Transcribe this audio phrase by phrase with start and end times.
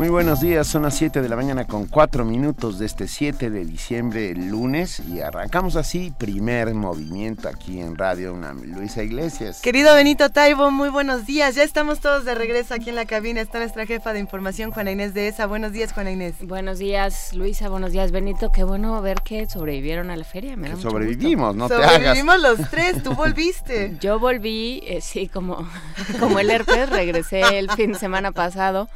[0.00, 3.50] Muy buenos días, son las 7 de la mañana con 4 minutos de este 7
[3.50, 9.60] de diciembre, el lunes, y arrancamos así, primer movimiento aquí en Radio una Luisa Iglesias.
[9.60, 11.54] Querido Benito Taibo, muy buenos días.
[11.54, 13.42] Ya estamos todos de regreso aquí en la cabina.
[13.42, 15.44] Está nuestra jefa de información, Juana Inés de ESA.
[15.44, 16.36] Buenos días, Juana Inés.
[16.40, 17.68] Buenos días, Luisa.
[17.68, 18.50] Buenos días, Benito.
[18.52, 20.56] Qué bueno ver que sobrevivieron a la feria.
[20.56, 21.92] Me da mucho sobrevivimos, no te hagas.
[21.92, 23.94] Sobrevivimos los tres, tú volviste.
[24.00, 25.68] Yo volví, eh, sí, como,
[26.18, 28.88] como el herpes, regresé el fin de semana pasado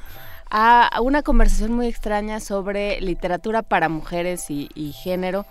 [0.50, 5.46] a una conversación muy extraña sobre literatura para mujeres y, género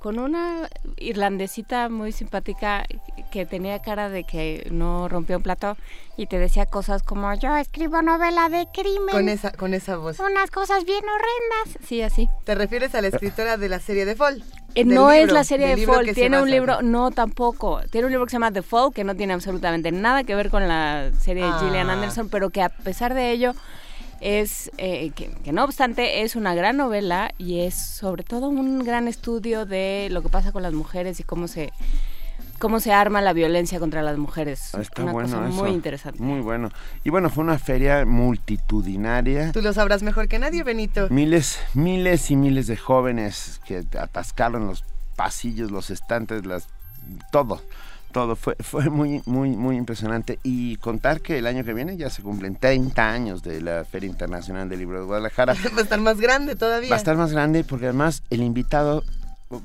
[0.00, 2.86] con una irlandesita muy simpática
[3.30, 5.76] que tenía cara de que no rompió un plato
[6.16, 9.10] y te decía cosas como yo escribo novela de crimen.
[9.10, 10.18] Con esa, con esa voz.
[10.18, 11.86] Unas cosas bien horrendas.
[11.86, 12.30] Sí, así.
[12.44, 14.42] ¿Te refieres a la escritora de la serie de Fall?
[14.74, 18.26] Eh, no es la serie de Fall, tiene un libro, no tampoco, tiene un libro
[18.26, 21.44] que se llama The Fall, que no tiene absolutamente nada que ver con la serie
[21.44, 21.94] de Gillian ah.
[21.94, 23.54] Anderson, pero que a pesar de ello
[24.20, 29.08] es eh, que, no obstante es una gran novela y es sobre todo un gran
[29.08, 31.72] estudio de lo que pasa con las mujeres y cómo se
[32.58, 34.74] cómo se arma la violencia contra las mujeres.
[34.74, 36.22] Está una bueno cosa muy interesante.
[36.22, 36.70] Muy bueno.
[37.04, 39.50] Y bueno, fue una feria multitudinaria.
[39.52, 41.08] Tú lo sabrás mejor que nadie, Benito.
[41.08, 44.84] Miles, miles y miles de jóvenes que atascaron los
[45.16, 46.68] pasillos, los estantes, las
[47.32, 47.62] todo
[48.12, 50.38] todo fue, fue muy, muy, muy impresionante.
[50.42, 54.08] Y contar que el año que viene ya se cumplen 30 años de la Feria
[54.08, 55.54] Internacional del Libro de Guadalajara.
[55.74, 56.90] Va a estar más grande todavía.
[56.90, 59.04] Va a estar más grande porque además el invitado,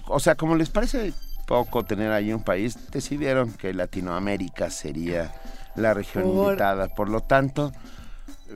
[0.07, 1.13] o sea, como les parece
[1.45, 5.33] poco tener ahí un país, decidieron que Latinoamérica sería
[5.75, 6.87] la región invitada.
[6.87, 7.71] Por lo tanto,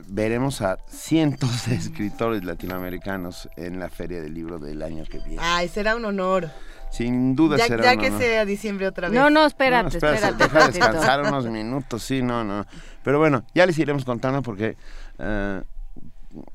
[0.08, 5.38] veremos a cientos de escritores latinoamericanos en la Feria del Libro del año que viene.
[5.40, 6.50] Ay, será un honor.
[6.90, 7.84] Sin duda ya, será.
[7.84, 9.18] Ya que sea diciembre otra vez.
[9.18, 10.42] No, no, espérate, espérate.
[10.42, 12.66] Deja descansar unos minutos, sí, no, no.
[13.04, 14.76] Pero bueno, ya les iremos contando porque,
[15.18, 15.62] uh,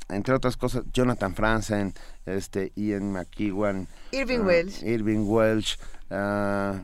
[0.09, 1.94] entre otras cosas, Jonathan Franzen,
[2.25, 5.78] este, Ian McEwan, Irving uh, Welsh, Irving Welsh,
[6.12, 6.84] uh,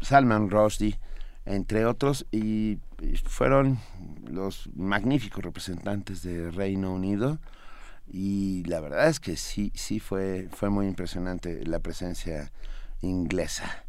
[0.00, 0.98] Salman Rushdie,
[1.46, 3.78] entre otros, y, y fueron
[4.28, 7.38] los magníficos representantes de Reino Unido
[8.12, 12.52] y la verdad es que sí, sí fue, fue muy impresionante la presencia
[13.00, 13.84] inglesa.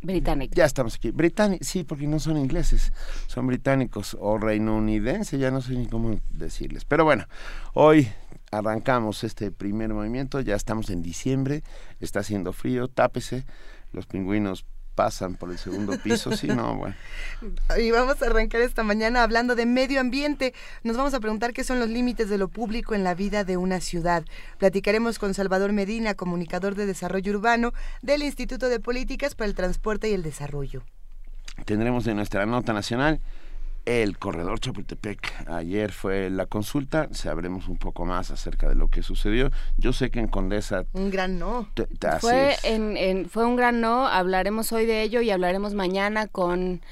[0.00, 0.54] Británica.
[0.54, 1.10] Ya estamos aquí.
[1.10, 2.92] Británica, sí, porque no son ingleses,
[3.26, 6.86] son británicos o reinounidenses, ya no sé ni cómo decirles.
[6.86, 7.26] Pero bueno,
[7.74, 8.08] hoy
[8.50, 11.64] arrancamos este primer movimiento, ya estamos en diciembre,
[12.00, 13.44] está haciendo frío, tápese,
[13.92, 14.64] los pingüinos
[14.96, 16.96] pasan por el segundo piso, sí, no, bueno.
[17.78, 20.54] Y vamos a arrancar esta mañana hablando de medio ambiente.
[20.82, 23.56] Nos vamos a preguntar qué son los límites de lo público en la vida de
[23.56, 24.24] una ciudad.
[24.58, 30.08] Platicaremos con Salvador Medina, comunicador de desarrollo urbano del Instituto de Políticas para el Transporte
[30.08, 30.82] y el Desarrollo.
[31.66, 33.20] Tendremos de nuestra nota nacional
[33.86, 35.48] el corredor Chapultepec.
[35.48, 39.50] Ayer fue la consulta, sabremos un poco más acerca de lo que sucedió.
[39.78, 40.84] Yo sé que en Condesa...
[40.92, 41.68] Un gran no.
[42.20, 46.82] fue, en, fue un gran no, hablaremos hoy de ello y hablaremos mañana con...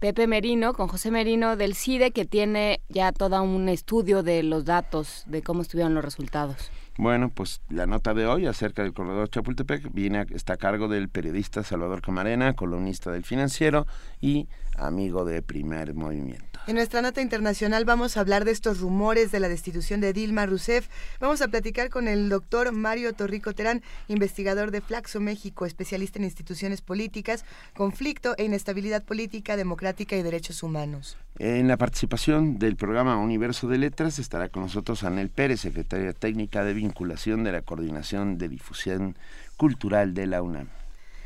[0.00, 4.66] Pepe Merino, con José Merino del CIDE, que tiene ya todo un estudio de los
[4.66, 6.70] datos, de cómo estuvieron los resultados.
[6.96, 11.08] Bueno, pues la nota de hoy acerca del corredor Chapultepec viene está a cargo del
[11.08, 13.86] periodista Salvador Camarena, columnista del Financiero
[14.20, 14.46] y
[14.76, 16.54] amigo de Primer Movimiento.
[16.66, 20.46] En nuestra nota internacional vamos a hablar de estos rumores de la destitución de Dilma
[20.46, 20.88] Rousseff.
[21.20, 26.24] Vamos a platicar con el doctor Mario Torrico Terán, investigador de Flaxo México, especialista en
[26.24, 31.18] instituciones políticas, conflicto e inestabilidad política, democrática y derechos humanos.
[31.38, 36.64] En la participación del programa Universo de Letras estará con nosotros Anel Pérez, secretaria técnica
[36.64, 39.16] de vinculación de la Coordinación de Difusión
[39.58, 40.68] Cultural de la UNAM.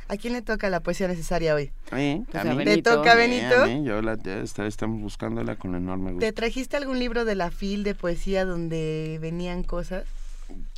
[0.08, 1.70] ¿A quién le toca la poesía necesaria hoy?
[1.90, 2.24] A mí.
[2.32, 3.66] ¿Te toca, Benito?
[3.84, 4.16] Yo la,
[4.66, 6.26] estamos buscándola con enorme gusto.
[6.26, 10.04] ¿Te trajiste algún libro de la FIL de poesía donde venían cosas?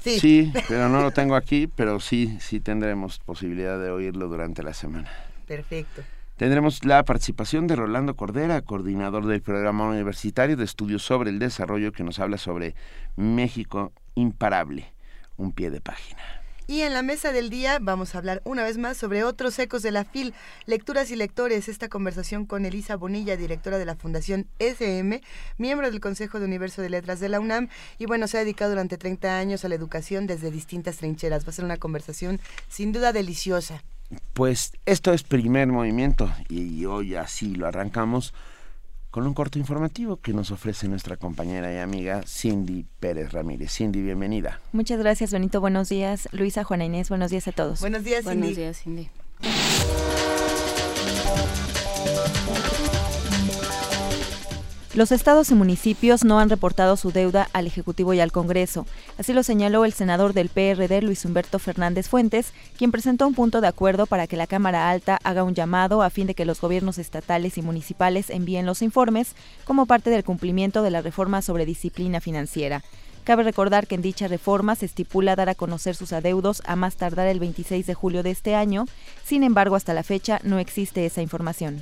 [0.02, 0.19] Sí.
[0.19, 4.75] Sí, pero no lo tengo aquí, pero sí, sí tendremos posibilidad de oírlo durante la
[4.75, 5.08] semana.
[5.46, 6.02] Perfecto.
[6.37, 11.93] Tendremos la participación de Rolando Cordera, coordinador del programa universitario de estudios sobre el desarrollo,
[11.93, 12.75] que nos habla sobre
[13.14, 14.87] México imparable,
[15.37, 16.39] un pie de página.
[16.70, 19.82] Y en la mesa del día vamos a hablar una vez más sobre otros ecos
[19.82, 20.34] de la FIL,
[20.67, 21.69] lecturas y lectores.
[21.69, 25.20] Esta conversación con Elisa Bonilla, directora de la Fundación SM,
[25.58, 27.70] miembro del Consejo de Universo de Letras de la UNAM.
[27.99, 31.44] Y bueno, se ha dedicado durante 30 años a la educación desde distintas trincheras.
[31.44, 33.82] Va a ser una conversación sin duda deliciosa.
[34.32, 38.32] Pues esto es primer movimiento y hoy así lo arrancamos
[39.10, 43.72] con un corto informativo que nos ofrece nuestra compañera y amiga Cindy Pérez Ramírez.
[43.72, 44.60] Cindy, bienvenida.
[44.72, 45.60] Muchas gracias, Benito.
[45.60, 46.28] Buenos días.
[46.32, 47.80] Luisa, Juana Inés, buenos días a todos.
[47.80, 48.38] Buenos días, Cindy.
[48.38, 49.10] Buenos días, Cindy.
[54.92, 58.87] Los estados y municipios no han reportado su deuda al Ejecutivo y al Congreso.
[59.19, 63.60] Así lo señaló el senador del PRD, Luis Humberto Fernández Fuentes, quien presentó un punto
[63.60, 66.60] de acuerdo para que la Cámara Alta haga un llamado a fin de que los
[66.60, 71.66] gobiernos estatales y municipales envíen los informes como parte del cumplimiento de la reforma sobre
[71.66, 72.82] disciplina financiera.
[73.22, 76.96] Cabe recordar que en dicha reforma se estipula dar a conocer sus adeudos a más
[76.96, 78.87] tardar el 26 de julio de este año,
[79.25, 81.81] sin embargo hasta la fecha no existe esa información.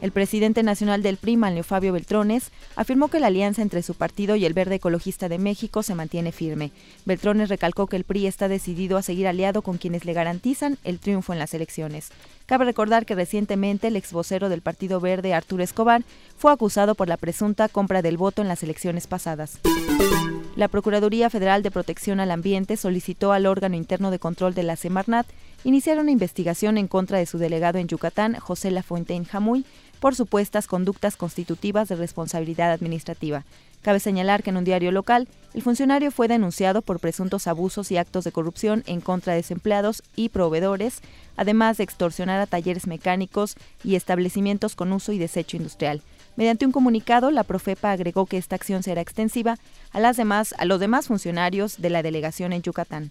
[0.00, 4.36] El presidente nacional del PRI, Manlio Fabio Beltrones, afirmó que la alianza entre su partido
[4.36, 6.70] y el Verde Ecologista de México se mantiene firme.
[7.04, 11.00] Beltrones recalcó que el PRI está decidido a seguir aliado con quienes le garantizan el
[11.00, 12.10] triunfo en las elecciones.
[12.46, 16.04] Cabe recordar que recientemente el ex vocero del Partido Verde, Arturo Escobar,
[16.36, 19.58] fue acusado por la presunta compra del voto en las elecciones pasadas.
[20.58, 24.74] La Procuraduría Federal de Protección al Ambiente solicitó al órgano interno de control de la
[24.74, 25.26] Semarnat
[25.62, 29.64] iniciar una investigación en contra de su delegado en Yucatán, José Lafontaine Jamuy,
[30.00, 33.44] por supuestas conductas constitutivas de responsabilidad administrativa.
[33.82, 37.96] Cabe señalar que en un diario local, el funcionario fue denunciado por presuntos abusos y
[37.96, 41.00] actos de corrupción en contra de desempleados y proveedores,
[41.36, 46.02] además de extorsionar a talleres mecánicos y establecimientos con uso y desecho industrial.
[46.38, 49.58] Mediante un comunicado, la Profepa agregó que esta acción será extensiva
[49.90, 53.10] a, las demás, a los demás funcionarios de la delegación en Yucatán.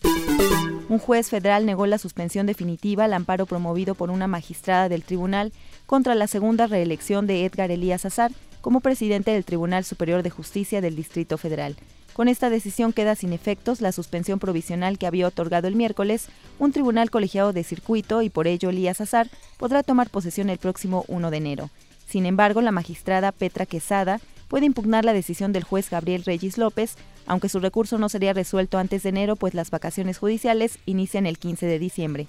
[0.87, 5.51] Un juez federal negó la suspensión definitiva al amparo promovido por una magistrada del tribunal
[5.87, 8.31] contra la segunda reelección de Edgar Elías Azar
[8.61, 11.75] como presidente del Tribunal Superior de Justicia del Distrito Federal.
[12.13, 16.71] Con esta decisión queda sin efectos la suspensión provisional que había otorgado el miércoles un
[16.71, 19.27] tribunal colegiado de circuito y por ello Elías Azar
[19.57, 21.69] podrá tomar posesión el próximo 1 de enero.
[22.07, 26.95] Sin embargo, la magistrada Petra Quesada puede impugnar la decisión del juez Gabriel Reyes López,
[27.25, 31.37] aunque su recurso no sería resuelto antes de enero, pues las vacaciones judiciales inician el
[31.37, 32.27] 15 de diciembre.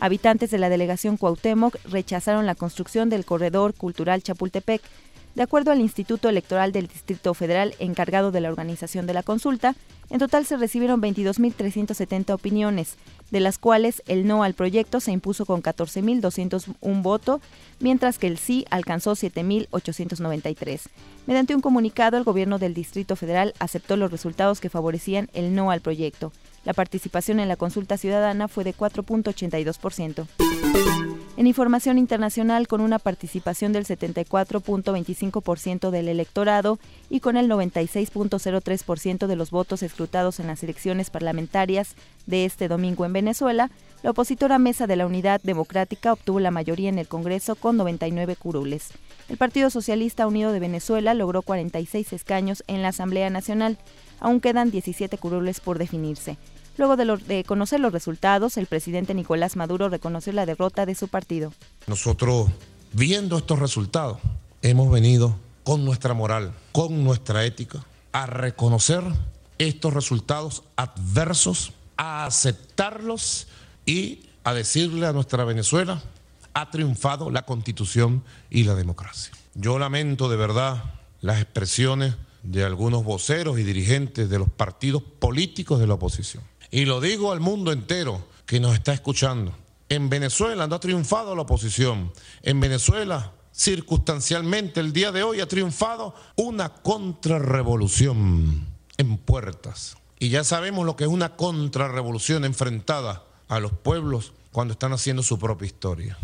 [0.00, 4.82] Habitantes de la delegación Cuauhtémoc rechazaron la construcción del corredor cultural Chapultepec,
[5.38, 9.76] de acuerdo al Instituto Electoral del Distrito Federal encargado de la organización de la consulta,
[10.10, 12.96] en total se recibieron 22.370 opiniones,
[13.30, 17.40] de las cuales el no al proyecto se impuso con 14.201 votos,
[17.78, 20.80] mientras que el sí alcanzó 7.893.
[21.28, 25.70] Mediante un comunicado, el gobierno del Distrito Federal aceptó los resultados que favorecían el no
[25.70, 26.32] al proyecto.
[26.64, 31.17] La participación en la consulta ciudadana fue de 4.82%.
[31.38, 39.36] En información internacional, con una participación del 74.25% del electorado y con el 96.03% de
[39.36, 41.94] los votos escrutados en las elecciones parlamentarias
[42.26, 43.70] de este domingo en Venezuela,
[44.02, 48.34] la opositora Mesa de la Unidad Democrática obtuvo la mayoría en el Congreso con 99
[48.34, 48.88] curules.
[49.28, 53.78] El Partido Socialista Unido de Venezuela logró 46 escaños en la Asamblea Nacional.
[54.18, 56.36] Aún quedan 17 curules por definirse.
[56.78, 61.52] Luego de, conocer los resultados, el presidente Nicolás Maduro reconoció la derrota de su partido.
[61.88, 62.48] Nosotros,
[62.92, 64.18] viendo estos resultados,
[64.62, 69.02] hemos venido con nuestra moral, con nuestra ética, a reconocer
[69.58, 73.48] estos resultados adversos, a aceptarlos
[73.84, 76.00] y a decirle a nuestra Venezuela,
[76.54, 79.32] ha triunfado la constitución y la democracia.
[79.54, 80.84] Yo lamento de verdad
[81.22, 82.14] las expresiones
[82.44, 87.32] de algunos voceros y dirigentes de los partidos políticos de la oposición y lo digo
[87.32, 89.54] al mundo entero que nos está escuchando.
[89.88, 92.12] En Venezuela no ha triunfado la oposición.
[92.42, 98.66] En Venezuela, circunstancialmente, el día de hoy ha triunfado una contrarrevolución
[98.98, 99.96] en puertas.
[100.18, 105.22] Y ya sabemos lo que es una contrarrevolución enfrentada a los pueblos cuando están haciendo
[105.22, 106.18] su propia historia.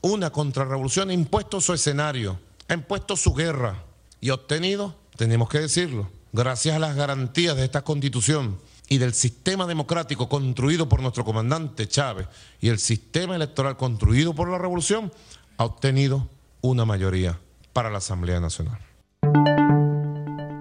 [0.00, 2.38] Una contrarrevolución ha impuesto su escenario,
[2.68, 3.84] ha impuesto su guerra
[4.20, 8.58] y ha obtenido, tenemos que decirlo, gracias a las garantías de esta constitución,
[8.90, 12.26] y del sistema democrático construido por nuestro comandante Chávez
[12.60, 15.12] y el sistema electoral construido por la revolución,
[15.56, 16.26] ha obtenido
[16.60, 17.38] una mayoría
[17.72, 18.80] para la Asamblea Nacional.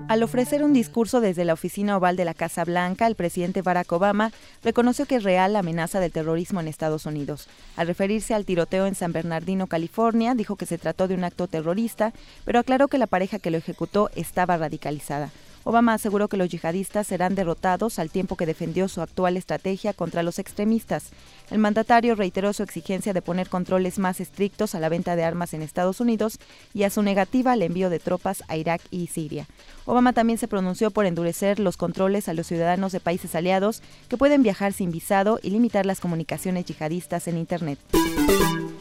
[0.07, 3.91] Al ofrecer un discurso desde la oficina oval de la Casa Blanca, el presidente Barack
[3.91, 4.31] Obama
[4.63, 7.47] reconoció que es real la amenaza del terrorismo en Estados Unidos.
[7.77, 11.47] Al referirse al tiroteo en San Bernardino, California, dijo que se trató de un acto
[11.47, 12.13] terrorista,
[12.45, 15.31] pero aclaró que la pareja que lo ejecutó estaba radicalizada.
[15.63, 20.23] Obama aseguró que los yihadistas serán derrotados al tiempo que defendió su actual estrategia contra
[20.23, 21.09] los extremistas.
[21.51, 25.53] El mandatario reiteró su exigencia de poner controles más estrictos a la venta de armas
[25.53, 26.39] en Estados Unidos
[26.73, 29.47] y a su negativa al envío de tropas a Irak y Siria.
[29.85, 34.17] Obama también se pronunció por endurecer los controles a los ciudadanos de países aliados que
[34.17, 37.79] pueden viajar sin visado y limitar las comunicaciones yihadistas en Internet.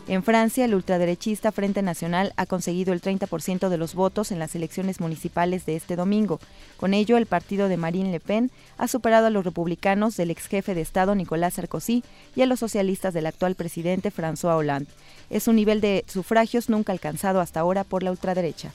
[0.09, 4.55] En Francia, el ultraderechista Frente Nacional ha conseguido el 30% de los votos en las
[4.55, 6.41] elecciones municipales de este domingo.
[6.79, 10.47] Con ello, el partido de Marine Le Pen ha superado a los republicanos del ex
[10.47, 12.03] jefe de Estado Nicolás Sarkozy
[12.35, 14.91] y a los socialistas del actual presidente François Hollande.
[15.29, 18.73] Es un nivel de sufragios nunca alcanzado hasta ahora por la ultraderecha.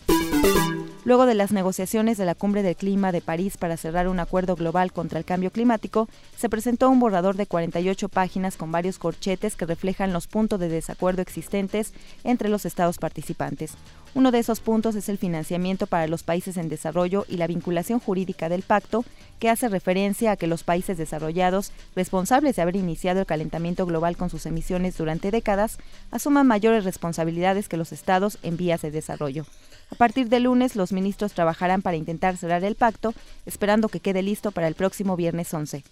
[1.06, 4.56] Luego de las negociaciones de la Cumbre del Clima de París para cerrar un acuerdo
[4.56, 6.08] global contra el cambio climático,
[6.38, 10.70] se presentó un borrador de 48 páginas con varios corchetes que reflejan los puntos de
[10.70, 11.94] desacuerdo existentes
[12.24, 13.74] entre los estados participantes.
[14.16, 18.00] Uno de esos puntos es el financiamiento para los países en desarrollo y la vinculación
[18.00, 19.04] jurídica del pacto,
[19.40, 24.16] que hace referencia a que los países desarrollados, responsables de haber iniciado el calentamiento global
[24.16, 25.80] con sus emisiones durante décadas,
[26.12, 29.46] asuman mayores responsabilidades que los estados en vías de desarrollo.
[29.90, 33.16] A partir de lunes, los ministros trabajarán para intentar cerrar el pacto,
[33.48, 35.84] esperando que quede listo para el próximo viernes 11.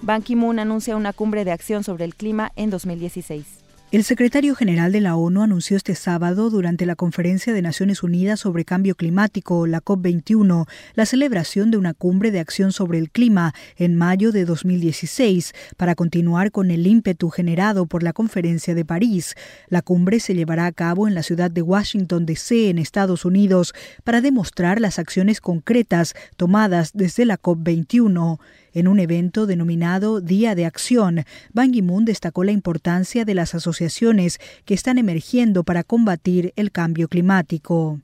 [0.00, 3.67] Ban Ki-moon anuncia una cumbre de acción sobre el clima en 2016.
[3.90, 8.40] El secretario general de la ONU anunció este sábado durante la Conferencia de Naciones Unidas
[8.40, 13.54] sobre Cambio Climático, la COP21, la celebración de una cumbre de acción sobre el clima
[13.76, 19.36] en mayo de 2016 para continuar con el ímpetu generado por la Conferencia de París.
[19.68, 23.72] La cumbre se llevará a cabo en la ciudad de Washington, D.C., en Estados Unidos,
[24.04, 28.38] para demostrar las acciones concretas tomadas desde la COP21.
[28.78, 34.38] En un evento denominado Día de Acción, Ban Ki-moon destacó la importancia de las asociaciones
[34.64, 37.98] que están emergiendo para combatir el cambio climático.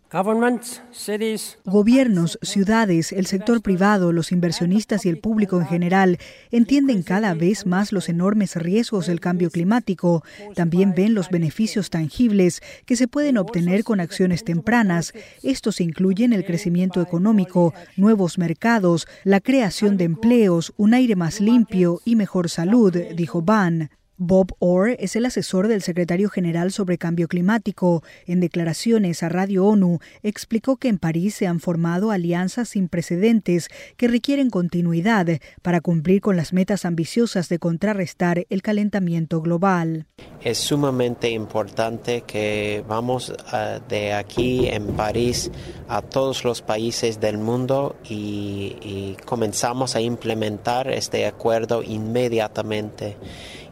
[1.64, 6.18] Gobiernos, ciudades, el sector privado, los inversionistas y el público en general
[6.50, 10.24] entienden cada vez más los enormes riesgos del cambio climático.
[10.56, 15.12] También ven los beneficios tangibles que se pueden obtener con acciones tempranas.
[15.44, 22.00] Estos incluyen el crecimiento económico, nuevos mercados, la creación de empleos, un aire más limpio
[22.04, 23.90] y mejor salud, dijo Ban.
[24.16, 28.04] Bob Orr es el asesor del secretario general sobre cambio climático.
[28.26, 33.68] En declaraciones a Radio ONU, explicó que en París se han formado alianzas sin precedentes
[33.96, 35.26] que requieren continuidad
[35.62, 40.06] para cumplir con las metas ambiciosas de contrarrestar el calentamiento global.
[40.40, 45.50] Es sumamente importante que vamos ah, de aquí en París
[45.88, 53.16] a todos los países del mundo y, y comenzamos a implementar este acuerdo inmediatamente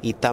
[0.03, 0.32] y también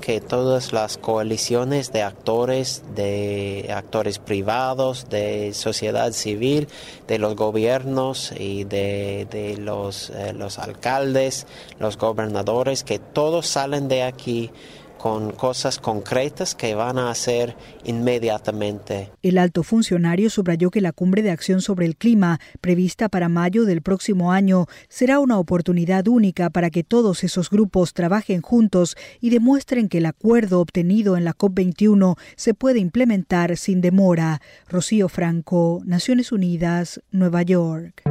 [0.00, 6.68] que todas las coaliciones de actores, de actores privados, de sociedad civil,
[7.06, 11.46] de los gobiernos y de, los, eh, los alcaldes,
[11.78, 14.50] los gobernadores, que todos salen de aquí
[14.98, 19.10] con cosas concretas que van a hacer inmediatamente.
[19.22, 23.64] El alto funcionario subrayó que la cumbre de acción sobre el clima, prevista para mayo
[23.64, 29.30] del próximo año, será una oportunidad única para que todos esos grupos trabajen juntos y
[29.30, 34.40] demuestren que el acuerdo obtenido en la COP21 se puede implementar sin demora.
[34.68, 38.02] Rocío Franco, Naciones Unidas, Nueva York.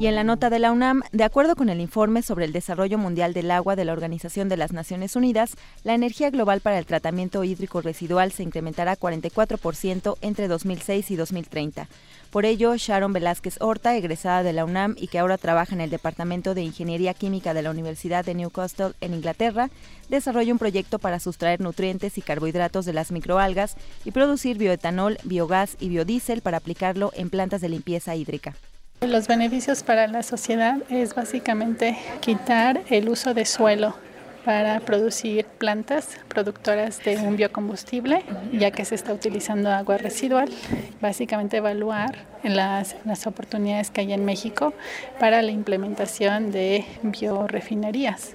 [0.00, 2.96] Y en la nota de la UNAM, de acuerdo con el informe sobre el desarrollo
[2.96, 6.86] mundial del agua de la Organización de las Naciones Unidas, la energía global para el
[6.86, 11.86] tratamiento hídrico residual se incrementará 44% entre 2006 y 2030.
[12.30, 15.90] Por ello, Sharon Velázquez Horta, egresada de la UNAM y que ahora trabaja en el
[15.90, 19.68] Departamento de Ingeniería Química de la Universidad de Newcastle en Inglaterra,
[20.08, 23.76] desarrolla un proyecto para sustraer nutrientes y carbohidratos de las microalgas
[24.06, 28.54] y producir bioetanol, biogás y biodiesel para aplicarlo en plantas de limpieza hídrica.
[29.06, 33.94] Los beneficios para la sociedad es básicamente quitar el uso de suelo
[34.44, 40.50] para producir plantas productoras de un biocombustible, ya que se está utilizando agua residual.
[41.00, 44.74] Básicamente evaluar las, las oportunidades que hay en México
[45.18, 48.34] para la implementación de biorefinerías.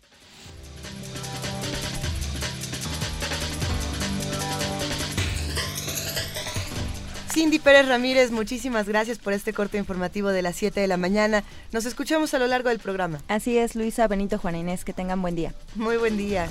[7.35, 11.43] Cindy Pérez Ramírez, muchísimas gracias por este corte informativo de las 7 de la mañana.
[11.73, 13.19] Nos escuchamos a lo largo del programa.
[13.27, 15.53] Así es, Luisa, Benito, Juana Inés, que tengan buen día.
[15.75, 16.47] Muy buen día.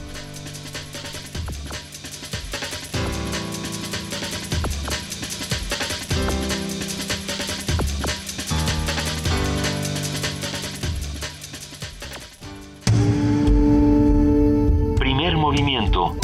[14.99, 16.15] Primer movimiento.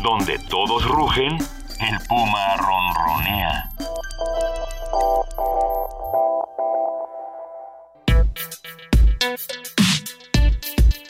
[0.00, 1.38] Donde todos rugen
[1.82, 3.68] el puma ronronea.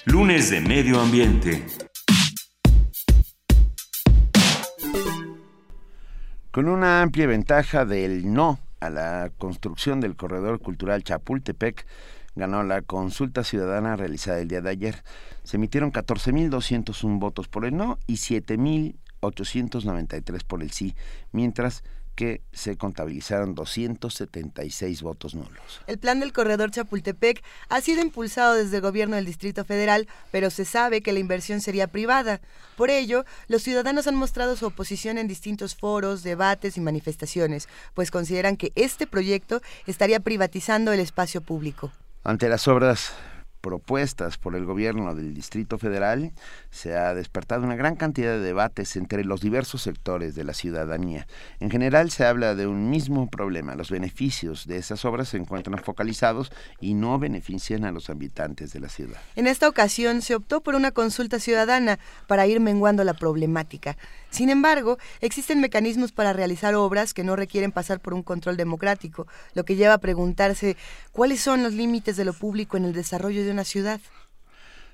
[0.07, 1.67] Lunes de Medio Ambiente.
[6.51, 11.87] Con una amplia ventaja del no a la construcción del corredor cultural Chapultepec,
[12.35, 15.05] ganó la consulta ciudadana realizada el día de ayer.
[15.45, 18.17] Se emitieron 14.201 votos por el no y
[19.23, 20.95] 7.893 por el sí,
[21.31, 21.83] mientras
[22.15, 25.81] que se contabilizaron 276 votos nulos.
[25.87, 30.51] El plan del corredor Chapultepec ha sido impulsado desde el gobierno del Distrito Federal, pero
[30.51, 32.43] se sabe que la inversión sería privada.
[32.77, 38.11] Por ello, los ciudadanos han mostrado su oposición en distintos foros, debates y manifestaciones, pues
[38.11, 41.93] consideran que este proyecto estaría privatizando el espacio público.
[42.25, 43.15] Ante las obras
[43.63, 46.33] propuestas por el gobierno del Distrito Federal,
[46.71, 51.27] se ha despertado una gran cantidad de debates entre los diversos sectores de la ciudadanía.
[51.61, 53.77] En general se habla de un mismo problema.
[53.77, 58.81] Los beneficios de esas obras se encuentran focalizados y no benefician a los habitantes de
[58.81, 59.19] la ciudad.
[59.37, 63.97] En esta ocasión se optó por una consulta ciudadana para ir menguando la problemática.
[64.33, 69.27] Sin embargo, existen mecanismos para realizar obras que no requieren pasar por un control democrático,
[69.53, 70.79] lo que lleva a preguntarse
[71.13, 74.01] cuáles son los límites de lo público en el desarrollo de una ciudad.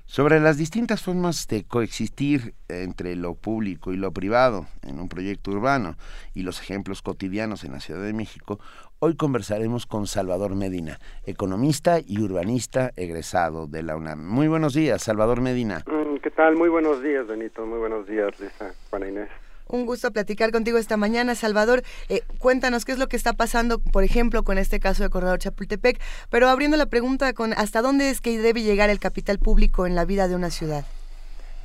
[0.06, 5.52] Sobre las distintas formas de coexistir entre lo público y lo privado en un proyecto
[5.52, 5.96] urbano
[6.34, 8.58] y los ejemplos cotidianos en la Ciudad de México,
[9.00, 14.26] hoy conversaremos con Salvador Medina, economista y urbanista egresado de la UNAM.
[14.26, 15.84] Muy buenos días, Salvador Medina.
[15.86, 16.56] Mm, ¿Qué tal?
[16.56, 17.64] Muy buenos días, Benito.
[17.64, 19.28] Muy buenos días, Lisa, Juana Inés.
[19.68, 21.82] Un gusto platicar contigo esta mañana, Salvador.
[22.08, 25.38] Eh, cuéntanos qué es lo que está pasando, por ejemplo, con este caso de Corredor
[25.38, 26.00] Chapultepec,
[26.30, 29.94] pero abriendo la pregunta con hasta dónde es que debe llegar el capital público en
[29.94, 30.84] la vida de una ciudad.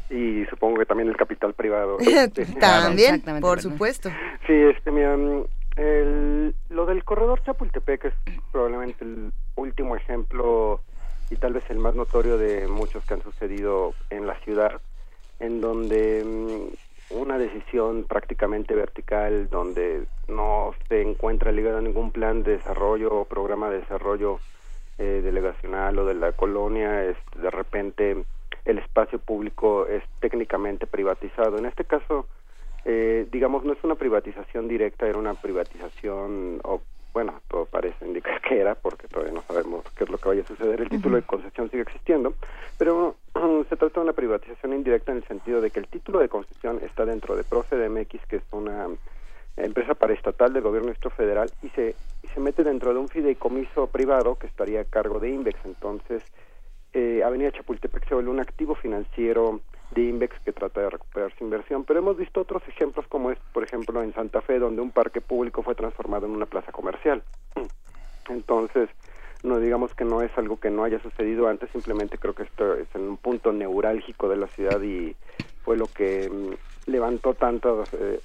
[0.09, 1.97] Y supongo que también el capital privado.
[2.59, 4.09] también, por supuesto.
[4.45, 5.17] Sí, este, mira,
[5.75, 8.13] el, lo del Corredor Chapultepec es
[8.51, 10.81] probablemente el último ejemplo
[11.29, 14.81] y tal vez el más notorio de muchos que han sucedido en la ciudad,
[15.39, 22.43] en donde mm, una decisión prácticamente vertical, donde no se encuentra ligada a ningún plan
[22.43, 24.39] de desarrollo o programa de desarrollo
[24.97, 28.23] eh, delegacional o de la colonia, es, de repente
[28.65, 31.57] el espacio público es técnicamente privatizado.
[31.57, 32.27] En este caso,
[32.85, 36.81] eh, digamos, no es una privatización directa, era una privatización o
[37.13, 40.41] bueno, todo parece indicar que era, porque todavía no sabemos qué es lo que vaya
[40.41, 40.81] a suceder.
[40.81, 42.33] El título de concesión sigue existiendo,
[42.77, 43.15] pero
[43.69, 46.79] se trata de una privatización indirecta en el sentido de que el título de concesión
[46.81, 48.87] está dentro de ProCDMX, que es una
[49.57, 54.35] empresa paraestatal del gobierno federal, y se, y se mete dentro de un fideicomiso privado
[54.35, 55.59] que estaría a cargo de INVEX.
[55.65, 56.23] Entonces,
[56.93, 59.61] eh, Avenida Chapultepec se vuelve un activo financiero
[59.93, 63.39] de Invex que trata de recuperar su inversión, pero hemos visto otros ejemplos como es,
[63.53, 67.23] por ejemplo, en Santa Fe, donde un parque público fue transformado en una plaza comercial.
[68.29, 68.89] Entonces,
[69.43, 72.75] no digamos que no es algo que no haya sucedido antes, simplemente creo que esto
[72.75, 75.15] es en un punto neurálgico de la ciudad y
[75.63, 78.19] fue lo que mm, levantó tanto eh,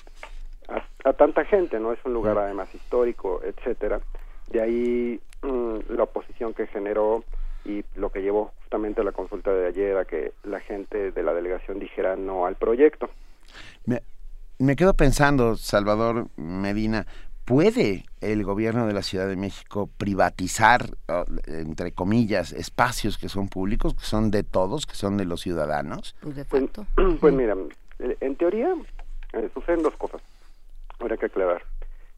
[1.05, 1.93] a, tanta gente, ¿no?
[1.93, 4.01] Es un lugar además histórico, etcétera.
[4.49, 7.25] De ahí mm, la oposición que generó
[7.69, 11.23] y lo que llevó justamente a la consulta de ayer a que la gente de
[11.23, 13.11] la delegación dijera no al proyecto.
[13.85, 14.03] Me,
[14.59, 17.07] me quedo pensando, Salvador Medina,
[17.45, 20.97] ¿puede el gobierno de la Ciudad de México privatizar,
[21.47, 26.17] entre comillas, espacios que son públicos, que son de todos, que son de los ciudadanos?
[26.21, 26.87] Pues de pues, facto.
[27.21, 27.55] Pues, mira,
[27.99, 28.75] en teoría
[29.35, 30.23] eh, suceden dos cosas,
[30.99, 31.63] habrá que aclarar.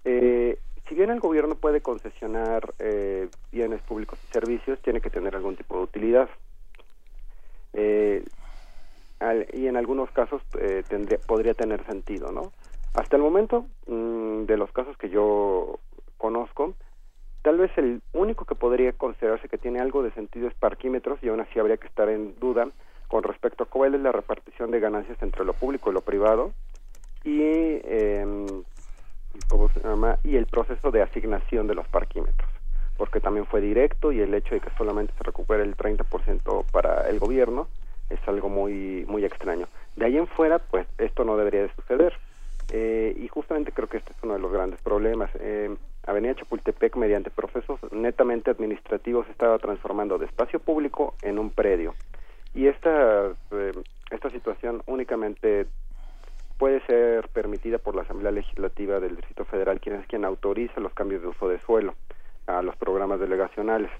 [0.05, 0.59] Eh,
[0.91, 5.55] si bien el gobierno puede concesionar eh, bienes públicos y servicios, tiene que tener algún
[5.55, 6.29] tipo de utilidad.
[7.73, 8.25] Eh,
[9.53, 12.53] y en algunos casos eh, tendría, podría tener sentido, ¿no?
[12.95, 15.79] Hasta el momento, mm, de los casos que yo
[16.19, 16.75] conozco,
[17.43, 21.29] tal vez el único que podría considerarse que tiene algo de sentido es parquímetros y
[21.29, 22.69] aún así habría que estar en duda
[23.07, 26.51] con respecto a cuál es la repartición de ganancias entre lo público y lo privado
[27.23, 28.65] y eh,
[29.49, 30.19] ¿cómo se llama?
[30.25, 32.51] y el proceso de asignación de los parquímetros,
[32.97, 37.09] porque también fue directo y el hecho de que solamente se recupere el 30% para
[37.09, 37.69] el gobierno
[38.09, 39.67] es algo muy muy extraño.
[39.97, 42.15] De ahí en fuera, pues esto no debería de suceder.
[42.73, 45.31] Eh, y justamente creo que este es uno de los grandes problemas.
[45.41, 45.75] Eh,
[46.07, 51.95] Avenida Chapultepec, mediante procesos netamente administrativos, estaba transformando de espacio público en un predio.
[52.55, 53.73] Y esta, eh,
[54.11, 55.67] esta situación únicamente
[56.61, 60.93] puede ser permitida por la Asamblea Legislativa del Distrito Federal, quien es quien autoriza los
[60.93, 61.95] cambios de uso de suelo
[62.47, 63.91] a los programas delegacionales.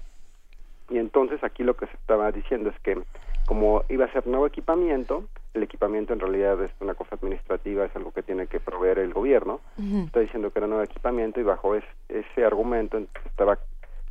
[0.91, 3.01] Y entonces aquí lo que se estaba diciendo es que
[3.47, 7.95] como iba a ser nuevo equipamiento, el equipamiento en realidad es una cosa administrativa, es
[7.95, 9.59] algo que tiene que proveer el gobierno.
[10.05, 13.57] Está diciendo que era nuevo equipamiento y bajo ese argumento estaba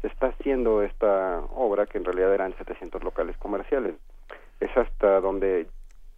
[0.01, 3.95] se está haciendo esta obra que en realidad eran 700 locales comerciales.
[4.59, 5.69] Es hasta donde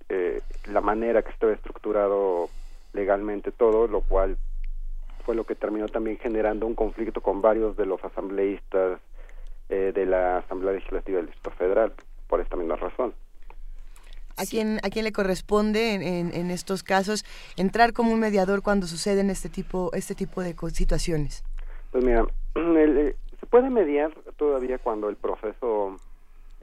[0.08, 2.48] eh, la manera que estaba estructurado
[2.92, 4.36] legalmente todo, lo cual
[5.24, 9.00] fue lo que terminó también generando un conflicto con varios de los asambleístas
[9.68, 11.94] de la Asamblea Legislativa del Distrito Federal,
[12.28, 13.14] por esta misma razón.
[14.36, 17.24] ¿A, quién, ¿A quién le corresponde en, en, estos casos
[17.56, 21.44] entrar como un mediador cuando suceden este tipo, este tipo de situaciones?
[21.90, 25.96] Pues mira, el, se puede mediar todavía cuando el proceso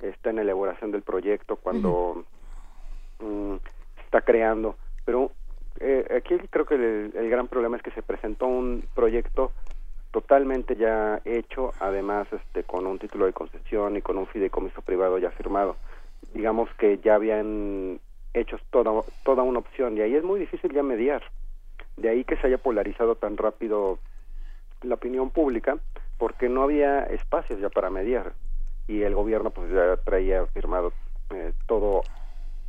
[0.02, 2.26] está en la elaboración del proyecto, cuando
[3.20, 3.56] mm,
[3.96, 5.32] se está creando, pero
[5.80, 9.52] eh, aquí creo que el, gran problema es que se presentó un proyecto
[10.12, 15.18] totalmente ya hecho, además este con un título de concesión y con un fideicomiso privado
[15.20, 15.78] ya firmado.
[16.34, 18.00] Digamos que ya habían
[18.34, 21.24] hecho toda, toda una opción y ahí es muy difícil ya mediar.
[21.98, 24.00] De ahí que se haya polarizado tan rápido
[24.82, 25.78] la opinión pública
[26.18, 28.34] porque no había espacios ya para mediar
[28.88, 30.92] y el gobierno pues ya traía firmado
[31.30, 32.02] eh, todo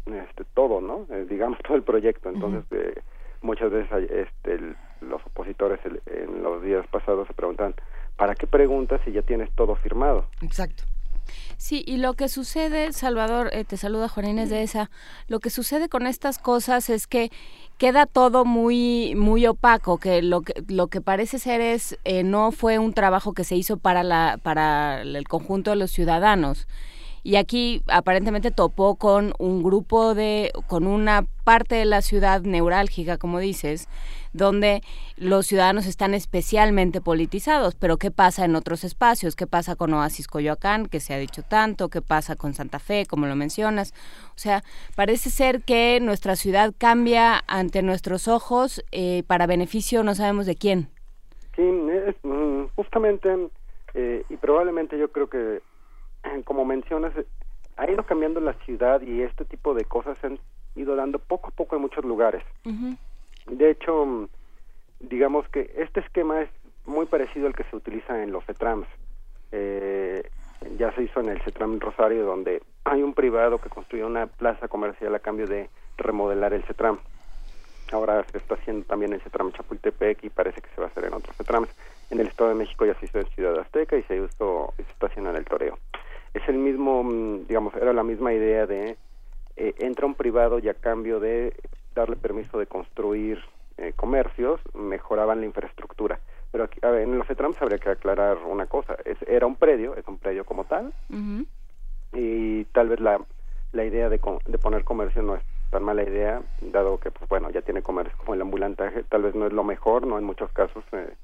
[0.07, 2.29] este todo no eh, digamos todo el proyecto.
[2.29, 3.01] Entonces eh,
[3.43, 7.75] muchas veces este los opositores en los días pasados se preguntan
[8.17, 10.85] para qué preguntas si ya tienes todo firmado exacto.
[11.57, 14.91] Sí, y lo que sucede, Salvador, te saluda Juan Inés de esa,
[15.29, 17.31] lo que sucede con estas cosas es que
[17.81, 22.53] queda todo muy muy opaco que lo que lo que parece ser es eh, no
[22.53, 26.69] fue un trabajo que se hizo para la para el conjunto de los ciudadanos
[27.23, 33.19] y aquí aparentemente topó con un grupo de, con una parte de la ciudad neurálgica,
[33.19, 33.89] como dices,
[34.33, 34.83] donde
[35.17, 37.75] los ciudadanos están especialmente politizados.
[37.75, 39.37] Pero ¿qué pasa en otros espacios?
[39.37, 41.89] ¿Qué pasa con Oasis Coyoacán, que se ha dicho tanto?
[41.89, 43.93] ¿Qué pasa con Santa Fe, como lo mencionas?
[44.31, 44.63] O sea,
[44.95, 50.57] parece ser que nuestra ciudad cambia ante nuestros ojos eh, para beneficio no sabemos de
[50.57, 50.89] quién.
[51.57, 53.51] Sí, mm, justamente,
[53.95, 55.61] eh, y probablemente yo creo que
[56.45, 57.13] como mencionas,
[57.77, 60.39] ha ido cambiando la ciudad y este tipo de cosas se han
[60.77, 62.43] ido dando poco a poco en muchos lugares.
[63.47, 64.29] De hecho,
[65.01, 66.51] digamos que este esquema es
[66.87, 68.87] muy parecido al que se utiliza en los CETRAMS.
[69.53, 70.23] Eh,
[70.77, 74.69] ya se hizo en el CETRAM Rosario, donde hay un privado que construyó una plaza
[74.69, 76.99] comercial a cambio de remodelar el CETRAM.
[77.93, 81.05] Ahora se está haciendo también el CETRAM Chapultepec y parece que se va a hacer
[81.05, 81.71] en otros CETRAMs.
[82.11, 84.83] En el Estado de México ya se hizo en Ciudad Azteca y se, hizo, se
[84.83, 85.79] está haciendo en el Toreo
[86.35, 88.97] es el mismo, mm, digamos, era la misma idea de
[89.57, 91.55] eh, entra un privado y a cambio de
[91.95, 93.41] darle permiso de construir
[93.77, 96.21] eh, comercios, mejoraban la infraestructura.
[96.53, 100.07] Pero aquí, en los ETRAMS habría que aclarar una cosa, es, era un predio, es
[100.09, 100.93] un predio como tal,
[102.13, 103.21] y tal vez la,
[103.73, 107.51] la idea de, de poner comercio no es tan mala idea, dado que, pues bueno,
[107.51, 110.51] ya tiene comercio como el ambulantaje, tal vez no es lo mejor, no en muchos
[110.53, 111.15] casos, eh,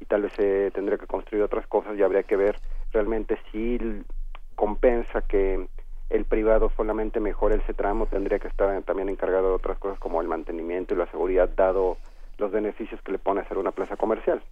[0.00, 2.58] y tal vez se tendría que construir otras cosas y habría que ver
[2.92, 3.78] realmente si
[4.54, 5.66] compensa que
[6.10, 10.20] el privado solamente mejore ese tramo, tendría que estar también encargado de otras cosas como
[10.20, 11.96] el mantenimiento y la seguridad, dado
[12.38, 14.42] los beneficios que le pone hacer una plaza comercial.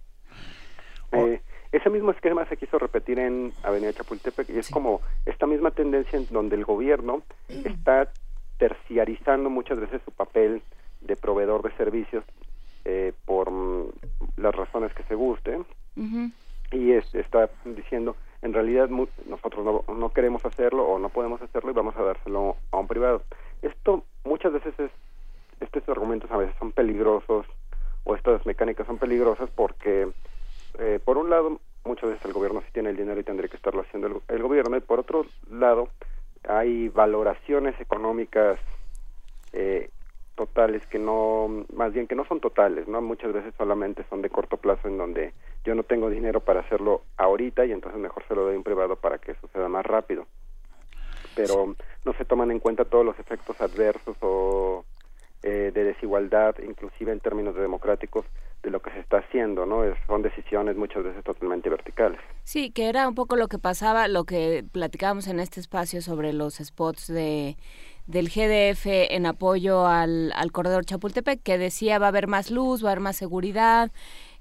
[1.11, 1.27] Oh.
[1.27, 5.71] Eh, ese mismo esquema se quiso repetir en Avenida Chapultepec y es como esta misma
[5.71, 8.11] tendencia en donde el gobierno está
[8.57, 10.61] terciarizando muchas veces su papel
[11.01, 12.23] de proveedor de servicios
[12.85, 13.89] eh, por mm,
[14.37, 15.59] las razones que se guste
[16.71, 21.73] y está diciendo en realidad nosotros no, no, queremos hacerlo o no podemos hacerlo y
[21.73, 23.23] vamos a dárselo a un privado.
[23.61, 24.91] Esto muchas veces es,
[25.61, 27.45] estos argumentos a veces son peligrosos
[28.03, 30.09] o estas mecánicas son peligrosas porque
[30.77, 33.55] eh, por un lado muchas veces el gobierno sí tiene el dinero y tendría que
[33.55, 35.87] estarlo haciendo el, el gobierno y por otro lado
[36.47, 38.59] hay valoraciones económicas
[39.53, 39.89] eh,
[40.35, 43.01] totales que no, más bien que no son totales, ¿no?
[43.01, 47.03] Muchas veces solamente son de corto plazo en donde yo no tengo dinero para hacerlo
[47.17, 50.25] ahorita y entonces mejor se lo doy a un privado para que suceda más rápido.
[51.35, 54.85] Pero no se toman en cuenta todos los efectos adversos o
[55.41, 58.25] eh, de desigualdad, inclusive en términos democráticos,
[58.63, 59.83] de lo que se está haciendo, ¿no?
[60.07, 62.19] son decisiones muchas veces totalmente verticales.
[62.43, 66.31] Sí, que era un poco lo que pasaba, lo que platicábamos en este espacio sobre
[66.31, 67.57] los spots de
[68.07, 72.83] del GDF en apoyo al, al corredor Chapultepec, que decía va a haber más luz,
[72.83, 73.91] va a haber más seguridad,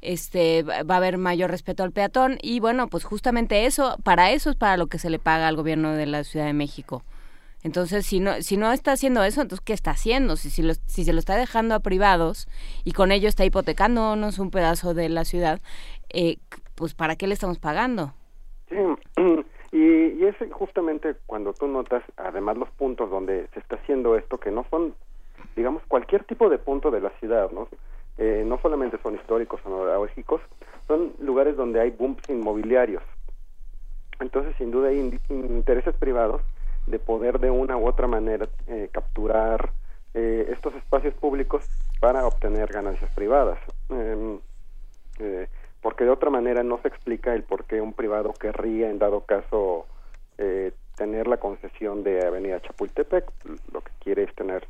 [0.01, 4.51] este va a haber mayor respeto al peatón y bueno, pues justamente eso, para eso
[4.51, 7.05] es para lo que se le paga al gobierno de la Ciudad de México.
[7.63, 10.37] Entonces, si no, si no está haciendo eso, entonces, ¿qué está haciendo?
[10.37, 12.49] Si, si, si se lo está dejando a privados
[12.83, 15.61] y con ello está hipotecándonos un pedazo de la ciudad,
[16.09, 16.39] eh,
[16.75, 18.15] pues ¿para qué le estamos pagando?
[18.69, 18.77] Sí,
[19.73, 24.51] y, es justamente cuando tú notas, además, los puntos donde se está haciendo esto, que
[24.51, 24.95] no son,
[25.57, 27.69] digamos, cualquier tipo de punto de la ciudad, ¿no?
[28.19, 30.43] Eh, no solamente son históricos o neurálgicos,
[30.87, 33.03] son lugares donde hay booms inmobiliarios.
[34.21, 34.99] Entonces, sin duda, hay
[35.31, 36.43] intereses privados
[36.87, 39.71] de poder de una u otra manera eh, capturar
[40.13, 41.65] eh, estos espacios públicos
[41.99, 43.59] para obtener ganancias privadas.
[43.89, 44.39] Em,
[45.83, 49.23] porque de otra manera no se explica el por qué un privado querría, en dado
[49.23, 49.87] caso,
[50.39, 53.25] eh, tener la concesión de Avenida Chapultepec.
[53.73, 54.67] Lo que quiere es tener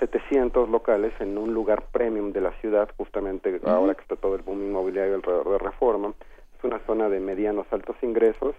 [0.00, 4.42] 700 locales en un lugar premium de la ciudad, justamente ahora que está todo el
[4.42, 6.12] boom inmobiliario alrededor de Reforma.
[6.58, 8.56] Es una zona de medianos altos ingresos.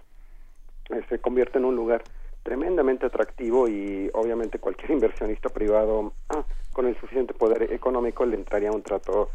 [0.88, 2.02] Eh, se convierte en un lugar
[2.42, 8.72] tremendamente atractivo y obviamente cualquier inversionista privado ah, con el suficiente poder económico le entraría
[8.72, 9.28] un trato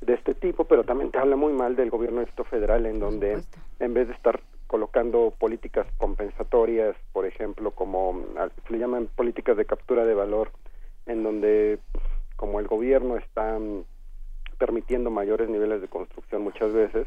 [0.00, 3.42] de este tipo, pero también te habla muy mal del gobierno esto federal en donde
[3.78, 8.24] en vez de estar colocando políticas compensatorias, por ejemplo, como
[8.66, 10.52] se le llaman políticas de captura de valor,
[11.06, 11.80] en donde
[12.36, 13.84] como el gobierno está mm,
[14.58, 17.06] permitiendo mayores niveles de construcción muchas veces,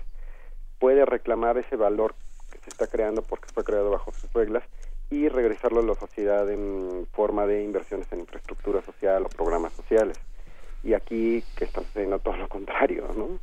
[0.77, 2.13] puede reclamar ese valor
[2.51, 4.63] que se está creando porque fue creado bajo sus reglas
[5.09, 10.17] y regresarlo a la sociedad en forma de inversiones en infraestructura social o programas sociales.
[10.83, 13.39] Y aquí que está sucediendo todo lo contrario, ¿no?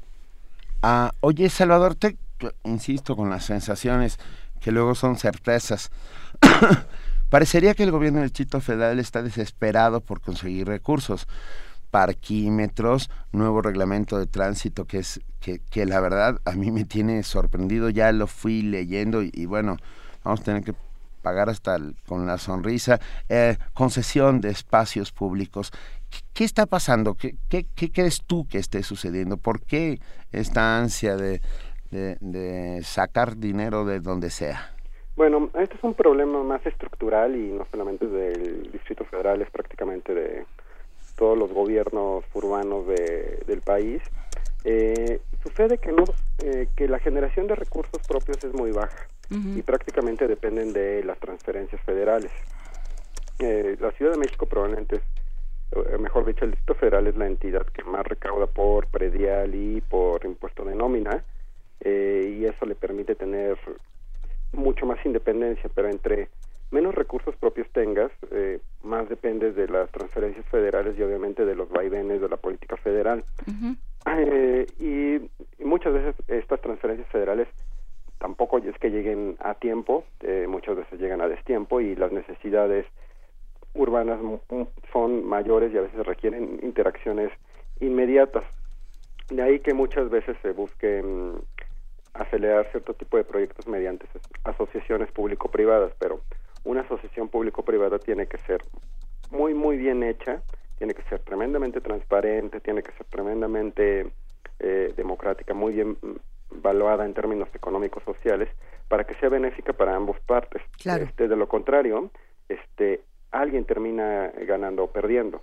[0.83, 2.17] Ah, oye, Salvador, te
[2.65, 4.19] insisto con las sensaciones
[4.61, 5.91] que luego son certezas.
[7.31, 11.29] Parecería que el gobierno del Chito Federal está desesperado por conseguir recursos,
[11.91, 17.23] parquímetros, nuevo reglamento de tránsito que es que, que la verdad a mí me tiene
[17.23, 19.77] sorprendido, ya lo fui leyendo y bueno,
[20.23, 20.75] vamos a tener que
[21.21, 25.73] pagar hasta con la sonrisa, eh, concesión de espacios públicos.
[26.35, 27.15] ¿Qué, está pasando?
[27.15, 29.37] ¿Qué, ¿Qué, crees tú que esté sucediendo?
[29.37, 30.01] ¿Por qué
[30.33, 31.41] esta ansia de,
[31.91, 34.73] de, sacar dinero de donde sea?
[35.17, 40.15] Bueno, este es un problema más estructural y no solamente del Distrito Federal, es prácticamente
[40.15, 40.47] de
[41.17, 44.03] todos los gobiernos urbanos de, del país.
[44.65, 46.05] Eh, sucede que no
[46.43, 51.19] eh, que la generación de recursos propios es muy baja y prácticamente dependen de las
[51.19, 52.33] transferencias federales.
[53.39, 55.03] Eh, la Ciudad de México probablemente es,
[55.73, 59.81] eh, mejor dicho, el Distrito Federal es la entidad que más recauda por predial y
[59.81, 61.25] por impuesto de nómina
[61.81, 63.57] eh, y eso le permite tener
[64.53, 66.29] mucho más independencia, pero entre
[66.71, 68.13] menos recursos propios tengas,
[68.83, 73.25] más dependes de las transferencias federales y obviamente de los vaivenes de la política federal.
[74.79, 75.31] y,
[75.65, 77.49] muchas veces estas transferencias federales
[78.21, 82.87] tampoco es que lleguen a tiempo, eh, muchas veces llegan a destiempo y las necesidades
[83.75, 84.21] urbanas
[84.93, 87.33] son mayores y a veces requieren interacciones
[87.81, 88.45] inmediatas.
[89.31, 91.35] De ahí que muchas veces se busquen
[92.13, 94.07] acelerar cierto tipo de proyectos mediante
[94.45, 96.21] asociaciones público-privadas, pero
[96.65, 98.61] una asociación público-privada tiene que ser
[99.31, 100.43] muy, muy bien hecha,
[100.77, 104.11] tiene que ser tremendamente transparente, tiene que ser tremendamente
[104.59, 105.97] eh, democrática, muy bien
[106.51, 108.49] valuada en términos económicos sociales
[108.89, 110.63] para que sea benéfica para ambas partes.
[110.85, 112.11] Este, de lo contrario,
[112.49, 115.41] este, alguien termina ganando o perdiendo.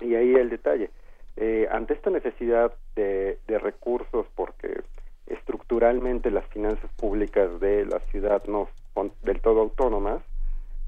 [0.00, 0.90] Y ahí el detalle.
[1.36, 4.82] Eh, ante esta necesidad de, de recursos, porque
[5.26, 10.22] estructuralmente las finanzas públicas de la ciudad no son del todo autónomas,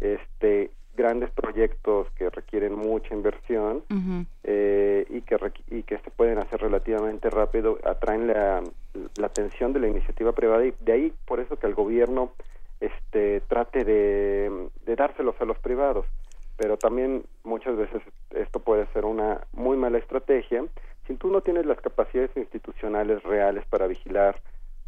[0.00, 0.70] este,
[1.00, 3.82] grandes proyectos que requieren mucha inversión
[4.44, 5.36] eh, y, que
[5.70, 8.62] y que se pueden hacer relativamente rápido atraen la,
[9.16, 12.32] la atención de la iniciativa privada y de ahí por eso que el gobierno
[12.80, 16.06] este trate de, de dárselos a los privados.
[16.56, 20.64] Pero también muchas veces esto puede ser una muy mala estrategia.
[21.06, 24.40] Si tú no tienes las capacidades institucionales reales para vigilar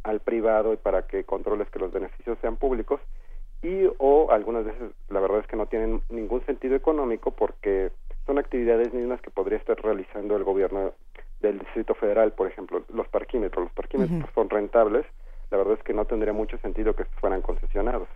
[0.03, 3.01] al privado y para que controles que los beneficios sean públicos
[3.63, 7.91] y o algunas veces la verdad es que no tienen ningún sentido económico porque
[8.27, 10.93] son actividades mismas que podría estar realizando el gobierno
[11.41, 13.65] del Distrito Federal, por ejemplo, los parquímetros.
[13.65, 15.05] Los parquímetros son rentables,
[15.51, 18.09] la verdad es que no tendría mucho sentido que fueran concesionados.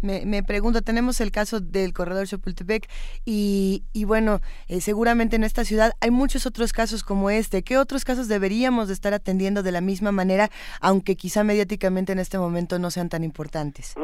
[0.00, 2.88] Me, me, pregunto, tenemos el caso del corredor Chapultepec
[3.24, 7.62] y, y bueno, eh, seguramente en esta ciudad hay muchos otros casos como este.
[7.62, 12.18] ¿Qué otros casos deberíamos de estar atendiendo de la misma manera, aunque quizá mediáticamente en
[12.18, 13.94] este momento no sean tan importantes?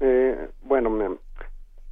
[0.00, 1.18] Eh, bueno,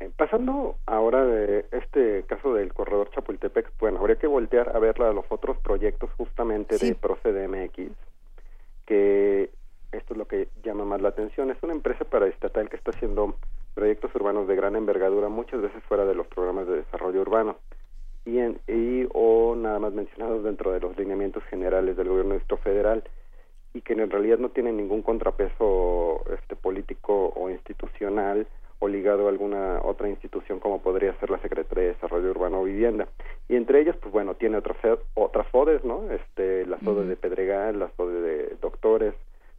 [0.00, 4.98] eh, pasando ahora de este caso del corredor Chapultepec, bueno, habría que voltear a ver
[4.98, 7.92] los otros proyectos justamente de ProcedeMX,
[8.86, 9.50] que
[9.92, 11.50] esto es lo que llama más la atención.
[11.50, 13.34] Es una empresa paraestatal que está haciendo
[13.74, 17.56] proyectos urbanos de gran envergadura, muchas veces fuera de los programas de desarrollo urbano.
[18.24, 22.56] Y, en, y o nada más mencionados dentro de los lineamientos generales del gobierno de
[22.58, 23.04] federal
[23.74, 28.46] y que en realidad no tienen ningún contrapeso este político o institucional
[28.80, 32.64] o ligado a alguna otra institución como podría ser la Secretaría de Desarrollo Urbano o
[32.64, 33.08] Vivienda.
[33.48, 34.76] Y entre ellos, pues bueno, tiene otras
[35.14, 36.10] otras FODES, ¿no?
[36.10, 39.14] Este, la FODE de Pedregal, la FODE de Doctores,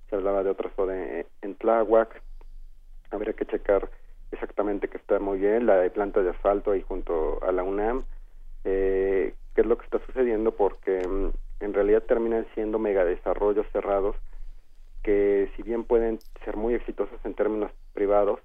[0.09, 2.21] se hablaba de otra FODE en Tláhuac,
[3.11, 3.89] habría que checar
[4.31, 8.03] exactamente que está muy bien, la de planta de asfalto ahí junto a la UNAM,
[8.63, 14.15] eh, qué es lo que está sucediendo porque mm, en realidad terminan siendo megadesarrollos cerrados
[15.03, 18.39] que si bien pueden ser muy exitosos en términos privados,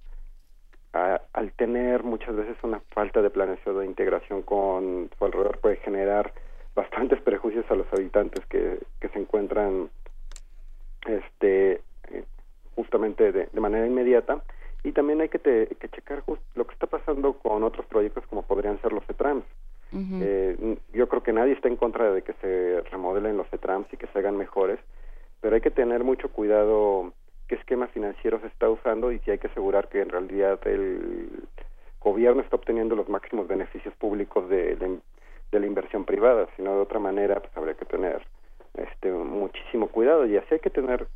[0.93, 6.33] al tener muchas veces una falta de planeación de integración con su alrededor puede generar
[6.75, 9.91] bastantes prejuicios a los habitantes que, se encuentran
[11.07, 12.25] este eh,
[12.75, 14.43] justamente de, manera inmediata.
[14.83, 16.23] Y también hay que, que checar
[16.55, 19.05] lo que está pasando con otros proyectos como podrían ser los
[19.93, 20.23] ETRAMS.
[20.23, 23.97] Eh, yo creo que nadie está en contra de que se remodelen los ETRAMS y
[23.97, 24.79] que se hagan mejores,
[25.41, 27.13] pero hay que tener mucho cuidado
[27.49, 31.29] qué esquema financiero se está usando y si hay que asegurar que en realidad el
[32.01, 35.01] gobierno está obteniendo los máximos beneficios públicos de, de,
[35.59, 38.27] la inversión privada, sino de otra manera pues habría que tener
[38.75, 41.07] este muchísimo cuidado y así hay que tener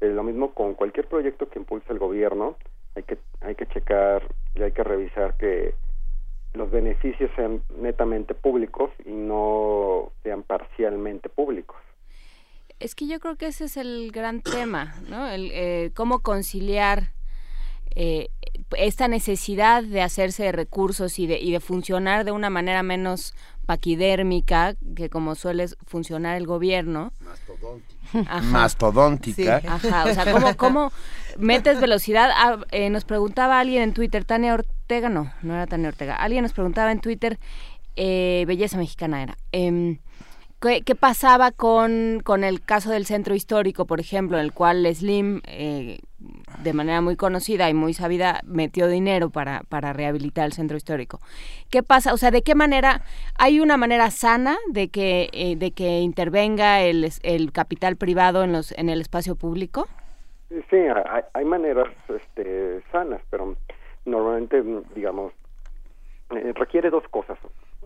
[0.00, 2.56] eh, lo mismo con cualquier proyecto que impulse el gobierno,
[2.94, 4.22] hay que hay que checar
[4.54, 5.74] y hay que revisar que
[6.54, 11.76] los beneficios sean netamente públicos y no sean parcialmente públicos.
[12.80, 15.28] Es que yo creo que ese es el gran tema, ¿no?
[15.28, 17.12] El, eh, cómo conciliar
[17.94, 18.28] eh,
[18.76, 23.34] esta necesidad de hacerse de recursos y de, y de funcionar de una manera menos
[23.70, 27.12] paquidérmica que como suele funcionar el gobierno.
[27.20, 28.42] Mastodóntica.
[28.42, 29.62] Mastodóntica.
[29.64, 30.92] Ajá, o sea, ¿cómo, cómo
[31.38, 32.30] metes velocidad?
[32.34, 36.42] Ah, eh, nos preguntaba alguien en Twitter, Tania Ortega, no, no era Tania Ortega, alguien
[36.42, 37.38] nos preguntaba en Twitter,
[37.94, 39.36] eh, Belleza Mexicana era.
[39.52, 40.00] Eh,
[40.60, 45.42] ¿Qué, pasaba con, con, el caso del centro histórico, por ejemplo, en el cual Slim,
[45.46, 46.00] eh,
[46.62, 51.20] de manera muy conocida y muy sabida, metió dinero para, para rehabilitar el centro histórico?
[51.70, 52.12] ¿Qué pasa?
[52.12, 53.02] O sea, ¿de qué manera
[53.38, 58.52] hay una manera sana de que, eh, de que intervenga el, el capital privado en,
[58.52, 59.88] los, en el espacio público?
[60.48, 63.56] Sí, hay, hay maneras este, sanas, pero
[64.04, 64.62] normalmente,
[64.94, 65.32] digamos,
[66.30, 67.38] eh, requiere dos cosas.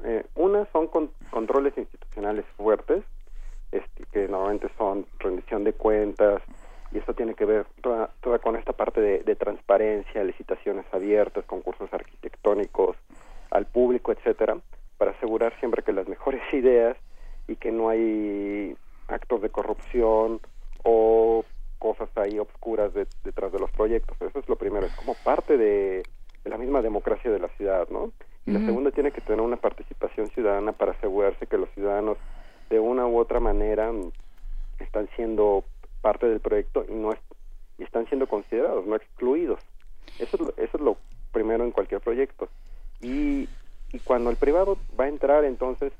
[0.04, 0.88] Eh, una son
[1.30, 3.04] controles institucionales fuertes,
[3.72, 6.42] este, que normalmente son rendición de cuentas,
[6.94, 12.96] y esto tiene que ver toda, con esta parte de, transparencia, licitaciones abiertas, concursos arquitectónicos
[13.50, 14.58] al público, etcétera,
[14.96, 16.96] para asegurar siempre que las mejores ideas
[17.48, 18.76] y que no hay
[19.08, 20.40] actos de corrupción
[20.84, 21.44] o
[21.80, 24.16] cosas ahí obscuras detrás de los proyectos.
[24.20, 26.04] Eso es lo primero, es como parte de
[26.44, 28.12] la misma democracia de la ciudad, ¿no?
[28.46, 32.18] Y la segunda tiene que tener una participación ciudadana para asegurarse que los ciudadanos
[32.68, 33.90] de una u otra manera
[34.78, 35.64] están siendo
[36.04, 37.12] parte del proyecto y no
[37.78, 39.58] y están siendo considerados, no excluidos.
[40.18, 40.96] Eso es lo, eso es lo
[41.32, 42.48] primero en cualquier proyecto.
[43.00, 43.48] Y,
[43.90, 45.92] y cuando el privado va a entrar, entonces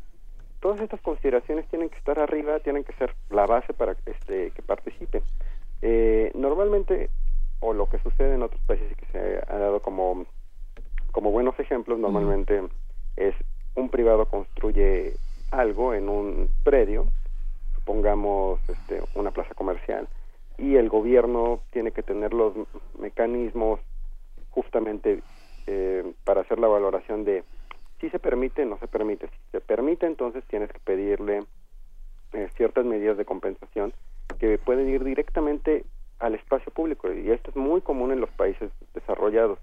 [0.61, 4.63] todas estas consideraciones tienen que estar arriba, tienen que ser la base para este, que
[4.63, 5.23] participe.
[5.81, 7.09] Eh, normalmente,
[7.61, 10.27] o lo que sucede en otros países y que se ha dado como
[11.15, 12.61] como buenos ejemplos normalmente
[13.17, 13.35] es
[13.77, 15.15] un privado construye
[15.53, 17.07] algo en un predio,
[17.85, 20.09] supongamos este, una plaza comercial,
[20.57, 22.55] y el gobierno tiene que tener los
[22.99, 23.81] mecanismos
[24.51, 25.23] justamente
[25.67, 27.45] eh, para hacer la valoración de
[28.01, 29.29] si se permite no se permite.
[29.29, 31.45] Si se permite, entonces tienes que pedirle
[32.33, 33.93] eh, ciertas medidas de compensación
[34.39, 35.85] que pueden ir directamente
[36.21, 39.59] al espacio público y esto es muy común en los países desarrollados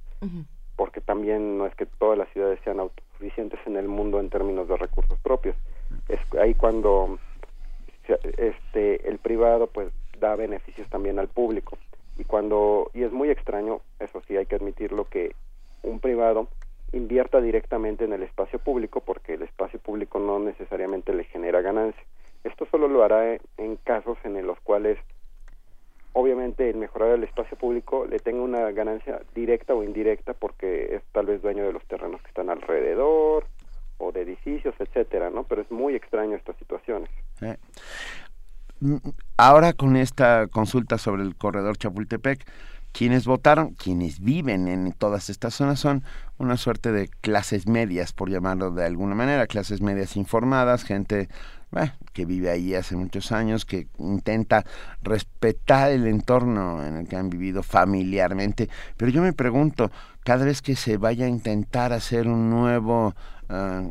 [0.75, 4.67] porque también no es que todas las ciudades sean autosuficientes en el mundo en términos
[4.67, 5.55] de recursos propios.
[6.09, 7.19] Es ahí cuando
[8.37, 11.77] este el privado pues da beneficios también al público
[12.17, 15.35] y cuando y es muy extraño, eso sí hay que admitirlo que
[15.83, 16.47] un privado
[16.91, 22.03] invierta directamente en el espacio público porque el espacio público no necesariamente le genera ganancia.
[22.43, 24.99] Esto solo lo hará en casos en los cuales
[26.13, 31.03] obviamente el mejorar el espacio público le tenga una ganancia directa o indirecta porque es
[31.13, 33.45] tal vez dueño de los terrenos que están alrededor
[34.01, 35.43] o de edificios, etcétera, ¿no?
[35.43, 37.09] Pero es muy extraño estas situaciones.
[37.41, 37.57] Eh,
[38.79, 38.97] mm,
[39.37, 42.45] ahora con esta consulta sobre el corredor Chapultepec,
[42.91, 46.03] quienes votaron, quienes viven en todas estas zonas son
[46.37, 51.29] una suerte de clases medias, por llamarlo de alguna manera, clases medias informadas, gente
[52.13, 54.65] que vive ahí hace muchos años, que intenta
[55.01, 58.69] respetar el entorno en el que han vivido familiarmente.
[58.97, 59.89] Pero yo me pregunto,
[60.23, 63.15] cada vez que se vaya a intentar hacer un nuevo
[63.51, 63.89] ah,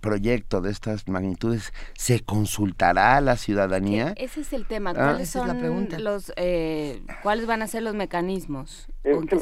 [0.00, 4.14] proyecto de estas magnitudes, ¿se consultará a la ciudadanía?
[4.16, 4.90] Ese es el tema.
[4.90, 5.10] Ah.
[5.10, 5.98] ¿Cuáles son la pregunta.
[5.98, 8.88] los, eh, cuáles van a ser los mecanismos?
[9.04, 9.36] Este,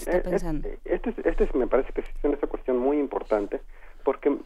[0.85, 3.61] este, este, me parece que es una cuestión muy importante
[4.05, 4.37] porque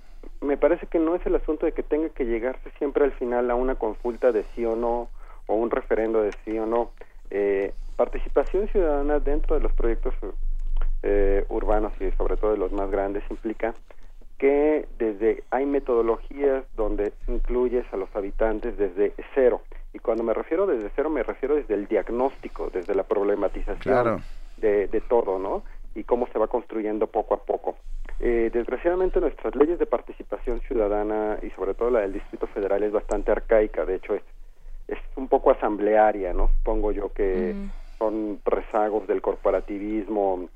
[0.41, 3.51] me parece que no es el asunto de que tenga que llegarse siempre al final
[3.51, 5.11] a una consulta de sí o no
[5.47, 6.93] o un referendo de sí o no.
[7.31, 10.15] Eh, participación ciudadana dentro de los proyectos
[11.03, 13.75] eh, urbanos y sobre todo de los más grandes implica
[14.41, 19.61] que desde hay metodologías donde incluyes a los habitantes desde cero
[19.93, 24.23] Y cuando me refiero desde cero, me refiero desde el diagnóstico, desde la problematización
[24.57, 25.63] de, de todo, ¿no?
[25.95, 27.77] Y cómo se va construyendo poco a poco.
[28.19, 32.93] Eh, desgraciadamente nuestras leyes de participación ciudadana y sobre todo la del Distrito Federal es
[32.93, 34.23] bastante arcaica, de hecho es,
[34.89, 36.49] es un poco asamblearia, ¿no?
[36.59, 37.55] Supongo yo que
[37.99, 40.49] son rezagos del corporativismo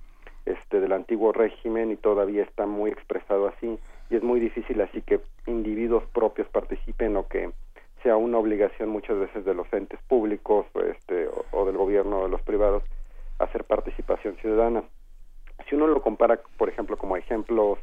[0.46, 3.78] este del antiguo régimen y todavía está muy expresado así
[4.10, 7.50] y es muy difícil así que individuos propios participen o que
[8.02, 12.28] sea una obligación muchas veces de los entes públicos este, o, del gobierno o de
[12.28, 12.82] los privados
[13.38, 14.84] hacer participación ciudadana.
[15.68, 17.78] Si uno lo compara, por ejemplo, como ejemplos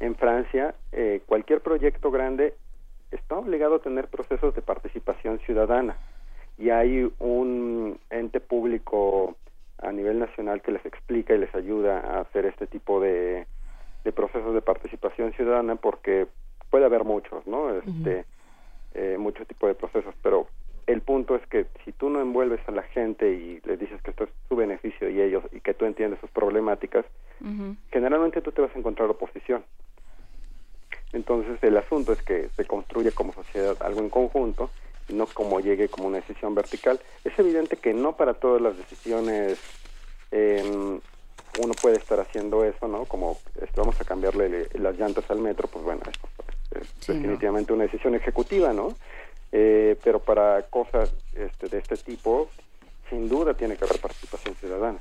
[0.00, 2.54] en Francia, eh, cualquier proyecto grande
[3.10, 5.96] está obligado a tener procesos de participación ciudadana
[6.58, 9.34] y hay un ente público
[9.78, 13.46] a nivel nacional que les explica y les ayuda a hacer este tipo de,
[14.04, 16.26] de procesos de participación ciudadana porque
[16.70, 17.70] puede haber muchos, ¿no?
[17.70, 18.24] Este,
[18.94, 20.46] eh, muchos tipos de procesos, pero
[20.86, 24.10] el punto es que si tú no envuelves a la gente y le dices que
[24.10, 27.04] esto es su beneficio y ellos y que tú entiendes sus problemáticas,
[27.90, 29.64] generalmente tú te vas a encontrar oposición.
[31.12, 34.70] Entonces el asunto es que se construye como sociedad algo en conjunto
[35.08, 37.00] y no como llegue como una decisión vertical.
[37.24, 39.58] Es evidente que no para todas las decisiones
[40.30, 40.98] eh,
[41.62, 43.04] uno puede estar haciendo eso, ¿no?
[43.04, 46.02] Como este, vamos a cambiarle las llantas al metro, pues bueno,
[46.72, 48.94] es definitivamente una decisión ejecutiva, ¿no?
[49.52, 52.48] Eh, pero para cosas este, de este tipo,
[53.08, 54.98] sin duda tiene que haber participación ciudadana.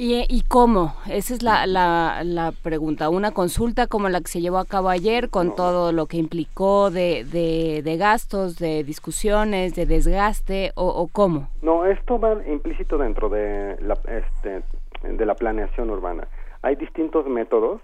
[0.00, 0.94] ¿Y, cómo?
[1.10, 3.08] Esa es la, la, pregunta.
[3.08, 6.92] ¿Una consulta como la que se llevó a cabo ayer con todo lo que implicó
[6.92, 11.48] de, de, gastos, de discusiones, de desgaste o, cómo?
[11.62, 14.62] No, esto va implícito dentro de la, este,
[15.02, 16.28] de la planeación urbana.
[16.62, 17.80] Hay distintos métodos.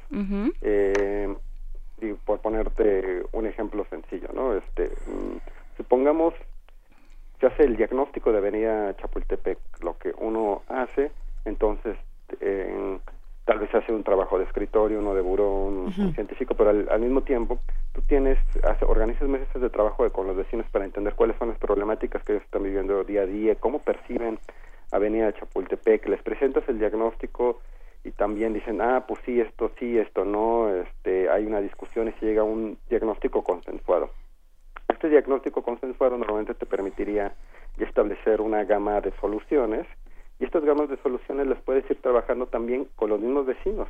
[0.63, 1.35] eh,
[2.01, 4.55] y por ponerte un ejemplo sencillo, ¿no?
[4.55, 5.39] Este, mm,
[5.79, 6.33] supongamos
[7.41, 11.11] se hace el diagnóstico de Avenida Chapultepec, lo que uno hace
[11.45, 11.97] entonces,
[13.45, 17.23] tal vez hace un trabajo de escritorio, uno de buró, un, científico, pero al, mismo
[17.23, 17.59] tiempo
[17.93, 18.39] tú tienes,
[18.81, 22.45] organizas meses de trabajo con los vecinos para entender cuáles son las problemáticas que ellos
[22.45, 24.39] están viviendo día a día, cómo perciben
[24.91, 27.61] Avenida Chapultepec, les presentas el diagnóstico
[28.05, 32.13] y también dicen, ah, pues sí, esto sí, esto no, este, hay una discusión y
[32.13, 34.11] se llega a un diagnóstico consensuado.
[34.89, 37.35] Este diagnóstico consensuado normalmente te permitiría
[37.79, 39.87] establecer una gama de soluciones
[40.39, 43.89] y estas gamas de soluciones las puedes ir trabajando también con los mismos vecinos.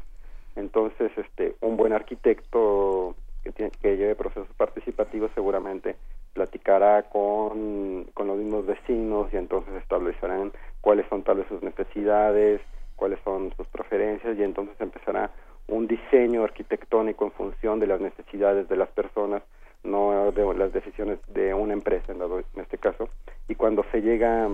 [0.56, 5.96] Entonces, este, un buen arquitecto que, tiene, que lleve procesos participativos seguramente
[6.32, 12.60] platicará con, con los mismos vecinos y entonces establecerán cuáles son tal vez sus necesidades,
[12.96, 15.30] cuáles son sus preferencias y entonces empezará
[15.68, 19.42] un diseño arquitectónico en función de las necesidades de las personas,
[19.82, 22.20] no de las decisiones de una empresa en,
[22.60, 23.08] este caso.
[23.48, 24.48] Y cuando se llega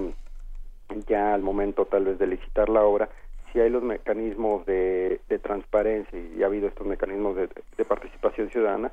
[1.07, 3.09] ya al momento tal vez de licitar la obra,
[3.53, 8.51] si hay los mecanismos de, de transparencia y ha habido estos mecanismos de, de participación
[8.51, 8.93] ciudadana,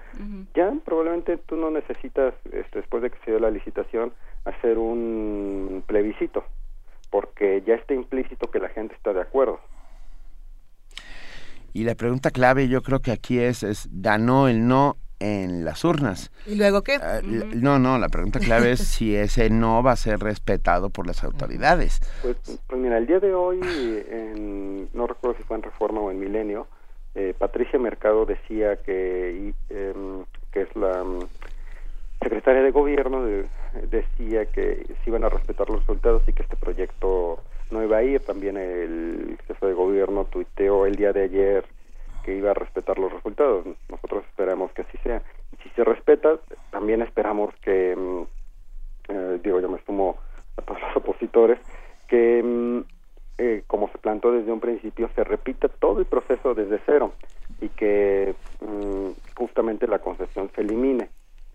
[0.55, 4.13] ya probablemente tú no necesitas, este, después de que se dio la licitación,
[4.45, 6.43] hacer un plebiscito,
[7.11, 9.59] porque ya está implícito que la gente está de acuerdo.
[11.73, 15.83] Y la pregunta clave yo creo que aquí es, es ¿ganó el no en las
[15.83, 16.31] urnas.
[16.45, 16.95] ¿Y luego qué?
[16.95, 21.07] Ah, no, no, la pregunta clave es si ese no va a ser respetado por
[21.07, 22.01] las autoridades.
[22.21, 22.37] Pues,
[22.67, 26.19] pues mira, el día de hoy, en, no recuerdo si fue en Reforma o en
[26.19, 26.67] Milenio,
[27.15, 31.27] eh, Patricia Mercado decía que, em, que es la mm,
[32.21, 33.25] secretaria de gobierno,
[33.89, 37.39] decía que se iban a respetar los resultados y que este proyecto
[37.71, 38.21] no iba a ir.
[38.21, 41.65] También el jefe de gobierno tuiteó el día de ayer
[42.27, 43.65] que iba a respetar los resultados.
[43.87, 45.21] Nosotros esperamos que así sea.
[45.53, 46.37] Y si se respeta,
[46.71, 48.21] también esperamos que, mm,
[49.07, 50.17] eh, digo, yo me sumo
[50.57, 51.57] a todos los opositores,
[52.09, 52.79] que mm,
[53.37, 57.13] eh, como se plantó desde un principio, se repita todo el proceso desde cero
[57.61, 61.07] y que mm, justamente la concesión se elimine,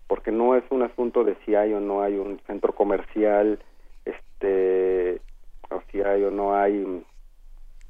[0.07, 3.59] porque no es un asunto de si hay o no hay un centro comercial,
[4.05, 5.21] este,
[5.69, 7.03] o si hay o no hay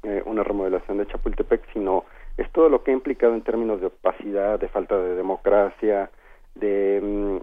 [0.02, 2.04] eh, una remodelación de Chapultepec, sino
[2.36, 6.10] es todo lo que ha implicado en términos de opacidad, de falta de democracia,
[6.54, 7.36] de mm,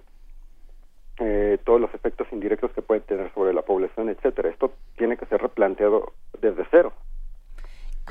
[1.24, 4.50] eh, todos los efectos indirectos que puede tener sobre la población, etcétera.
[4.50, 6.94] Esto tiene que ser replanteado desde cero.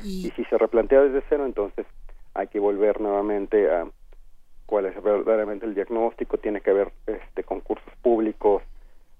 [0.03, 1.85] Y, si se replantea desde cero, entonces
[2.33, 3.85] hay que volver nuevamente a
[4.65, 8.63] cuál es verdaderamente el diagnóstico, tiene que haber este, concursos públicos,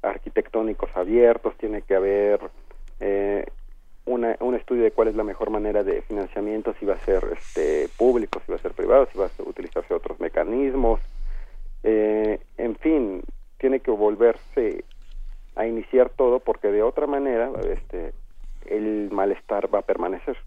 [0.01, 2.39] arquitectónicos abiertos, tiene que haber
[3.01, 3.45] eh,
[4.05, 7.87] un estudio de cuál es la mejor manera de financiamiento, si va a ser este,
[7.97, 10.99] público, si va a ser privado, si va a utilizarse otros mecanismos.
[11.83, 13.23] Eh, en fin,
[13.57, 14.83] tiene que volverse
[15.55, 18.13] a iniciar todo porque de otra manera este
[18.65, 20.37] el malestar va a permanecer.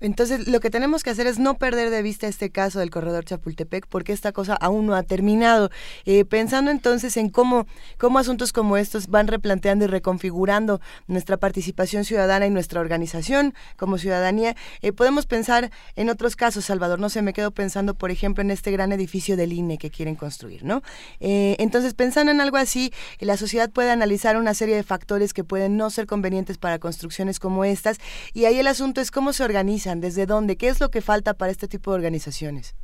[0.00, 3.24] Entonces, lo que tenemos que hacer es no perder de vista este caso del corredor
[3.24, 5.70] Chapultepec, porque esta cosa aún no ha terminado.
[6.04, 7.66] Eh, pensando entonces en cómo,
[7.98, 13.98] cómo asuntos como estos van replanteando y reconfigurando nuestra participación ciudadana y nuestra organización como
[13.98, 16.98] ciudadanía, eh, podemos pensar en otros casos, Salvador.
[16.98, 20.16] No sé, me quedo pensando, por ejemplo, en este gran edificio del INE que quieren
[20.16, 20.82] construir, ¿no?
[21.20, 25.44] Eh, entonces, pensando en algo así, la sociedad puede analizar una serie de factores que
[25.44, 27.98] pueden no ser convenientes para construcciones como estas,
[28.32, 30.56] y ahí el asunto es cómo se organiza ¿Desde dónde?
[30.56, 32.74] ¿Qué es lo que falta para este tipo de organizaciones?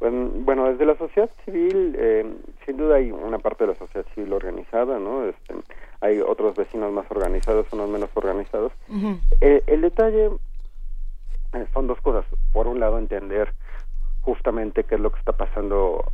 [0.00, 2.26] Bueno, desde la sociedad civil, eh,
[2.66, 5.26] sin duda hay una parte de la sociedad civil organizada, ¿no?
[5.26, 5.54] Este,
[6.00, 8.72] hay otros vecinos más organizados, unos menos organizados.
[9.40, 10.30] Eh, el detalle
[11.52, 12.24] eh, son dos cosas.
[12.52, 13.52] Por un lado, entender
[14.22, 16.10] justamente qué es lo que está pasando,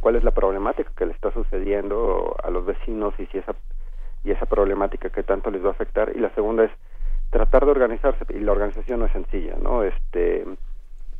[0.00, 3.56] cuál es la problemática que le está sucediendo a los vecinos y si esa
[4.24, 6.12] y esa problemática que tanto les va a afectar.
[6.14, 6.70] Y la segunda es
[7.32, 9.82] tratar de organizarse y la organización no es sencilla, ¿no?
[9.82, 10.44] Este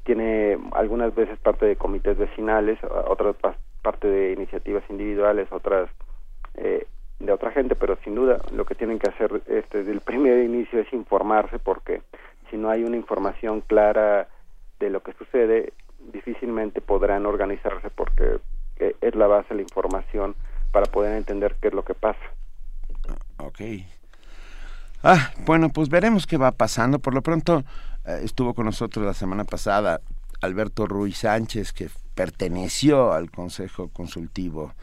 [0.05, 3.35] tiene algunas veces parte de comités vecinales, otras
[3.83, 5.89] parte de iniciativas individuales, otras
[6.55, 6.87] eh,
[7.19, 10.45] de otra gente, pero sin duda lo que tienen que hacer este, desde el primer
[10.45, 12.03] inicio es informarse porque
[12.51, 14.29] si no hay una información clara
[14.81, 15.73] de lo que sucede,
[16.13, 18.39] difícilmente podrán organizarse porque
[18.81, 20.35] eh, es la base de la información
[20.73, 22.21] para poder entender qué es lo que pasa.
[23.39, 23.87] Okay.
[25.05, 27.01] Ah, bueno, pues veremos qué va pasando.
[27.01, 27.65] Por lo pronto
[28.05, 30.01] eh, estuvo con nosotros la semana pasada
[30.41, 34.75] Alberto Ruiz Sánchez, que perteneció al Consejo Consultivo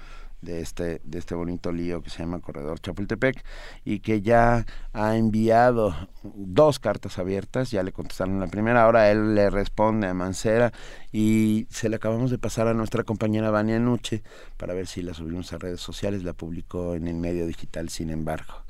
[0.41, 3.43] de este, de este bonito lío que se llama Corredor Chapultepec
[3.85, 9.35] y que ya ha enviado dos cartas abiertas, ya le contestaron la primera, ahora él
[9.35, 10.73] le responde a Mancera
[11.11, 14.23] y se le acabamos de pasar a nuestra compañera Vania Nuche
[14.57, 18.09] para ver si la subimos a redes sociales, la publicó en el medio digital sin
[18.09, 18.63] embargo.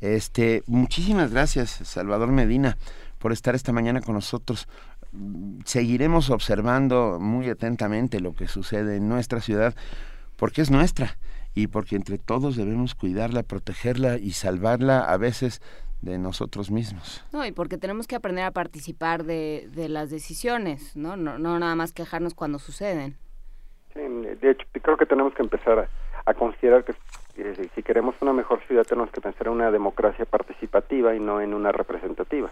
[0.00, 2.76] Este, muchísimas gracias, Salvador Medina,
[3.18, 4.68] por estar esta mañana con nosotros.
[5.64, 9.74] Seguiremos observando muy atentamente lo que sucede en nuestra ciudad,
[10.36, 11.16] porque es nuestra
[11.54, 15.62] y porque entre todos debemos cuidarla, protegerla y salvarla a veces
[16.02, 17.24] de nosotros mismos.
[17.32, 21.16] No, y porque tenemos que aprender a participar de, de las decisiones, ¿no?
[21.16, 21.38] ¿no?
[21.38, 23.16] No nada más quejarnos cuando suceden.
[23.94, 25.88] Sí, de hecho, creo que tenemos que empezar a,
[26.26, 26.92] a considerar que
[27.74, 31.54] si queremos una mejor ciudad tenemos que pensar en una democracia participativa y no en
[31.54, 32.50] una representativa.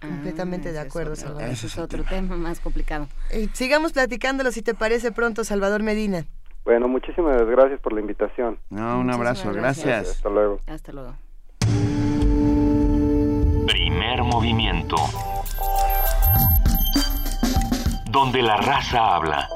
[0.00, 1.48] Completamente de acuerdo, Salvador.
[1.48, 3.08] Ese es otro tema más complicado.
[3.30, 6.26] Eh, sigamos platicándolo si te parece pronto, Salvador Medina.
[6.64, 8.58] Bueno, muchísimas gracias por la invitación.
[8.70, 10.10] No, un abrazo, gracias.
[10.10, 10.60] Hasta luego.
[10.66, 11.14] Hasta luego.
[13.66, 14.96] Primer movimiento.
[18.10, 19.48] Donde la raza habla.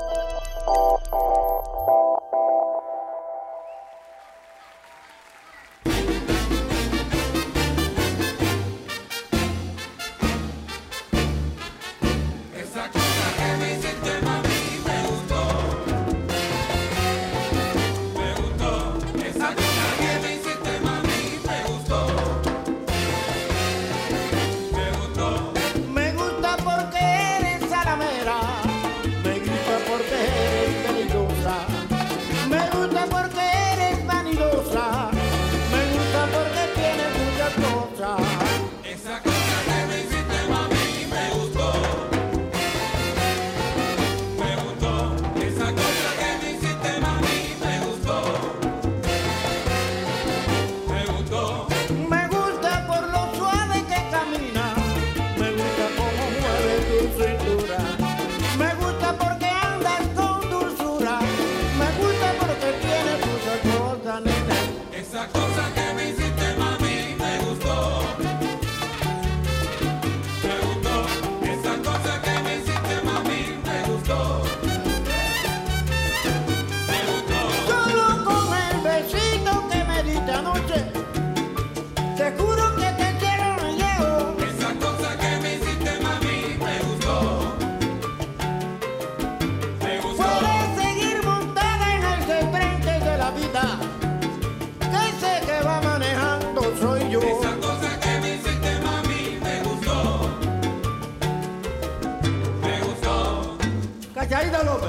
[104.51, 104.80] escándalo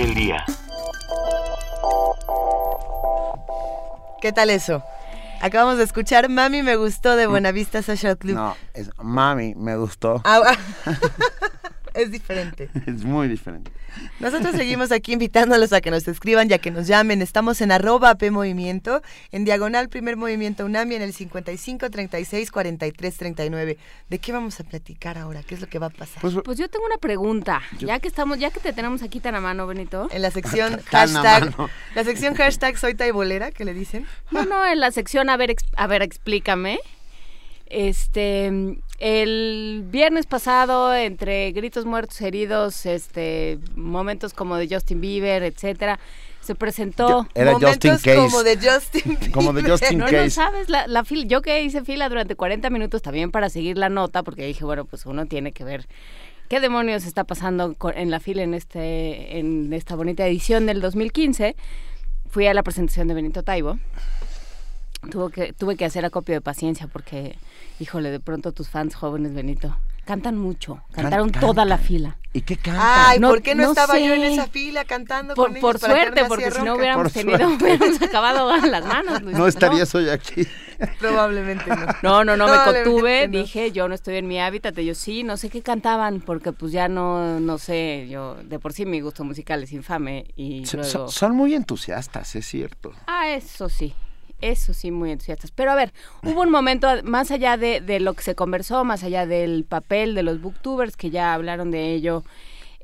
[0.00, 0.44] el día.
[4.20, 4.82] ¿Qué tal eso?
[5.40, 8.34] Acabamos de escuchar Mami me gustó de Buenavista Social Club.
[8.34, 10.20] No, es Mami me gustó.
[10.24, 10.56] Ah,
[11.94, 12.70] es diferente.
[12.86, 13.70] Es muy diferente.
[14.18, 17.20] Nosotros seguimos aquí invitándolos a que nos escriban ya que nos llamen.
[17.20, 23.16] Estamos en arroba P Movimiento, en diagonal Primer Movimiento UNAMI en el 55 36 43
[23.16, 23.78] 39.
[24.08, 25.42] ¿De qué vamos a platicar ahora?
[25.42, 26.22] ¿Qué es lo que va a pasar?
[26.22, 27.60] Pues, pues yo tengo una pregunta.
[27.78, 30.08] Ya que estamos, ya que te tenemos aquí tan a mano, Benito.
[30.10, 31.54] En la sección hashtag,
[31.94, 34.06] la sección hashtag soy taibolera, ¿qué le dicen?
[34.30, 36.80] No, no, en la sección a ver, a ver, explícame.
[37.66, 38.46] Este,
[38.98, 45.98] el viernes pasado, entre gritos muertos, heridos, este, momentos como de Justin Bieber, etcétera,
[46.40, 48.16] se presentó era momentos Justin Case.
[48.30, 49.30] como de Justin Bieber.
[49.32, 50.24] Como de Justin no, Case.
[50.24, 53.76] No sabes, la, la fila, yo que hice fila durante 40 minutos también para seguir
[53.76, 55.86] la nota, porque dije, bueno, pues uno tiene que ver
[56.48, 61.56] qué demonios está pasando en la fila en este, en esta bonita edición del 2015.
[62.30, 63.78] Fui a la presentación de Benito Taibo
[65.10, 67.36] Tuve que, tuve que hacer acopio de paciencia porque,
[67.80, 69.76] híjole, de pronto tus fans jóvenes, Benito,
[70.06, 70.80] cantan mucho.
[70.92, 72.16] Cantaron toda la fila.
[72.32, 72.84] ¿Y qué cantan?
[72.84, 76.50] Ay, ¿por qué no, estaba yo en esa fila cantando por, con Por suerte, porque
[76.50, 79.22] si no hubiéramos tenido, hubiéramos acabado las manos.
[79.22, 80.46] no estarías hoy aquí.
[81.00, 81.86] Probablemente no.
[82.02, 85.36] No, no, no, me contuve, dije, yo no estoy en mi hábitat, yo sí, no
[85.36, 89.24] sé qué cantaban, porque pues ya no, no sé, yo, de por sí mi gusto
[89.24, 91.08] musical es infame y luego...
[91.08, 92.92] son muy entusiastas, es cierto.
[93.06, 93.94] Ah, eso sí,
[94.40, 95.50] eso sí, muy entusiastas.
[95.50, 99.02] Pero a ver, hubo un momento, más allá de, de, lo que se conversó, más
[99.02, 102.22] allá del papel de los booktubers, que ya hablaron de ello,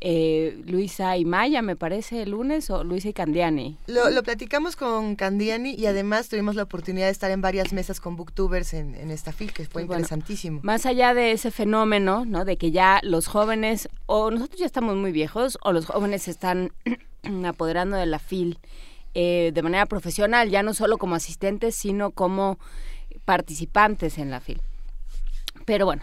[0.05, 3.76] eh, Luisa y Maya, me parece, el lunes, o Luisa y Candiani.
[3.86, 8.00] Lo, lo, platicamos con Candiani y además tuvimos la oportunidad de estar en varias mesas
[8.00, 10.59] con booktubers en, en esta FIL, que fue interesantísimo.
[10.64, 12.44] Más allá de ese fenómeno, ¿no?
[12.44, 16.32] De que ya los jóvenes, o nosotros ya estamos muy viejos, o los jóvenes se
[16.32, 16.72] están
[17.46, 18.59] apoderando de la FIL
[19.14, 22.58] eh, de manera profesional, ya no solo como asistentes, sino como
[23.24, 24.60] participantes en la FIL.
[25.64, 26.02] Pero bueno,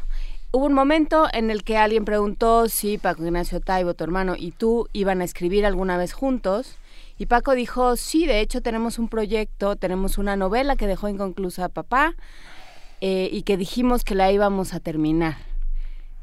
[0.51, 4.51] hubo un momento en el que alguien preguntó si Paco Ignacio Taibo, tu hermano, y
[4.51, 6.77] tú iban a escribir alguna vez juntos.
[7.17, 11.65] Y Paco dijo, sí, de hecho tenemos un proyecto, tenemos una novela que dejó inconclusa
[11.65, 12.15] a papá
[13.01, 15.37] eh, y que dijimos que la íbamos a terminar.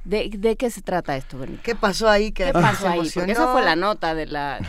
[0.05, 1.61] ¿De, de qué se trata esto, Benito?
[1.65, 2.31] ¿Qué pasó ahí?
[2.31, 3.11] ¿Qué pasó ahí?
[3.13, 4.61] Porque esa fue la nota de la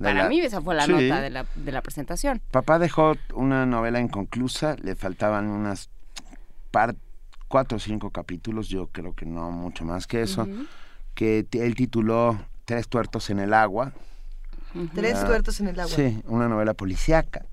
[0.00, 2.40] para mí esa fue la nota de la, de la presentación.
[2.50, 5.90] Papá dejó una novela inconclusa, le faltaban unas
[6.70, 6.96] par,
[7.48, 10.46] cuatro o cinco capítulos, yo creo que no mucho más que eso,
[11.14, 12.38] que él tituló
[12.70, 13.92] Tres tuertos en el agua.
[14.94, 15.92] Tres ah, tuertos en el agua.
[15.92, 17.44] Sí, una novela policíaca.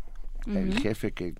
[0.45, 1.33] El jefe que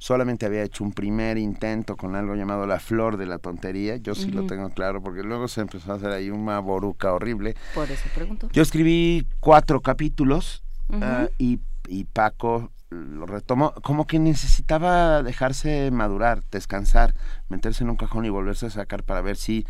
[0.00, 3.96] solamente había hecho un primer intento con algo llamado La Flor de la Tontería.
[3.98, 7.54] Yo sí lo tengo claro, porque luego se empezó a hacer ahí una boruca horrible.
[7.74, 8.48] Por eso pregunto.
[8.50, 16.42] Yo escribí cuatro capítulos ah, y, y Paco lo retomó, como que necesitaba dejarse madurar,
[16.50, 17.14] descansar,
[17.50, 19.66] meterse en un cajón y volverse a sacar para ver si,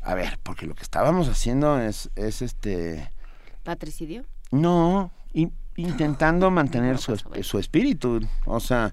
[0.00, 3.10] a ver, porque lo que estábamos haciendo es, es este...
[3.64, 4.24] ¿Patricidio?
[4.52, 5.10] No,
[5.76, 8.92] intentando mantener su, su espíritu, o sea,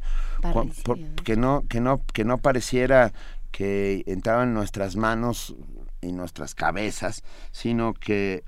[1.23, 3.11] que no que no que no pareciera
[3.51, 5.55] que entraban nuestras manos
[6.01, 8.43] y nuestras cabezas, sino que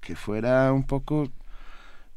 [0.00, 1.30] que fuera un poco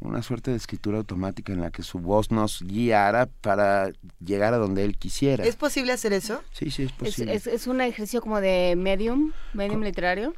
[0.04, 4.58] una suerte de escritura automática en la que su voz nos guiara para llegar a
[4.58, 5.46] donde él quisiera.
[5.46, 6.42] ¿Es posible hacer eso?
[6.52, 7.34] Sí, sí, es posible.
[7.34, 10.34] ¿Es, un ejercicio como de medium, medium literario?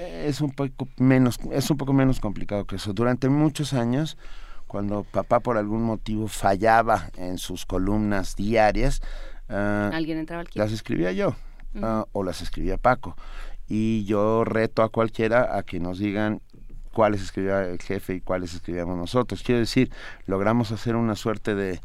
[0.00, 2.92] Es un poco menos, es un poco menos complicado que eso.
[2.92, 4.16] Durante muchos años,
[4.66, 9.02] cuando papá por algún motivo fallaba en sus columnas diarias,
[9.48, 11.34] ah, ¿alguien entraba al Las escribía yo
[11.82, 13.16] ah, o las escribía Paco.
[13.68, 16.40] Y yo reto a cualquiera a que nos digan
[16.92, 19.42] cuáles escribía el jefe y cuáles escribíamos nosotros.
[19.42, 19.92] Quiero decir,
[20.26, 21.80] logramos hacer una suerte de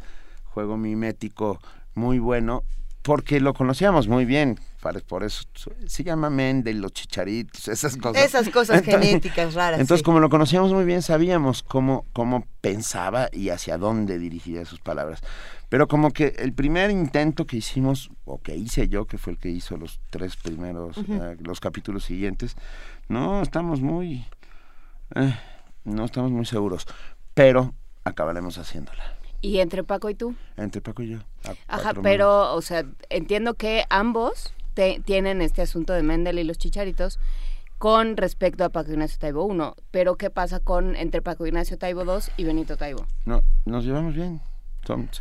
[0.46, 1.60] juego mimético
[1.94, 2.64] muy bueno
[3.02, 4.60] porque lo conocíamos muy bien,
[5.08, 5.44] por eso
[5.86, 8.24] se llama Mendel, los chicharitos, esas cosas.
[8.24, 9.80] Esas cosas genéticas raras.
[9.80, 14.80] Entonces, como lo conocíamos muy bien, sabíamos cómo, cómo pensaba y hacia dónde dirigía sus
[14.80, 15.22] palabras.
[15.70, 19.40] Pero como que el primer intento que hicimos, o que hice yo, que fue el
[19.40, 22.56] que hizo los tres primeros, eh, los capítulos siguientes,
[23.10, 24.26] no estamos muy,
[25.16, 25.36] eh,
[25.84, 26.86] no estamos muy seguros,
[27.34, 27.74] pero
[28.04, 29.16] acabaremos haciéndola.
[29.42, 30.36] ¿Y entre Paco y tú?
[30.58, 31.20] Entre Paco y yo.
[31.68, 37.20] Ajá, pero, o sea, entiendo que ambos tienen este asunto de Mendel y los chicharitos
[37.78, 39.82] con respecto a Paco Ignacio Taibo I.
[39.92, 43.06] Pero, ¿qué pasa con entre Paco Ignacio Taibo II y Benito Taibo?
[43.26, 44.42] No, nos llevamos bien.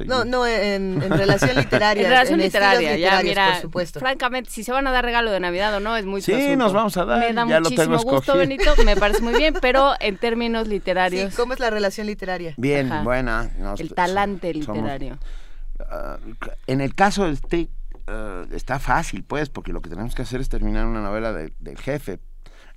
[0.07, 2.05] no, no, en, relación literaria.
[2.05, 4.01] en relación literaria, ya, mira, por supuesto.
[4.01, 6.73] francamente, si se van a dar regalo de Navidad o no, es muy Sí, nos
[6.73, 10.69] vamos a dar, Me da muchísimo gusto, Benito, me parece muy bien, pero en términos
[10.69, 11.31] literarios...
[11.31, 12.55] Sí, ¿cómo es la relación literaria?
[12.57, 13.51] Bien, buena.
[13.79, 15.19] el talante literario.
[15.81, 16.19] Ah,
[16.67, 17.69] en el caso del TIC,
[18.09, 21.79] uh, está fácil, pues, porque lo que tenemos que hacer es terminar una novela del
[21.79, 22.21] jefe.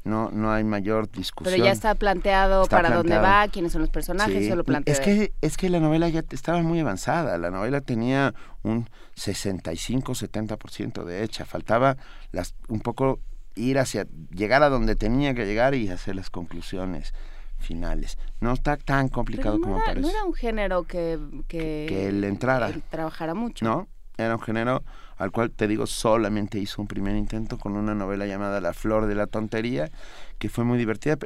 [0.03, 1.53] No, no hay mayor discusión.
[1.53, 4.93] Pero ya está planteado para dónde va, quiénes son los personajes, solo plantea.
[4.93, 7.37] Es que, es que la novela ya estaba muy avanzada.
[7.37, 11.43] La novela tenía un 65-70% de hecha.
[11.43, 11.97] Faltaba
[12.31, 13.19] las, un poco
[13.55, 17.13] ir hacia, llegar a donde tenía que llegar y hacer las conclusiones
[17.57, 18.17] finales.
[18.39, 20.01] No está tan complicado como parece.
[20.01, 21.19] No era un género que,
[21.49, 22.71] que, que él entrara.
[22.89, 23.65] trabajara mucho.
[23.65, 24.83] No, era un género
[25.17, 29.07] al cual te digo solamente hizo un primer intento con una novela llamada La Flor
[29.07, 29.89] de la Tontería,
[30.37, 31.17] que fue muy divertida.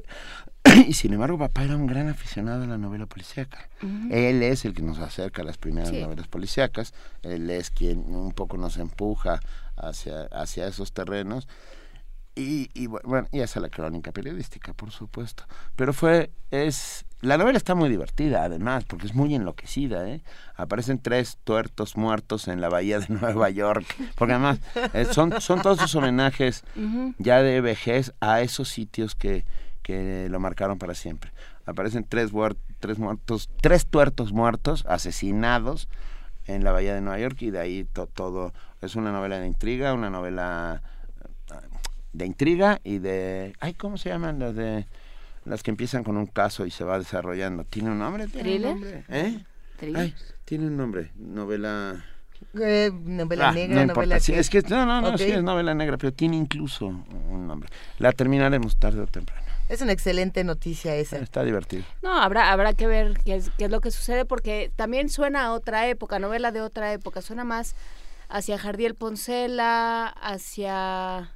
[0.88, 3.70] y sin embargo, papá era un gran aficionado a la novela policíaca.
[4.10, 8.32] Él es el que nos acerca a las primeras novelas policíacas, él es quien un
[8.32, 9.39] poco nos empuja
[9.76, 11.48] hacia, hacia esos terrenos.
[12.34, 15.44] Y, y bueno, y esa es la crónica periodística, por supuesto.
[15.76, 20.22] Pero fue, es, la novela está muy divertida, además, porque es muy enloquecida, ¿eh?
[20.55, 24.59] Aparecen tres tuertos muertos en la bahía de Nueva York, porque además
[24.93, 26.63] eh, son, son todos sus homenajes
[27.19, 29.45] ya de vejez a esos sitios que,
[29.84, 31.32] que lo marcaron para siempre.
[31.65, 32.32] Aparecen tres,
[32.80, 35.88] tres muertos, tres tuertos muertos, asesinados
[36.47, 39.93] en la bahía de Nueva York, y de ahí todo, es una novela de intriga,
[39.93, 40.82] una novela
[42.13, 43.53] de intriga y de...
[43.59, 44.86] Ay, ¿cómo se llaman las de...
[45.46, 47.64] Las que empiezan con un caso y se va desarrollando.
[47.64, 48.28] ¿Tiene un nombre?
[48.28, 49.06] ¿Tiene un nombre?
[49.10, 49.44] ¿Eh?
[49.96, 50.14] Ay,
[50.46, 51.12] tiene un nombre.
[51.16, 52.06] Novela...
[52.60, 55.76] Eh, novela ah, negra, no novela sí, es que no, no, no, sí es novela
[55.76, 57.70] negra, pero tiene incluso un nombre.
[58.00, 59.42] La terminaremos tarde o temprano.
[59.70, 61.18] Es una excelente noticia esa.
[61.18, 61.84] Está divertido.
[62.02, 65.46] No, habrá habrá que ver qué es, qué es lo que sucede porque también suena
[65.46, 67.76] a otra época, novela de otra época, suena más
[68.28, 71.32] hacia Jardiel Poncela, hacia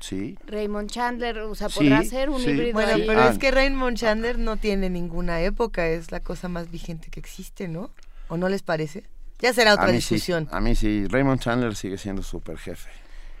[0.00, 0.38] Sí.
[0.46, 2.72] Raymond Chandler, o sea, podrá ser un híbrido.
[2.72, 7.08] Bueno, pero es que Raymond Chandler no tiene ninguna época, es la cosa más vigente
[7.10, 7.90] que existe, ¿no?
[8.28, 9.04] ¿O no les parece?
[9.40, 10.48] Ya será otra discusión.
[10.50, 12.88] a mí sí, Raymond Chandler sigue siendo super jefe.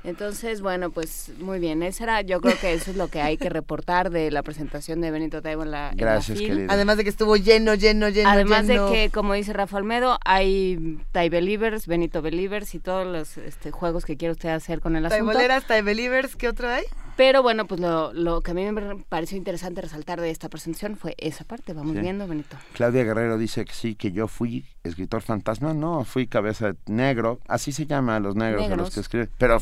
[0.04, 1.82] Entonces, bueno, pues muy bien.
[1.82, 5.00] Esa era, yo creo que eso es lo que hay que reportar de la presentación
[5.00, 5.92] de Benito Taibo en la.
[5.94, 6.38] Gracias,
[6.68, 8.28] Además de que estuvo lleno, lleno, lleno.
[8.28, 13.38] Además de que, como dice Rafa Almedo, hay Tai Believers, Benito Believers y todos los
[13.38, 15.24] este, juegos que quiere usted hacer con el asunto.
[15.24, 16.84] Taiboleras, Tai Believers, ¿qué otro hay?
[17.16, 21.14] Pero bueno, pues lo, que a mí me pareció interesante resaltar de esta presentación fue
[21.18, 21.72] esa parte.
[21.72, 22.56] Vamos viendo, Benito.
[22.72, 25.74] Claudia Guerrero dice que sí, que yo fui escritor fantasma.
[25.74, 27.38] No, fui cabeza negro.
[27.46, 29.30] Así se llama a los negros, a los que escriben.
[29.38, 29.58] Pero,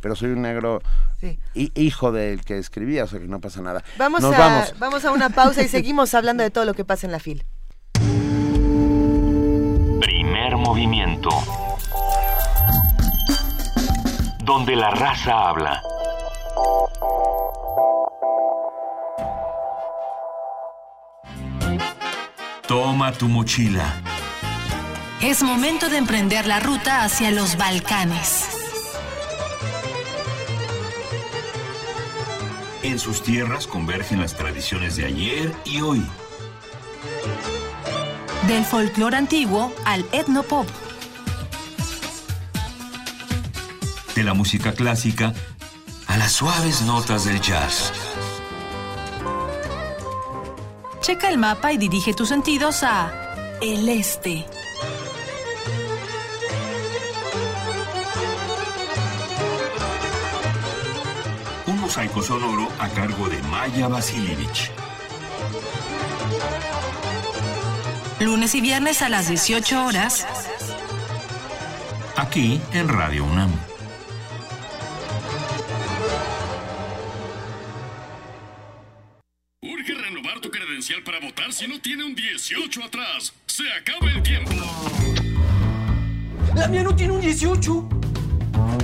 [0.00, 0.80] pero soy un negro
[1.54, 3.84] hijo del que escribía, o sea que no pasa nada.
[3.98, 4.74] Vamos, a, vamos.
[4.78, 7.44] vamos a una pausa y seguimos hablando de todo lo que pasa en la fil.
[10.00, 11.30] Primer movimiento.
[14.44, 15.82] Donde la raza habla.
[22.74, 24.02] Toma tu mochila.
[25.22, 28.46] Es momento de emprender la ruta hacia los Balcanes.
[32.82, 36.04] En sus tierras convergen las tradiciones de ayer y hoy.
[38.48, 40.66] Del folclore antiguo al etnopop.
[44.16, 45.32] De la música clásica
[46.08, 47.92] a las suaves notas del jazz.
[51.04, 53.12] Checa el mapa y dirige tus sentidos a
[53.60, 54.46] el este.
[61.66, 64.70] Un mosaico sonoro a cargo de Maya Vasilievich.
[68.20, 70.26] Lunes y viernes a las 18 horas.
[72.16, 73.73] Aquí en Radio UNAM.
[81.84, 83.34] Tiene un 18 atrás.
[83.46, 84.50] Se acaba el tiempo.
[86.54, 87.88] La mía no tiene un 18.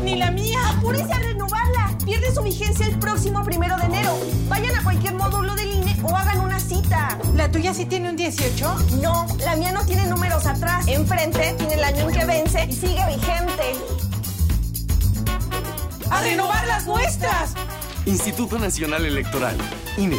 [0.04, 0.58] Ni la mía.
[0.68, 1.96] Apúrese a renovarla.
[2.04, 4.20] Pierde su vigencia el próximo primero de enero.
[4.48, 7.18] Vayan a cualquier módulo del INE o hagan una cita.
[7.36, 8.76] ¿La tuya sí tiene un 18?
[9.00, 10.86] No, la mía no tiene números atrás.
[10.86, 13.76] Enfrente tiene el año en que vence y sigue vigente.
[16.10, 17.54] ¡A renovar las nuestras!
[18.04, 19.56] Instituto Nacional Electoral,
[19.96, 20.18] INE.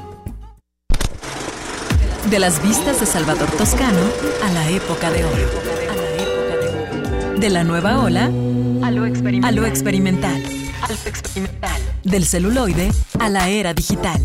[2.29, 3.99] De las vistas de Salvador Toscano
[4.43, 5.49] a la época de oro.
[7.37, 8.29] De la nueva ola
[8.83, 9.05] a lo
[9.65, 10.41] experimental.
[12.03, 14.21] Del celuloide a la era digital.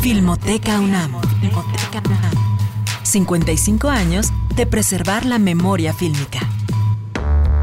[0.00, 1.20] Filmoteca UNAM.
[3.02, 6.40] 55 años de preservar la memoria fílmica.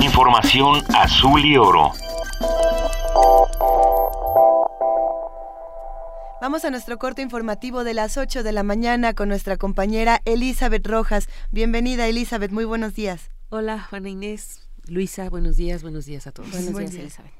[0.00, 1.92] Información azul y oro.
[6.40, 10.86] Vamos a nuestro corto informativo de las 8 de la mañana con nuestra compañera Elizabeth
[10.86, 11.28] Rojas.
[11.50, 13.30] Bienvenida Elizabeth, muy buenos días.
[13.48, 16.50] Hola Juana Inés, Luisa, buenos días, buenos días a todos.
[16.52, 17.32] Buenos días Elizabeth.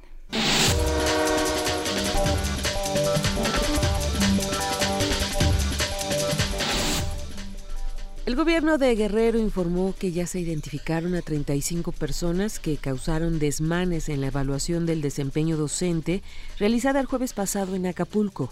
[8.28, 14.10] El gobierno de Guerrero informó que ya se identificaron a 35 personas que causaron desmanes
[14.10, 16.22] en la evaluación del desempeño docente
[16.58, 18.50] realizada el jueves pasado en Acapulco.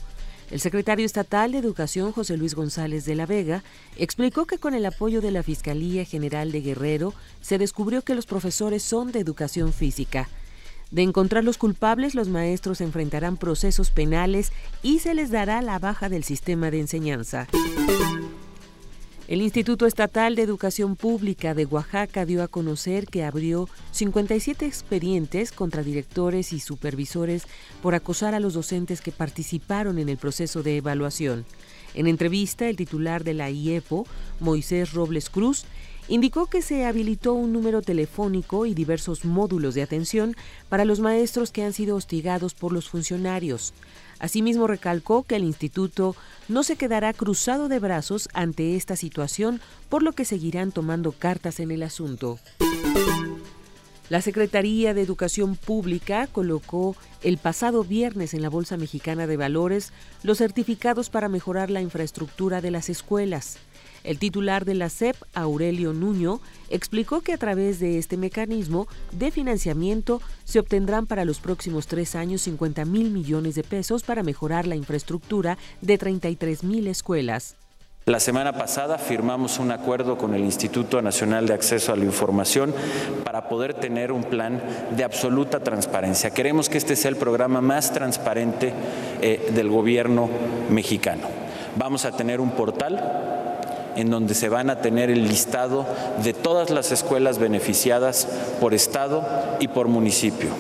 [0.51, 3.62] El secretario estatal de Educación, José Luis González de la Vega,
[3.99, 7.12] explicó que con el apoyo de la Fiscalía General de Guerrero
[7.43, 10.31] se descubrió que los profesores son de educación física.
[10.91, 14.53] De encontrar los culpables, los maestros enfrentarán procesos penales
[14.83, 17.47] y se les dará la baja del sistema de enseñanza.
[19.29, 25.51] El Instituto Estatal de Educación Pública de Oaxaca dio a conocer que abrió 57 expedientes
[25.51, 27.43] contra directores y supervisores
[27.83, 31.45] por acosar a los docentes que participaron en el proceso de evaluación.
[31.95, 34.07] En entrevista, el titular de la IEPO,
[34.39, 35.64] Moisés Robles Cruz,
[36.07, 40.37] indicó que se habilitó un número telefónico y diversos módulos de atención
[40.68, 43.74] para los maestros que han sido hostigados por los funcionarios.
[44.19, 46.17] Asimismo, recalcó que el instituto
[46.49, 51.61] no se quedará cruzado de brazos ante esta situación, por lo que seguirán tomando cartas
[51.61, 52.39] en el asunto.
[54.09, 59.93] La Secretaría de Educación Pública colocó el pasado viernes en la Bolsa Mexicana de Valores
[60.23, 63.59] los certificados para mejorar la infraestructura de las escuelas.
[64.07, 66.41] El titular de la SEP, Aurelio Nuño,
[66.71, 72.15] explicó que a través de este mecanismo de financiamiento se obtendrán para los próximos tres
[72.15, 77.57] años 50 mil millones de pesos para mejorar la infraestructura de 33 mil escuelas.
[78.05, 82.73] La semana pasada firmamos un acuerdo con el Instituto Nacional de Acceso a la Información
[83.25, 84.63] para poder tener un plan
[84.97, 86.31] de absoluta transparencia.
[86.31, 88.73] Queremos que este sea el programa más transparente
[89.21, 90.31] eh, del gobierno
[90.71, 91.27] mexicano.
[91.75, 93.27] Vamos a tener un portal
[93.97, 95.87] en donde se van a tener el listado
[96.23, 98.29] de todas las escuelas beneficiadas
[98.61, 99.25] por Estado
[99.61, 100.51] y por municipio.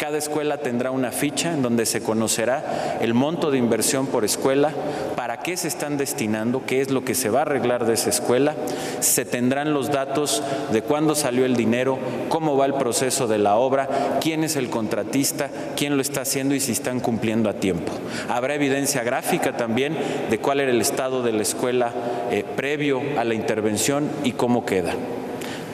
[0.00, 4.72] Cada escuela tendrá una ficha en donde se conocerá el monto de inversión por escuela,
[5.14, 8.08] para qué se están destinando, qué es lo que se va a arreglar de esa
[8.08, 8.54] escuela,
[9.00, 10.42] se tendrán los datos
[10.72, 11.98] de cuándo salió el dinero,
[12.30, 13.90] cómo va el proceso de la obra,
[14.22, 17.92] quién es el contratista, quién lo está haciendo y si están cumpliendo a tiempo.
[18.30, 19.98] Habrá evidencia gráfica también
[20.30, 21.92] de cuál era el estado de la escuela
[22.30, 24.94] eh, previo a la intervención y cómo queda.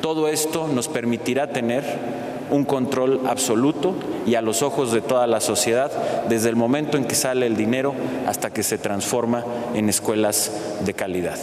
[0.01, 2.16] Todo esto nos permitirá tener
[2.51, 3.95] un control absoluto
[4.27, 5.91] y a los ojos de toda la sociedad
[6.29, 7.95] desde el momento en que sale el dinero
[8.27, 9.45] hasta que se transforma
[9.75, 10.51] en escuelas
[10.85, 11.39] de calidad.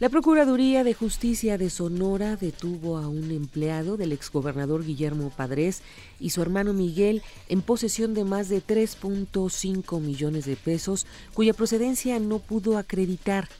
[0.00, 5.82] La Procuraduría de Justicia de Sonora detuvo a un empleado del exgobernador Guillermo Padres
[6.18, 12.18] y su hermano Miguel en posesión de más de 3.5 millones de pesos cuya procedencia
[12.18, 13.50] no pudo acreditar.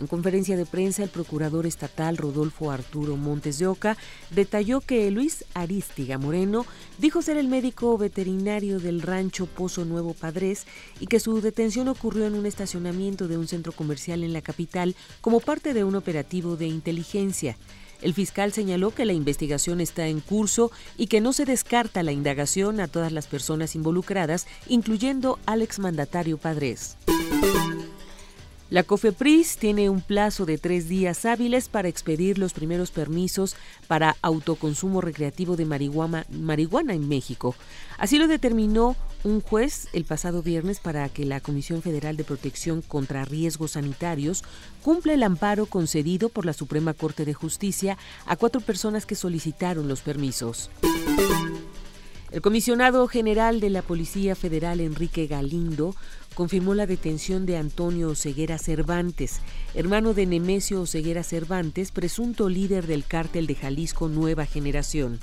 [0.00, 3.96] En conferencia de prensa, el procurador estatal Rodolfo Arturo Montes de Oca
[4.30, 6.66] detalló que Luis Aristiga Moreno
[6.98, 10.66] dijo ser el médico veterinario del rancho Pozo Nuevo Padres
[10.98, 14.96] y que su detención ocurrió en un estacionamiento de un centro comercial en la capital
[15.20, 17.56] como parte de un operativo de inteligencia.
[18.02, 22.12] El fiscal señaló que la investigación está en curso y que no se descarta la
[22.12, 26.96] indagación a todas las personas involucradas, incluyendo al exmandatario Padres.
[28.70, 33.56] La COFEPRIS tiene un plazo de tres días hábiles para expedir los primeros permisos
[33.88, 36.24] para autoconsumo recreativo de marihuana,
[36.94, 37.54] en México.
[37.98, 42.80] Así lo determinó un juez el pasado viernes para que la Comisión Federal de Protección
[42.80, 44.42] contra Riesgos Sanitarios
[44.82, 49.88] cumpla el amparo concedido por la Suprema Corte de Justicia a cuatro personas que solicitaron
[49.88, 50.70] los permisos.
[52.34, 55.94] El comisionado general de la Policía Federal, Enrique Galindo,
[56.34, 59.38] confirmó la detención de Antonio Oseguera Cervantes,
[59.72, 65.20] hermano de Nemesio Oseguera Cervantes, presunto líder del cártel de Jalisco Nueva Generación.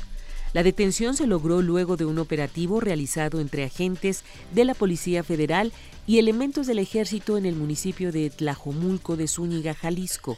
[0.54, 5.74] La detención se logró luego de un operativo realizado entre agentes de la Policía Federal
[6.08, 10.38] y elementos del ejército en el municipio de Tlajomulco de Zúñiga, Jalisco.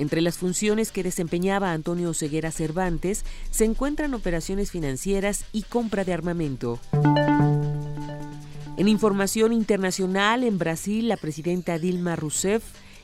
[0.00, 6.14] Entre las funciones que desempeñaba Antonio Oseguera Cervantes se encuentran operaciones financieras y compra de
[6.14, 6.80] armamento.
[8.78, 12.62] En información internacional, en Brasil, la presidenta Dilma Rousseff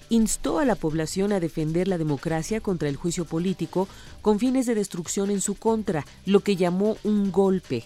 [0.08, 3.88] instó a la población a defender la democracia contra el juicio político
[4.22, 7.84] con fines de destrucción en su contra, lo que llamó un golpe.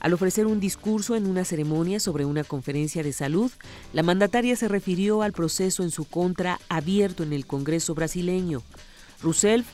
[0.00, 3.50] Al ofrecer un discurso en una ceremonia sobre una conferencia de salud,
[3.92, 8.62] la mandataria se refirió al proceso en su contra abierto en el Congreso brasileño.
[9.22, 9.66] Rousseff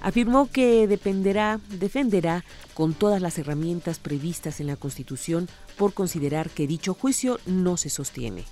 [0.00, 6.66] afirmó que dependerá, defenderá con todas las herramientas previstas en la Constitución por considerar que
[6.66, 8.44] dicho juicio no se sostiene.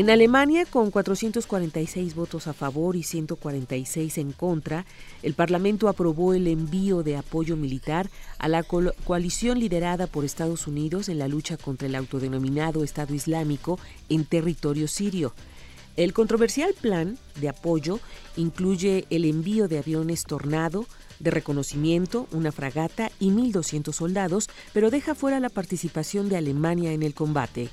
[0.00, 4.86] En Alemania, con 446 votos a favor y 146 en contra,
[5.22, 11.10] el Parlamento aprobó el envío de apoyo militar a la coalición liderada por Estados Unidos
[11.10, 13.78] en la lucha contra el autodenominado Estado Islámico
[14.08, 15.34] en territorio sirio.
[15.98, 18.00] El controversial plan de apoyo
[18.38, 20.86] incluye el envío de aviones Tornado,
[21.18, 27.02] de reconocimiento, una fragata y 1.200 soldados, pero deja fuera la participación de Alemania en
[27.02, 27.68] el combate.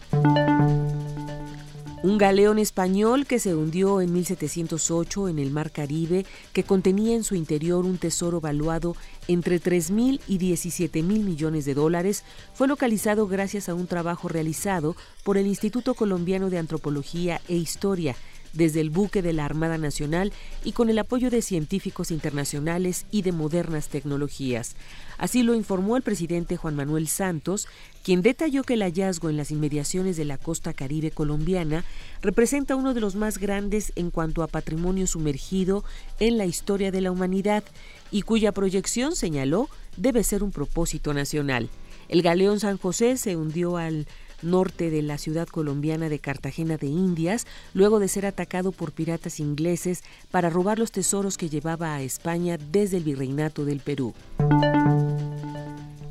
[2.08, 7.26] Un galeón español que se hundió en 1708 en el Mar Caribe, que contenía en
[7.26, 8.96] su interior un tesoro valuado
[9.28, 14.96] entre 3.000 y 17.000 millones de dólares, fue localizado gracias a un trabajo realizado
[15.26, 18.16] por el Instituto Colombiano de Antropología e Historia,
[18.54, 20.32] desde el buque de la Armada Nacional
[20.64, 24.78] y con el apoyo de científicos internacionales y de modernas tecnologías.
[25.18, 27.68] Así lo informó el presidente Juan Manuel Santos,
[28.04, 31.84] quien detalló que el hallazgo en las inmediaciones de la costa caribe colombiana
[32.22, 35.84] representa uno de los más grandes en cuanto a patrimonio sumergido
[36.20, 37.64] en la historia de la humanidad
[38.12, 41.70] y cuya proyección, señaló, debe ser un propósito nacional.
[42.10, 44.08] El galeón San José se hundió al
[44.42, 49.40] norte de la ciudad colombiana de Cartagena de Indias, luego de ser atacado por piratas
[49.40, 54.14] ingleses para robar los tesoros que llevaba a España desde el virreinato del Perú.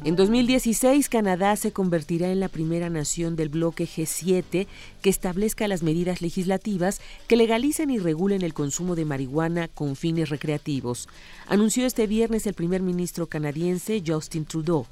[0.07, 4.69] En 2016, Canadá se convertirá en la primera nación del bloque G7
[5.03, 10.29] que establezca las medidas legislativas que legalicen y regulen el consumo de marihuana con fines
[10.29, 11.09] recreativos,
[11.49, 14.87] anunció este viernes el primer ministro canadiense Justin Trudeau.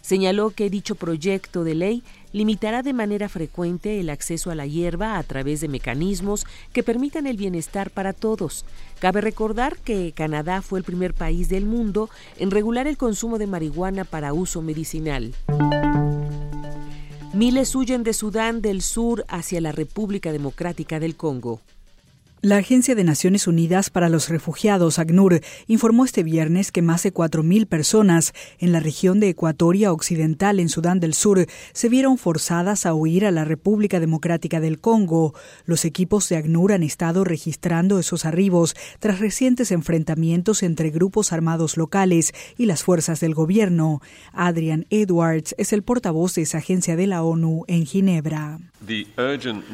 [0.00, 2.02] Señaló que dicho proyecto de ley
[2.32, 7.26] limitará de manera frecuente el acceso a la hierba a través de mecanismos que permitan
[7.26, 8.64] el bienestar para todos.
[8.98, 12.08] Cabe recordar que Canadá fue el primer país del mundo
[12.38, 15.34] en regular el consumo de marihuana para uso medicinal.
[17.34, 21.60] Miles huyen de Sudán del Sur hacia la República Democrática del Congo.
[22.44, 27.14] La Agencia de Naciones Unidas para los Refugiados, ACNUR, informó este viernes que más de
[27.14, 32.84] 4.000 personas en la región de Ecuatoria Occidental, en Sudán del Sur, se vieron forzadas
[32.84, 35.34] a huir a la República Democrática del Congo.
[35.66, 41.76] Los equipos de ACNUR han estado registrando esos arribos tras recientes enfrentamientos entre grupos armados
[41.76, 44.02] locales y las fuerzas del gobierno.
[44.32, 48.58] Adrian Edwards es el portavoz de esa agencia de la ONU en Ginebra.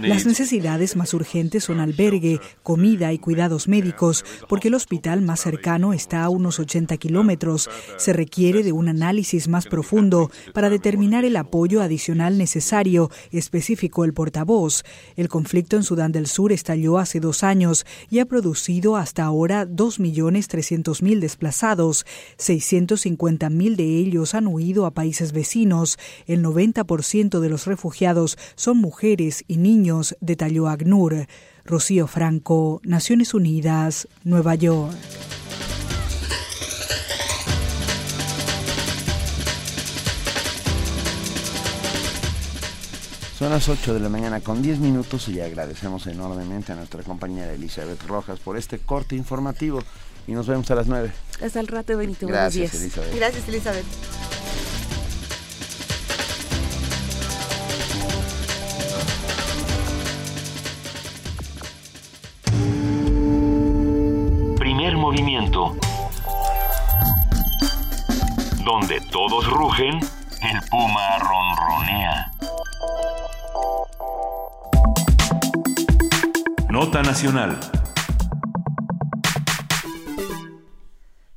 [0.03, 5.95] Las necesidades más urgentes son albergue, comida y cuidados médicos, porque el hospital más cercano
[5.95, 7.71] está a unos 80 kilómetros.
[7.97, 14.13] Se requiere de un análisis más profundo para determinar el apoyo adicional necesario, especificó el
[14.13, 14.85] portavoz.
[15.17, 19.67] El conflicto en Sudán del Sur estalló hace dos años y ha producido hasta ahora
[19.67, 22.05] 2.300.000 desplazados.
[22.39, 25.99] 650.000 de ellos han huido a países vecinos.
[26.27, 31.29] El 90% de los refugiados son mujeres mujeres y niños, detalló ACNUR.
[31.65, 34.93] Rocío Franco, Naciones Unidas, Nueva York.
[43.39, 47.53] Son las 8 de la mañana con 10 minutos y agradecemos enormemente a nuestra compañera
[47.53, 49.81] Elizabeth Rojas por este corte informativo
[50.27, 51.13] y nos vemos a las 9.
[51.41, 52.27] Hasta el rato, Benito.
[52.27, 53.15] Gracias, Elizabeth.
[53.15, 53.85] Gracias, Elizabeth.
[68.71, 69.95] Donde todos rugen,
[70.43, 72.31] el puma ronronea.
[76.69, 77.59] Nota Nacional.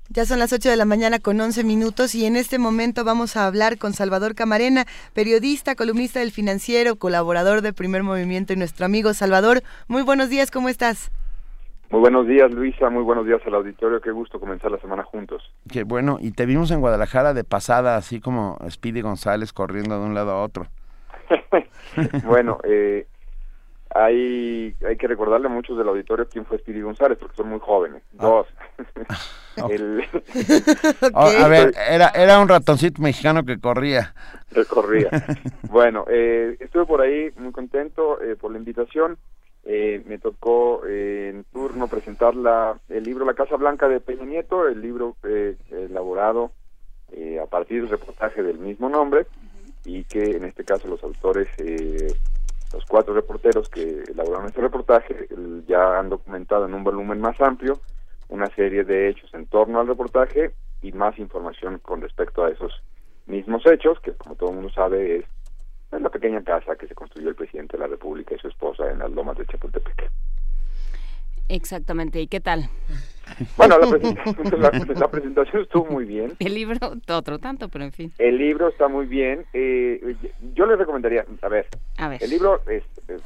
[0.09, 3.37] Ya son las 8 de la mañana con 11 minutos y en este momento vamos
[3.37, 8.85] a hablar con Salvador Camarena, periodista, columnista del financiero, colaborador de Primer Movimiento y nuestro
[8.85, 9.63] amigo Salvador.
[9.87, 11.11] Muy buenos días, ¿cómo estás?
[11.91, 12.89] Muy buenos días, Luisa.
[12.89, 13.99] Muy buenos días al auditorio.
[13.99, 15.43] Qué gusto comenzar la semana juntos.
[15.69, 16.19] Qué bueno.
[16.21, 20.31] Y te vimos en Guadalajara de pasada, así como Speedy González corriendo de un lado
[20.31, 20.67] a otro.
[22.23, 23.07] bueno, eh,
[23.93, 27.59] hay, hay que recordarle a muchos del auditorio quién fue Speedy González, porque son muy
[27.59, 28.03] jóvenes.
[28.17, 28.25] Ah.
[28.25, 28.47] Dos.
[31.13, 34.13] Oh, a ver, era, era un ratoncito mexicano que corría.
[34.53, 35.09] Que corría.
[35.63, 39.17] bueno, eh, estuve por ahí muy contento eh, por la invitación.
[39.63, 44.25] Eh, me tocó eh, en turno presentar la, el libro La Casa Blanca de Peña
[44.25, 46.51] Nieto, el libro eh, elaborado
[47.41, 49.27] a partir del reportaje del mismo nombre
[49.83, 51.49] y que en este caso los autores,
[52.71, 55.27] los cuatro reporteros que elaboraron este reportaje
[55.67, 57.81] ya han documentado en un volumen más amplio
[58.29, 62.71] una serie de hechos en torno al reportaje y más información con respecto a esos
[63.27, 65.25] mismos hechos, que como todo el mundo sabe es
[65.91, 68.89] es la pequeña casa que se construyó el presidente de la República y su esposa
[68.89, 70.09] en las lomas de Chapultepec.
[71.49, 72.69] Exactamente, ¿y qué tal?
[73.57, 76.33] Bueno, la, presentación estuvo muy bien.
[76.39, 76.77] El libro,
[77.09, 78.13] otro tanto, pero en fin.
[78.17, 79.45] El libro está muy bien.
[79.53, 80.15] Eh,
[80.53, 81.67] yo le recomendaría, a ver,
[82.19, 82.61] el libro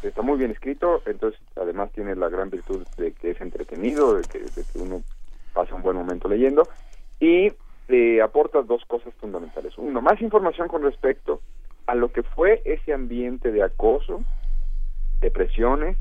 [0.01, 4.23] está muy bien escrito, entonces además tiene la gran virtud de que es entretenido, de
[4.23, 4.39] que,
[4.75, 5.03] uno
[5.53, 6.67] pasa un buen momento leyendo,
[7.19, 7.51] y
[7.89, 9.77] eh, aporta dos cosas fundamentales.
[9.77, 11.41] Uno, más información con respecto
[11.87, 14.23] a lo que fue ese ambiente de acoso,
[15.21, 15.97] de presiones,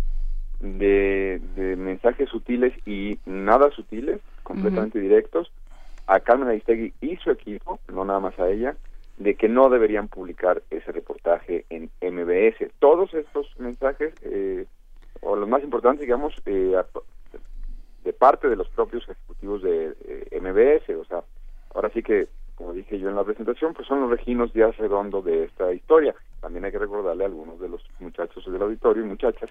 [0.60, 1.40] de,
[1.76, 5.50] mensajes sutiles y nada sutiles, completamente directos,
[6.06, 8.76] a Carmen Aristegui y su equipo, no nada más a ella,
[9.18, 12.70] de que no deberían publicar ese reportaje en MBS.
[12.78, 14.66] Todos estos mensajes, eh,
[15.20, 16.74] o los más importantes, digamos, eh,
[18.04, 21.22] de parte de los propios ejecutivos de eh, MBS, o sea,
[21.74, 25.22] ahora sí que como dije yo en la presentación, pues son los reginos Díaz Redondo
[25.22, 26.14] de esta historia.
[26.40, 29.50] También hay que recordarle a algunos de los muchachos del auditorio y muchachas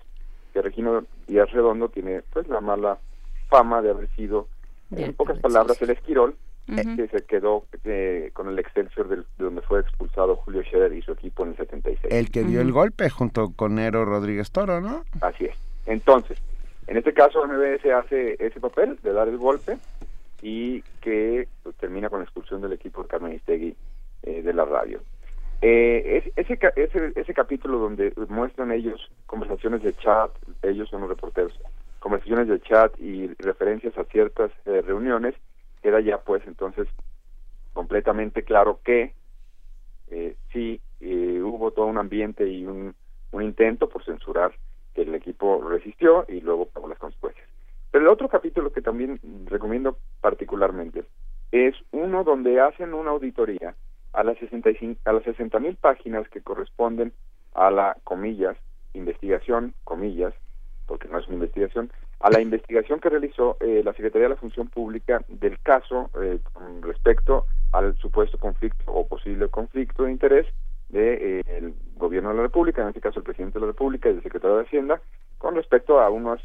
[0.53, 2.99] que Regino Díaz Redondo tiene pues la mala
[3.49, 4.47] fama de haber sido,
[4.91, 6.35] en pocas palabras, el esquirol
[6.65, 11.11] que se quedó eh, con el Excelsior de donde fue expulsado Julio Scherer y su
[11.11, 12.13] equipo en el 76.
[12.13, 15.03] El que dio el golpe junto con Nero Rodríguez Toro, ¿no?
[15.21, 15.57] Así es.
[15.85, 16.41] Entonces,
[16.87, 19.77] en este caso MBS hace ese papel de dar el golpe
[20.43, 23.75] y que pues, termina con la expulsión del equipo de Carmen Istegui
[24.23, 25.01] eh, de la radio.
[25.61, 30.29] Eh, ese, ese, ese capítulo donde muestran ellos conversaciones de chat,
[30.61, 31.57] ellos son los reporteros,
[31.99, 35.35] conversaciones de chat y referencias a ciertas eh, reuniones,
[35.81, 36.89] queda ya pues entonces
[37.71, 39.13] completamente claro que
[40.11, 42.93] eh, sí eh, hubo todo un ambiente y un,
[43.31, 44.51] un intento por censurar
[44.93, 47.47] que el equipo resistió y luego pagó las consecuencias.
[47.93, 51.05] Pero el otro capítulo que también recomiendo particularmente
[51.51, 53.75] es uno donde hacen una auditoría
[54.13, 57.13] a las 65 a las 60 mil páginas que corresponden
[57.53, 58.57] a la comillas
[58.95, 60.33] investigación comillas
[60.87, 64.41] porque no es una investigación, a la investigación que realizó eh, la Secretaría de la
[64.41, 70.47] Función Pública del caso eh, con respecto al supuesto conflicto o posible conflicto de interés
[70.89, 74.09] del de, eh, gobierno de la República, en este caso el presidente de la República
[74.09, 74.99] y el secretario de Hacienda,
[75.37, 76.41] con respecto a unos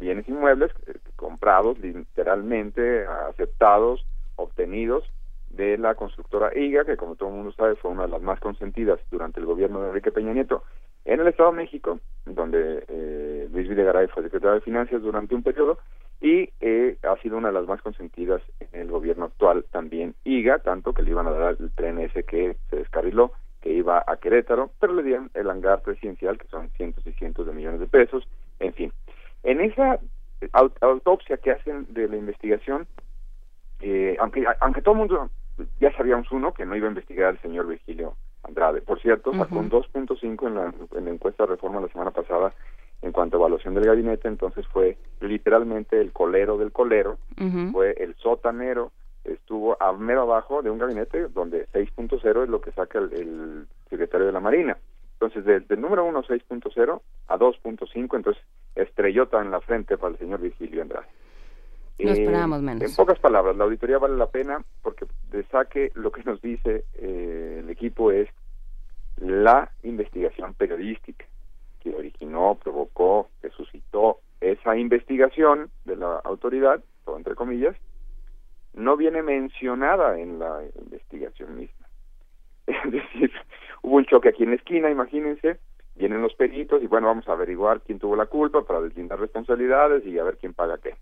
[0.00, 0.72] bienes inmuebles
[1.16, 4.04] comprados literalmente, aceptados,
[4.36, 5.04] obtenidos
[5.50, 8.40] de la constructora IGA, que como todo el mundo sabe fue una de las más
[8.40, 10.64] consentidas durante el gobierno de Enrique Peña Nieto
[11.04, 15.42] en el Estado de México, donde eh, Luis Videgaray fue secretario de Finanzas durante un
[15.42, 15.78] periodo
[16.20, 20.58] y eh, ha sido una de las más consentidas en el gobierno actual también IGA,
[20.58, 24.16] tanto que le iban a dar el tren ese que se descarriló, que iba a
[24.16, 27.86] Querétaro, pero le dieron el hangar presidencial, que son cientos y cientos de millones de
[27.86, 28.26] pesos,
[28.58, 28.92] en fin.
[29.42, 29.98] En esa
[30.80, 32.86] autopsia que hacen de la investigación,
[33.80, 35.30] eh, aunque, aunque todo el mundo
[35.80, 38.80] ya sabíamos uno, que no iba a investigar al señor Virgilio Andrade.
[38.80, 42.54] Por cierto, sacó un 2.5 en la, en la encuesta de reforma la semana pasada
[43.02, 47.18] en cuanto a evaluación del gabinete, entonces fue literalmente el colero del colero,
[47.72, 48.92] fue el sotanero,
[49.24, 54.26] estuvo a mero abajo de un gabinete donde 6.0 es lo que saca el, secretario
[54.26, 54.76] de la Marina.
[55.14, 58.42] Entonces, desde el número 1, 6.0 a 2.5, entonces
[58.74, 61.06] estrellota en la frente para el señor Virgilio Andrade.
[61.98, 62.82] No esperábamos menos.
[62.82, 66.84] En pocas palabras, la auditoría vale la pena porque de saque lo que nos dice
[66.94, 68.28] eh, el equipo es
[69.18, 71.26] la investigación periodística
[71.80, 77.76] que originó, provocó, que suscitó esa investigación de la autoridad, todo entre comillas,
[78.74, 81.86] no viene mencionada en la investigación misma.
[82.66, 83.32] Es decir,
[83.82, 85.58] hubo un choque aquí en la esquina, imagínense,
[86.00, 90.04] vienen los peritos y bueno, vamos a averiguar quién tuvo la culpa para deslindar responsabilidades
[90.06, 90.96] y a ver quién paga qué.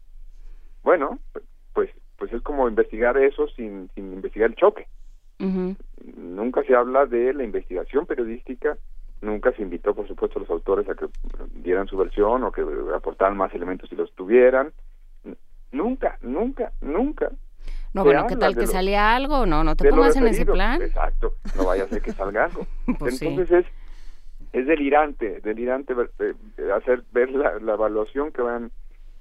[0.82, 1.20] Bueno,
[1.72, 4.88] pues pues es como investigar eso sin, sin investigar el choque.
[5.38, 8.76] Nunca se habla de la investigación periodística,
[9.20, 11.06] nunca se invitó, por supuesto, a los autores a que
[11.62, 14.72] dieran su versión o que aportaran más elementos si los tuvieran.
[15.70, 17.30] Nunca, nunca, nunca.
[17.94, 19.46] No, bueno, ¿qué tal que salía algo?
[19.46, 20.82] No, no te pongas en ese plan.
[20.82, 22.66] Exacto, no vaya a ser que salga algo.
[22.98, 23.66] Pues Entonces es
[24.52, 26.34] es delirante, delirante eh,
[26.74, 28.70] hacer ver la, la evaluación que van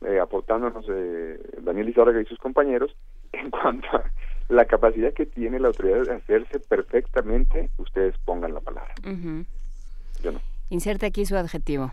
[0.05, 2.95] eh, aportándonos eh, Daniel Izárraga y sus compañeros
[3.33, 4.03] en cuanto a
[4.49, 8.93] la capacidad que tiene la autoridad de hacerse perfectamente, ustedes pongan la palabra.
[9.03, 10.39] Yo no.
[10.69, 11.91] Inserte aquí su adjetivo.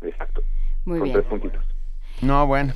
[0.00, 0.42] Exacto.
[0.86, 1.12] Muy bien.
[1.12, 1.64] Tres puntitos.
[2.22, 2.72] No, bueno.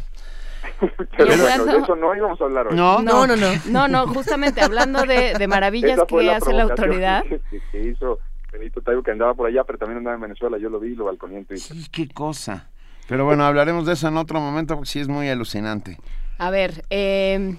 [1.16, 2.76] Pero bueno, de eso no íbamos a hablar hoy.
[2.76, 3.36] No, no, no.
[3.36, 7.24] No, no, no justamente hablando de, de maravillas que hace la autoridad.
[7.70, 8.18] Que, hizo
[8.58, 10.58] Benito Taibo, que andaba por allá, pero también andaba en Venezuela.
[10.58, 11.56] Yo lo vi, lo balconiento.
[11.56, 12.70] Sí, qué cosa.
[13.08, 15.98] Pero bueno, hablaremos de eso en otro momento porque sí es muy alucinante.
[16.38, 17.56] A ver, eh,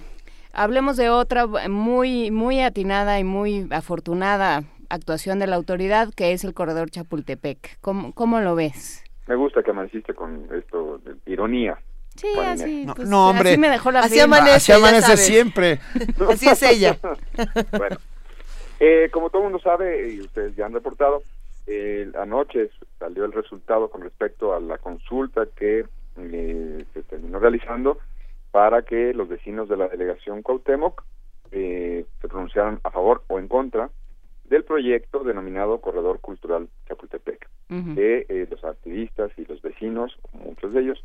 [0.52, 6.44] hablemos de otra muy, muy atinada y muy afortunada actuación de la autoridad que es
[6.44, 7.78] el corredor Chapultepec.
[7.80, 9.04] ¿Cómo, cómo lo ves?
[9.26, 11.78] Me gusta que amaneciste con esto de ironía.
[12.16, 13.50] Sí, así, no, pues, no, hombre.
[13.50, 15.80] así me dejó la Así amanece, Así amanece siempre.
[16.30, 16.98] así es ella.
[17.76, 17.96] bueno,
[18.80, 21.22] eh, como todo el mundo sabe, y ustedes ya han reportado,
[21.66, 25.84] eh, anoche salió el resultado con respecto a la consulta que
[26.16, 27.98] eh, se terminó realizando
[28.50, 31.04] para que los vecinos de la delegación Cuauhtémoc
[31.50, 33.90] eh, se pronunciaran a favor o en contra
[34.44, 40.82] del proyecto denominado Corredor Cultural Chapultepec, que eh, los activistas y los vecinos, muchos de
[40.82, 41.04] ellos,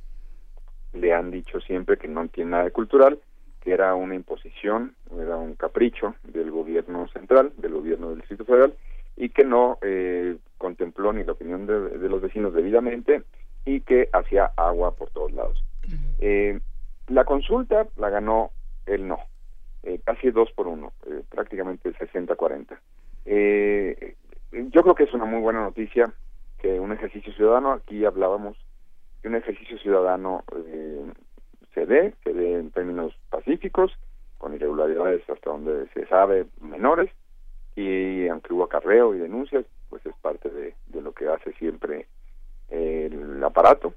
[0.94, 3.20] le han dicho siempre que no tiene nada de cultural,
[3.62, 8.74] que era una imposición, era un capricho del gobierno central, del gobierno del Distrito Federal,
[9.16, 13.24] y que no eh, contempló ni la opinión de, los vecinos debidamente
[13.66, 15.64] y que hacía agua por todos lados.
[16.20, 16.60] Eh,
[17.08, 18.52] la consulta la ganó
[18.86, 19.20] el no,
[19.84, 22.80] eh, casi dos por uno, eh, prácticamente 60-40.
[23.26, 24.16] Eh,
[24.52, 26.14] yo creo que es una muy buena noticia
[26.60, 28.58] que un ejercicio ciudadano, aquí hablábamos
[29.22, 30.44] que un ejercicio ciudadano
[31.74, 33.92] se dé, se dé en términos pacíficos,
[34.38, 37.12] con irregularidades hasta donde se sabe menores,
[37.76, 42.08] y aunque hubo acarreo y denuncias, pues es parte de, lo que hace siempre
[42.70, 43.94] el aparato,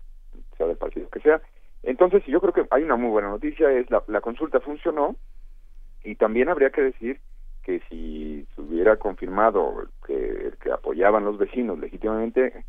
[0.57, 1.41] sea del partido que sea.
[1.83, 5.17] Entonces, yo creo que hay una muy buena noticia, es la, la consulta funcionó
[6.03, 7.21] y también habría que decir
[7.63, 12.65] que si se hubiera confirmado que, que apoyaban los vecinos legítimamente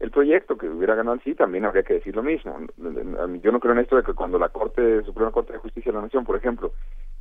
[0.00, 2.56] el proyecto que hubiera ganado el sí, también habría que decir lo mismo.
[2.76, 5.96] Yo no creo en esto de que cuando la Corte, Suprema Corte de Justicia de
[5.96, 6.72] la Nación, por ejemplo,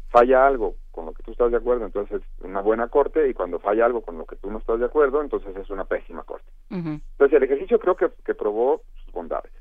[0.09, 3.33] falla algo con lo que tú estás de acuerdo, entonces es una buena corte, y
[3.33, 6.23] cuando falla algo con lo que tú no estás de acuerdo, entonces es una pésima
[6.23, 6.47] corte.
[6.69, 9.51] Entonces el ejercicio creo que, que probó sus bondades.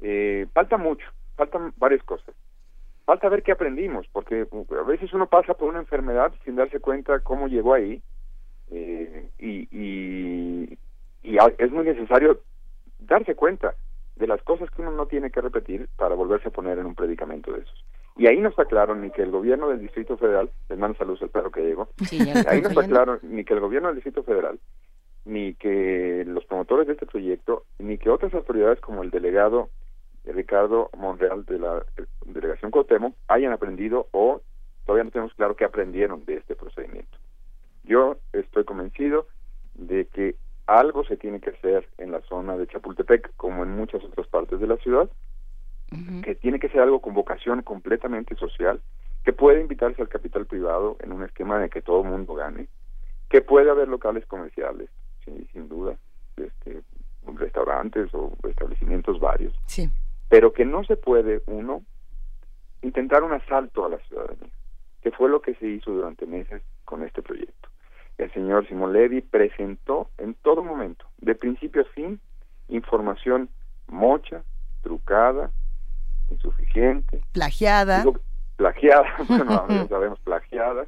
[0.00, 1.06] Eh, falta mucho,
[1.36, 2.34] faltan varias cosas.
[3.04, 4.46] Falta ver qué aprendimos, porque
[4.78, 8.02] a veces uno pasa por una enfermedad sin darse cuenta cómo llegó ahí,
[8.70, 10.78] eh, y, y,
[11.26, 12.40] y es muy necesario
[13.00, 13.74] darse cuenta
[14.14, 16.94] de las cosas que uno no tiene que repetir para volverse a poner en un
[16.94, 17.84] predicamento de esos.
[18.16, 21.22] Y ahí no está claro ni que el gobierno del Distrito Federal, les mando saludos
[21.22, 21.88] al perro que llegó,
[22.48, 24.58] ahí no está claro ni que el gobierno del Distrito Federal,
[25.24, 29.68] ni que los promotores de este proyecto, ni que otras autoridades como el delegado
[30.24, 31.84] Ricardo Monreal de la
[32.24, 34.40] delegación Cotemo hayan aprendido o
[34.84, 37.18] todavía no tenemos claro qué aprendieron de este procedimiento.
[37.84, 39.26] Yo estoy convencido
[39.74, 40.36] de que
[40.66, 44.60] algo se tiene que hacer en la zona de Chapultepec, como en muchas otras partes
[44.60, 45.08] de la ciudad,
[46.22, 48.80] que tiene que ser algo con vocación completamente social,
[49.24, 52.68] que puede invitarse al capital privado en un esquema de que todo el mundo gane,
[53.28, 54.90] que puede haber locales comerciales,
[55.24, 55.96] sin duda,
[56.36, 56.82] este,
[57.34, 59.90] restaurantes o establecimientos varios, sí.
[60.28, 61.82] pero que no se puede, uno,
[62.82, 64.50] intentar un asalto a la ciudadanía,
[65.02, 67.68] que fue lo que se hizo durante meses con este proyecto.
[68.18, 72.20] El señor Simón Levy presentó en todo momento, de principio a fin,
[72.68, 73.48] información
[73.88, 74.42] mocha,
[74.82, 75.50] trucada,
[76.30, 77.20] insuficiente.
[77.32, 78.04] Plagiada.
[78.56, 80.86] plagiada, bueno, ya sabemos, plagiada.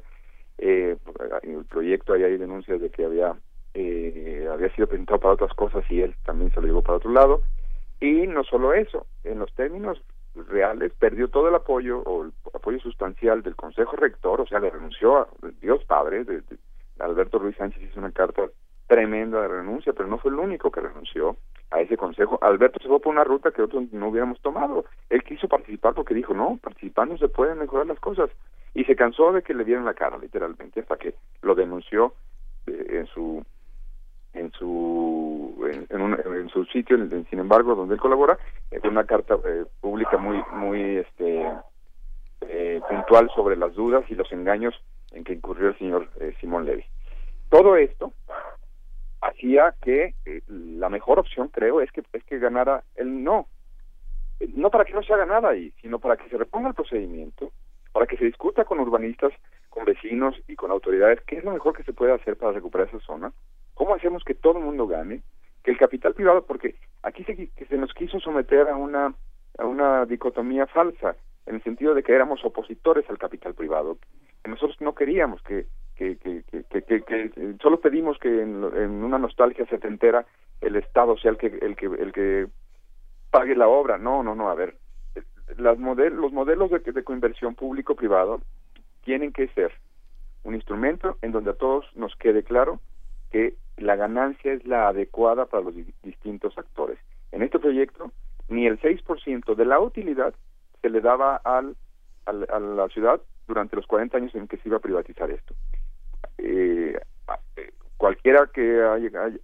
[0.57, 0.97] Eh,
[1.43, 3.35] el proyecto ahí hay denuncias de que había
[3.73, 7.11] eh, había sido presentado para otras cosas y él también se lo llevó para otro
[7.11, 7.43] lado.
[8.01, 10.01] Y no solo eso, en los términos
[10.35, 14.69] reales perdió todo el apoyo o el apoyo sustancial del Consejo Rector, o sea, le
[14.69, 15.27] renunció a
[15.61, 16.41] Dios Padre, de,
[16.99, 18.43] Alberto Ruiz Sánchez hizo una carta
[18.87, 21.37] tremenda de renuncia, pero no fue el único que renunció
[21.71, 22.39] a ese consejo.
[22.41, 24.85] Alberto se fue por una ruta que otros no hubiéramos tomado.
[25.09, 28.31] Él quiso participar porque dijo, no, participando se pueden mejorar las cosas.
[28.73, 32.13] Y se cansó de que le dieran la cara, literalmente, hasta que lo denunció
[32.65, 33.43] eh, en su
[34.33, 36.97] en su en, su sitio
[37.29, 38.37] sin embargo donde él colabora
[38.69, 41.47] en una carta eh, pública muy muy este
[42.41, 44.75] eh, puntual sobre las dudas y los engaños
[45.11, 46.09] en que incurrió el señor
[46.39, 46.85] Simón Levy.
[47.49, 48.13] Todo esto
[49.21, 53.47] hacía que eh, la mejor opción creo es que es que ganara el no.
[54.55, 57.51] No para que no se haga nada ahí sino para que se reponga el procedimiento
[57.91, 59.33] para que se discuta con urbanistas
[59.69, 62.87] con vecinos y con autoridades qué es lo mejor que se puede hacer para recuperar
[62.87, 63.33] esa zona
[63.73, 65.21] cómo hacemos que todo el mundo gane
[65.63, 69.13] que el capital privado porque aquí se, se nos quiso someter a una
[69.57, 73.97] a una dicotomía falsa en el sentido de que éramos opositores al capital privado
[74.45, 80.25] nosotros no queríamos que que, que, que, que, solo pedimos que en, una nostalgia setentera
[80.61, 82.47] el Estado sea el que el que el que
[83.31, 83.97] pague la obra.
[83.97, 84.49] No, no, no.
[84.49, 84.75] A ver,
[85.57, 88.39] las model, los modelos de, de coinversión público-privado
[89.03, 89.73] tienen que ser
[90.43, 92.79] un instrumento en donde a todos nos quede claro
[93.29, 96.97] que la ganancia es la adecuada para los distintos actores.
[97.33, 98.11] En este proyecto,
[98.47, 100.33] ni el 6% de la utilidad
[100.81, 101.75] se le daba al,
[102.25, 105.53] al, a la ciudad durante los 40 años en que se iba a privatizar esto.
[106.37, 106.97] Eh,
[107.97, 108.81] cualquiera que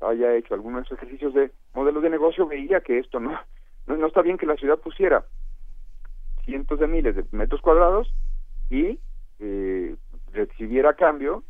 [0.01, 3.37] haya, hecho algunos ejercicios de modelos de negocio veía que esto no,
[3.87, 5.25] no, está bien que la ciudad pusiera
[6.45, 8.13] cientos de miles de metros cuadrados
[8.69, 8.99] y
[9.39, 9.95] eh,
[10.31, 11.43] recibiera a cambio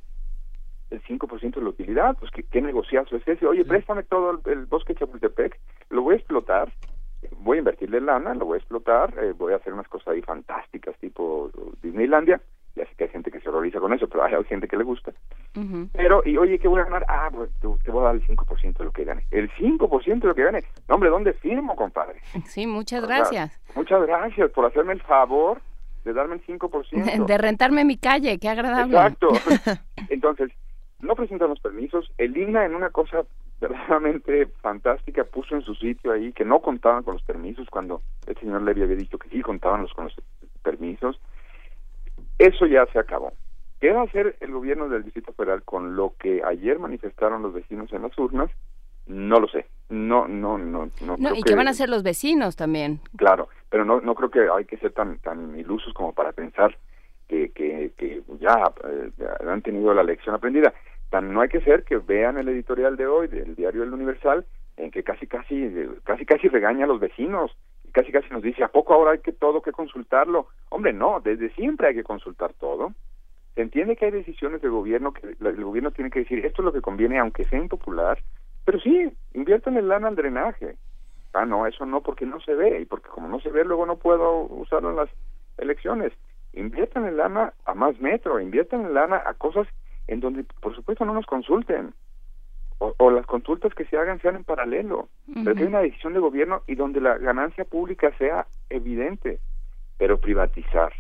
[0.89, 4.65] el 5% de la utilidad, pues qué, negociazo es ese, oye, préstame todo el, el
[4.65, 5.59] bosque Chapultepec,
[5.89, 6.71] lo voy a explotar,
[7.39, 10.21] voy a invertirle lana, lo voy a explotar, eh, voy a hacer unas cosas ahí
[10.21, 11.49] fantásticas tipo
[11.81, 12.41] Disneylandia,
[12.75, 14.83] ya sé que hay gente que se horroriza con eso, pero hay, gente que le
[14.83, 15.13] gusta.
[15.93, 17.05] Pero, y oye, ¿qué voy a ganar?
[17.07, 19.25] Ah, pues te, voy a dar el 5% de lo que gane.
[19.31, 20.63] El 5% de lo que gane.
[20.89, 22.19] No, hombre, ¿dónde firmo, compadre?
[22.45, 23.57] Sí, muchas gracias.
[23.75, 25.61] muchas gracias por hacerme el favor
[26.03, 27.25] de darme el 5%.
[27.25, 28.95] De rentarme mi calle, qué agradable.
[28.95, 29.29] Exacto.
[30.09, 30.51] Entonces,
[30.99, 32.11] no presentan los permisos.
[32.17, 33.23] El INA en una cosa
[33.59, 38.35] verdaderamente fantástica puso en su sitio ahí que no contaban con los permisos cuando el
[38.37, 40.15] señor Levy había dicho que sí contaban los, con los
[40.61, 41.19] permisos.
[42.37, 43.31] Eso ya se acabó.
[43.79, 47.53] ¿Qué va a hacer el gobierno del Distrito Federal con lo que ayer manifestaron los
[47.53, 48.49] vecinos en las urnas?
[49.05, 49.67] No lo sé.
[49.89, 51.17] No, no, no, no.
[51.17, 52.99] no y qué van a hacer los vecinos también.
[53.17, 56.75] Claro, pero no, no creo que hay que ser tan, tan ilusos como para pensar
[57.27, 59.11] que, que, que ya eh,
[59.47, 60.73] han tenido la lección aprendida.
[61.09, 64.45] Tan no hay que ser que vean el editorial de hoy del diario El Universal
[64.77, 65.71] en que casi casi
[66.03, 69.19] casi casi regaña a los vecinos y casi casi nos dice a poco ahora hay
[69.19, 70.47] que todo que consultarlo.
[70.69, 72.93] Hombre, no, desde siempre hay que consultar todo.
[73.53, 76.65] Se entiende que hay decisiones de gobierno que el gobierno tiene que decir esto es
[76.65, 78.19] lo que conviene aunque sea impopular,
[78.65, 80.75] pero sí, inviertan el lana al drenaje.
[81.33, 83.85] Ah, no, eso no, porque no se ve, y porque como no se ve, luego
[83.85, 85.09] no puedo usarlo en las
[85.57, 86.13] elecciones.
[86.53, 89.67] Inviertan el lana a más metro, inviertan el lana a cosas
[90.07, 91.93] en donde, por supuesto, no nos consulten.
[92.77, 95.07] O, las consultas que se hagan sean en paralelo.
[95.33, 99.39] Pero que hay una decisión de gobierno y donde la ganancia pública sea evidente.
[99.97, 100.91] Pero privatizar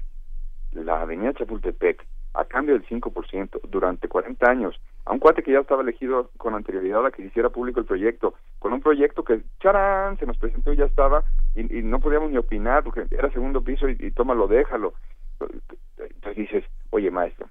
[0.71, 2.05] la avenida Chapultepec
[2.35, 6.53] a cambio del 5% durante 40 años, a un cuate que ya estaba elegido con
[6.53, 10.37] anterioridad a que se hiciera público el proyecto, con un proyecto que, charán, se nos
[10.37, 11.23] presentó y ya estaba,
[11.55, 14.93] y, no podíamos ni opinar porque era segundo piso y, y tómalo, déjalo.
[15.97, 17.47] Entonces dices, oye maestro,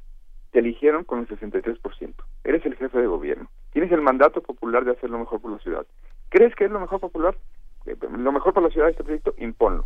[0.55, 2.15] te eligieron con el 63%,
[2.45, 5.59] eres el jefe de gobierno, tienes el mandato popular de hacer lo mejor por la
[5.59, 5.85] ciudad.
[6.29, 7.37] ¿Crees que es lo mejor popular?
[7.87, 9.85] Eh, lo mejor por la ciudad de este proyecto, imponlo.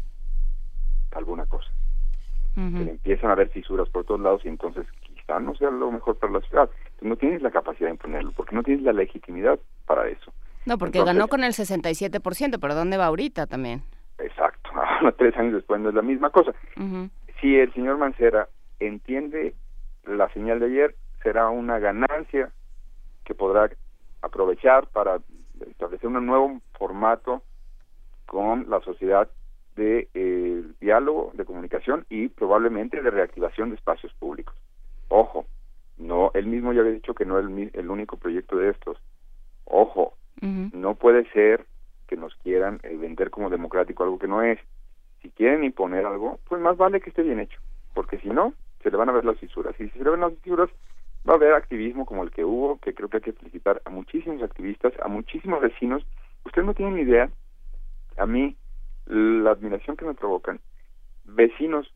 [1.13, 1.71] Alguna cosa
[2.59, 6.33] empiezan a haber fisuras por todos lados y entonces quizá no sea lo mejor para
[6.33, 6.69] la ciudad.
[7.01, 10.33] no tienes la capacidad de imponerlo, porque no tienes la legitimidad para eso.
[10.67, 13.83] No, porque ganó con el 67%, pero ¿dónde va ahorita también?
[14.19, 14.71] Exacto,
[15.19, 16.53] tres años después no es la misma cosa.
[17.41, 18.49] Si el señor Mancera
[18.81, 19.55] entiende
[20.17, 22.53] la señal de ayer, será una ganancia
[23.25, 23.71] que podrá
[24.23, 25.21] aprovechar para
[25.67, 27.43] establecer un nuevo formato
[28.27, 29.29] con la sociedad
[29.77, 34.55] de eh, diálogo, de comunicación y probablemente de reactivación de espacios públicos.
[35.09, 35.47] Ojo,
[35.99, 38.99] no, él mismo ya había dicho que no es el, único proyecto de estos.
[39.65, 41.67] Ojo, no puede ser
[42.07, 44.59] que nos quieran eh, vender como democrático algo que no es.
[45.23, 47.61] Si quieren imponer algo, pues más vale que esté bien hecho,
[47.95, 49.75] porque si no, se le van a ver las fisuras.
[49.79, 50.71] Y si se le ven las fisuras,
[51.29, 53.91] va a haber activismo como el que hubo, que creo que hay que felicitar a
[53.91, 56.05] muchísimos activistas, a muchísimos vecinos.
[56.45, 57.31] Ustedes no tienen ni idea,
[58.17, 58.57] a mí
[59.07, 60.61] la admiración que me provocan
[61.25, 61.93] vecinos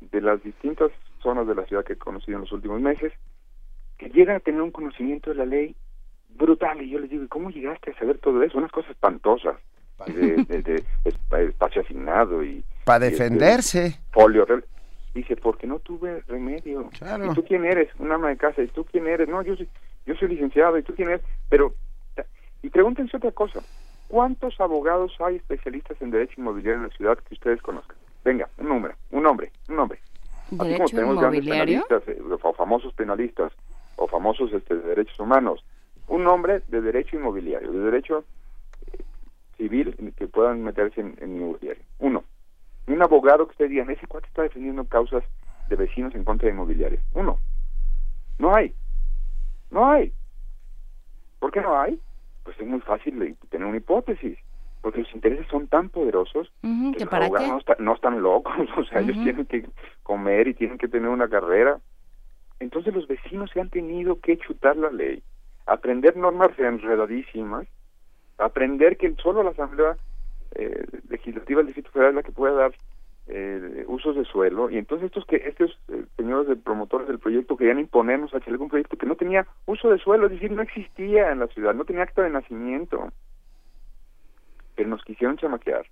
[0.00, 0.90] de las distintas
[1.22, 3.12] zonas de la ciudad que he conocido en los últimos meses,
[3.98, 5.76] que llegan a tener un conocimiento de la ley
[6.30, 6.80] brutal.
[6.80, 8.58] Y yo les digo, ¿cómo llegaste a saber todo eso?
[8.58, 9.56] Unas cosas espantosas.
[10.06, 10.82] De,
[11.46, 12.64] espacio asignado y...
[12.86, 14.00] Para este, defenderse.
[14.12, 14.46] folio.
[15.14, 16.88] Dice, porque no tuve remedio.
[16.92, 17.88] ¿Y tú quién eres?
[17.98, 18.62] Un ama de casa.
[18.62, 19.28] ¿Y tú quién eres?
[19.28, 19.68] No, yo soy,
[20.06, 20.78] yo soy licenciado.
[20.78, 21.22] ¿Y tú quién eres?
[21.48, 21.74] Pero...
[22.62, 23.60] Y pregúntense otra cosa.
[24.08, 27.96] ¿Cuántos abogados hay especialistas en derecho inmobiliario en la ciudad que ustedes conozcan?
[28.24, 30.00] Venga, un número, un nombre, un nombre.
[30.50, 33.52] ¿Derecho Así como tenemos penalistas, eh, o famosos penalistas,
[33.96, 35.64] o famosos este, de derechos humanos,
[36.08, 38.24] un nombre de derecho inmobiliario, de derecho
[38.92, 38.98] eh,
[39.56, 41.82] civil que puedan meterse en, inmobiliario.
[42.00, 42.24] Uno,
[42.86, 45.22] un abogado que ustedes digan, ese cuate está defendiendo causas
[45.68, 47.00] de vecinos en contra de inmobiliario.
[47.14, 47.38] Uno,
[48.38, 48.74] no hay,
[49.70, 50.12] no hay.
[51.38, 52.00] ¿Por qué no hay?
[52.44, 54.38] pues es muy fácil tener una hipótesis
[54.80, 56.50] porque los intereses son tan poderosos
[56.96, 57.28] que para
[57.78, 59.68] No, están locos, o sea, ellos tienen que
[60.02, 61.78] comer y tienen que tener una carrera.
[62.60, 65.22] Entonces los vecinos se han tenido que chutar la ley,
[65.66, 67.68] aprender normas enredadísimas,
[68.38, 69.96] aprender que solo la Asamblea
[70.54, 72.72] eh, Legislativa del Distrito Federal la que puede dar
[73.32, 77.56] eh, usos de suelo y entonces estos que estos eh, señores de promotores del proyecto
[77.56, 81.30] querían imponernos a algún proyecto que no tenía uso de suelo, es decir, no existía
[81.30, 83.12] en la ciudad, no tenía acta de nacimiento.
[84.74, 85.86] Pero nos quisieron chamaquear.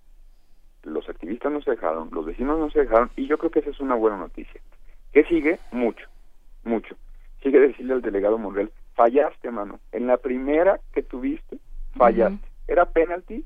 [0.82, 3.70] Los activistas no se dejaron, los vecinos no se dejaron y yo creo que esa
[3.70, 4.60] es una buena noticia.
[5.12, 5.58] ¿Qué sigue?
[5.70, 6.06] Mucho,
[6.64, 6.96] mucho.
[7.42, 9.78] Sigue decirle al delegado Monreal, fallaste, mano.
[9.92, 11.58] En la primera que tuviste,
[11.94, 12.44] fallaste.
[12.66, 13.44] Era penalty,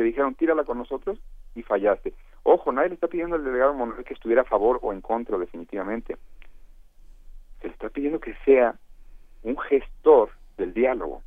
[0.00, 1.18] te dijeron tírala con nosotros
[1.54, 2.14] y fallaste.
[2.42, 5.36] Ojo, nadie le está pidiendo al delegado Monreal que estuviera a favor o en contra
[5.36, 6.16] definitivamente.
[7.60, 8.76] Se le está pidiendo que sea
[9.42, 11.20] un gestor del diálogo,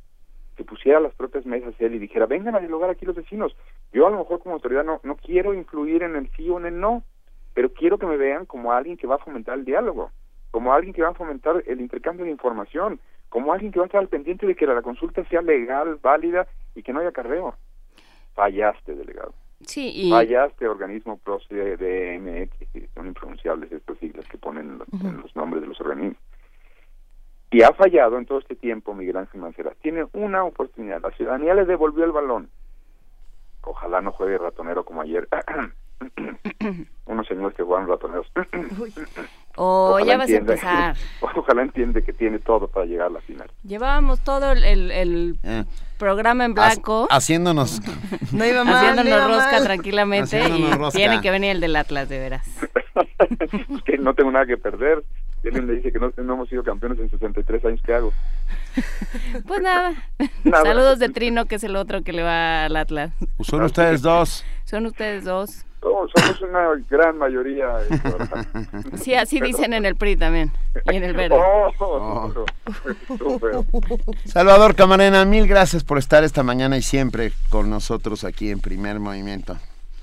[0.56, 3.56] que pusiera las propias mesas él y dijera, vengan a dialogar aquí los vecinos.
[3.92, 6.66] Yo a lo mejor como autoridad no, no quiero influir en el sí o en
[6.66, 7.04] el no,
[7.54, 10.10] pero quiero que me vean como alguien que va a fomentar el diálogo,
[10.50, 12.98] como alguien que va a fomentar el intercambio de información,
[13.28, 16.48] como alguien que va a estar al pendiente de que la consulta sea legal, válida
[16.74, 17.54] y que no haya carreo.
[18.34, 19.32] Fallaste, delegado.
[19.66, 20.10] Sí, y...
[20.10, 26.18] Fallaste organismo PROCDMX, son impronunciables estas siglas que ponen en los, nombres de los organismos.
[27.50, 29.74] Y ha fallado en todo este tiempo Miguel Ángel Mancera.
[29.80, 31.00] Tiene una oportunidad.
[31.02, 32.50] La ciudadanía le devolvió el balón.
[33.62, 35.28] Ojalá no juegue ratonero como ayer.
[37.06, 38.30] Unos señores que juegan ratoneros.
[39.56, 40.96] Oh, ya vas a empezar.
[41.36, 43.50] Ojalá entiende que tiene todo para llegar a la final.
[43.62, 45.64] Llevábamos todo el, eh.
[45.98, 47.06] programa en blanco.
[47.10, 47.80] haciéndonos.
[48.32, 50.42] no iba mal, haciéndonos rosca tranquilamente.
[50.48, 52.46] y tiene que venir el del Atlas, de veras.
[53.84, 55.04] que no tengo nada que perder.
[55.42, 58.12] Y alguien le dice que no, hemos sido campeones en 63 años, ¿qué hago?
[59.46, 59.92] Pues nada.
[60.50, 63.12] Saludos de Trino, que es el otro que le va al Atlas.
[63.36, 64.44] Pues son ustedes dos.
[64.64, 65.66] Son ustedes dos.
[65.84, 67.78] Somos una gran mayoría.
[68.94, 70.50] sí, así dicen en el PRI también.
[70.90, 71.36] Y en el Verde.
[71.36, 72.44] Oh,
[74.24, 78.98] Salvador Camarena, mil gracias por estar esta mañana y siempre con nosotros aquí en Primer
[79.00, 79.56] Movimiento.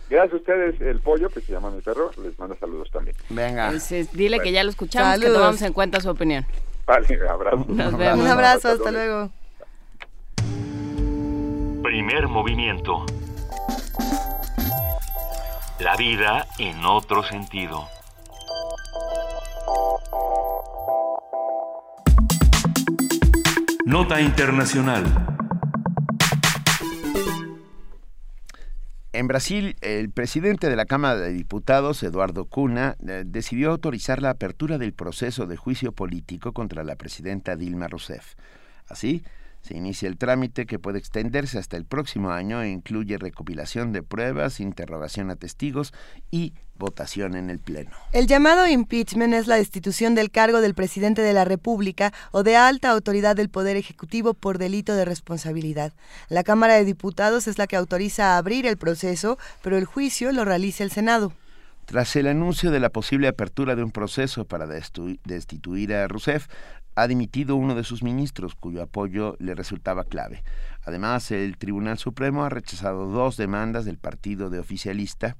[0.09, 3.15] Gracias a ustedes, el pollo, que se llama mi perro, les manda saludos también.
[3.29, 3.71] Venga.
[4.13, 6.45] dile que ya lo escuchamos, que tomamos en cuenta su opinión.
[6.85, 7.65] Vale, abrazo.
[7.69, 8.19] Nos vemos.
[8.19, 9.29] Un abrazo, hasta luego.
[11.81, 13.05] Primer movimiento.
[15.83, 17.87] La vida en otro sentido.
[23.87, 25.03] Nota Internacional.
[29.11, 34.29] En Brasil, el presidente de la Cámara de Diputados, Eduardo Cuna, eh, decidió autorizar la
[34.29, 38.35] apertura del proceso de juicio político contra la presidenta Dilma Rousseff.
[38.87, 39.23] Así,
[39.61, 44.03] se inicia el trámite que puede extenderse hasta el próximo año e incluye recopilación de
[44.03, 45.93] pruebas, interrogación a testigos
[46.31, 47.91] y votación en el Pleno.
[48.11, 52.55] El llamado impeachment es la destitución del cargo del presidente de la República o de
[52.55, 55.93] alta autoridad del Poder Ejecutivo por delito de responsabilidad.
[56.27, 60.31] La Cámara de Diputados es la que autoriza a abrir el proceso, pero el juicio
[60.31, 61.33] lo realiza el Senado.
[61.85, 66.47] Tras el anuncio de la posible apertura de un proceso para destituir a Rousseff,
[66.95, 70.43] ha dimitido uno de sus ministros cuyo apoyo le resultaba clave.
[70.83, 75.37] Además, el Tribunal Supremo ha rechazado dos demandas del partido de oficialista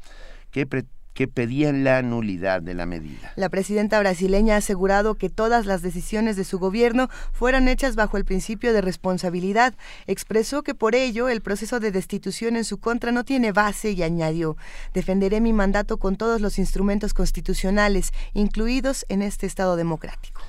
[0.52, 0.68] que,
[1.14, 3.34] que pedían la nulidad de la medida.
[3.36, 8.18] La presidenta brasileña ha asegurado que todas las decisiones de su gobierno fueron hechas bajo
[8.18, 9.73] el principio de responsabilidad.
[10.07, 14.03] Expresó que por ello el proceso de destitución en su contra no tiene base y
[14.03, 14.57] añadió,
[14.94, 20.41] defenderé mi mandato con todos los instrumentos constitucionales, incluidos en este Estado democrático.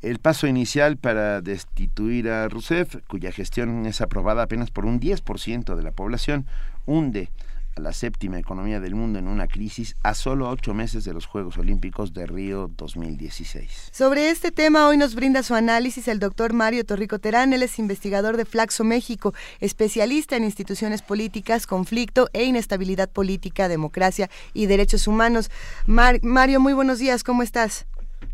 [0.00, 5.74] El paso inicial para destituir a Rousseff, cuya gestión es aprobada apenas por un 10%
[5.74, 6.46] de la población,
[6.86, 7.30] hunde
[7.76, 11.26] a la séptima economía del mundo en una crisis a solo ocho meses de los
[11.26, 13.88] Juegos Olímpicos de Río 2016.
[13.90, 17.52] Sobre este tema hoy nos brinda su análisis el doctor Mario Torrico Terán.
[17.52, 24.30] Él es investigador de Flaxo México, especialista en instituciones políticas, conflicto e inestabilidad política, democracia
[24.54, 25.50] y derechos humanos.
[25.86, 27.84] Mario, muy buenos días, ¿cómo estás?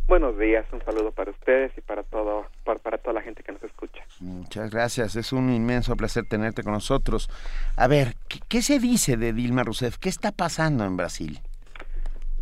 [0.07, 3.63] Buenos días, un saludo para ustedes y para todo para, toda la gente que nos
[3.65, 4.05] escucha.
[4.21, 7.29] Muchas gracias, es un inmenso placer tenerte con nosotros.
[7.77, 8.15] A ver,
[8.49, 9.97] ¿qué, se dice de Dilma Rousseff?
[9.99, 11.41] ¿Qué está pasando en Brasil?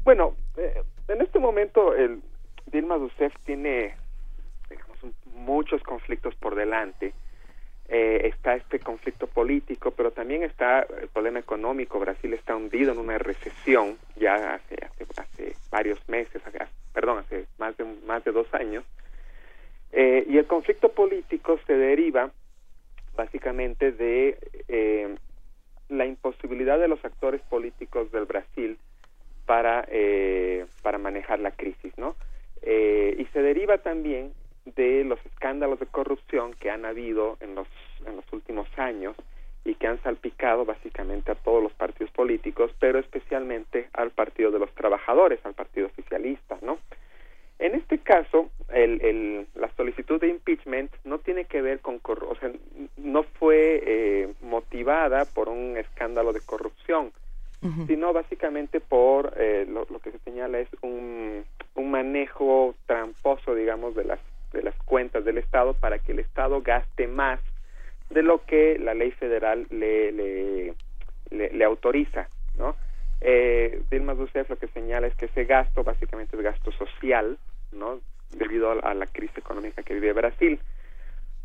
[0.04, 2.20] Bueno, eh, en este momento el
[2.66, 3.94] Dilma Rousseff tiene
[4.68, 7.14] digamos, muchos conflictos por delante.
[7.94, 12.00] Eh, está este conflicto político, pero también está el problema económico.
[12.00, 16.40] Brasil está hundido en una recesión ya hace, hace, hace varios meses,
[16.94, 18.82] perdón, hace más de, más de dos años,
[19.92, 22.30] eh, y el conflicto político se deriva
[23.14, 24.38] básicamente de
[24.68, 25.14] eh,
[25.90, 28.78] la imposibilidad de los actores políticos del Brasil
[29.44, 32.16] para, eh, para manejar la crisis, ¿no?
[32.64, 34.32] y se deriva también
[34.64, 37.68] de los escándalos de corrupción que han habido en los,
[38.06, 39.16] en los últimos años
[39.64, 44.58] y que han salpicado básicamente a todos los partidos políticos, pero especialmente al Partido de
[44.58, 46.78] los Trabajadores, al Partido Oficialista, ¿no?
[47.58, 52.50] En este caso, el, la solicitud de impeachment no tiene que ver con, o sea,
[52.96, 57.12] no fue eh, motivada por un escándalo de corrupción,
[57.86, 61.44] sino básicamente por eh, lo, que se señala es un,
[61.76, 64.18] un manejo tramposo, digamos, de las
[64.52, 67.40] de las cuentas del Estado para que el Estado gaste más
[68.10, 70.12] de lo que la ley federal le,
[71.30, 72.76] le, autoriza, ¿no?
[73.20, 77.38] Eh, Dilma Rousseff lo que señala es que ese gasto básicamente es gasto social,
[77.72, 78.00] ¿no?
[78.32, 80.58] Debido a, la crisis económica que vive Brasil.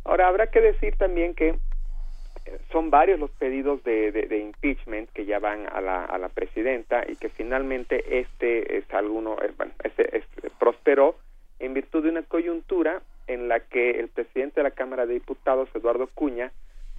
[0.04, 5.26] Ahora, habrá que decir también que eh, son varios los pedidos de, de, impeachment que
[5.26, 9.74] ya van a la, a la, presidenta y que finalmente este es alguno, eh, bueno,
[9.84, 10.24] este,
[10.60, 11.16] prosperó
[11.60, 15.70] en virtud de una coyuntura en la que el presidente de la Cámara de Diputados,
[15.74, 16.52] Eduardo Cuña,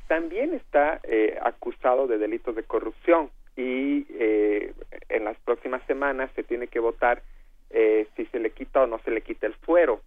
[0.09, 4.06] también está eh, acusado de delitos de corrupción y
[5.09, 7.22] en las próximas semanas se tiene que votar
[7.70, 10.01] eh, si se le quita o no se le quita el fuero.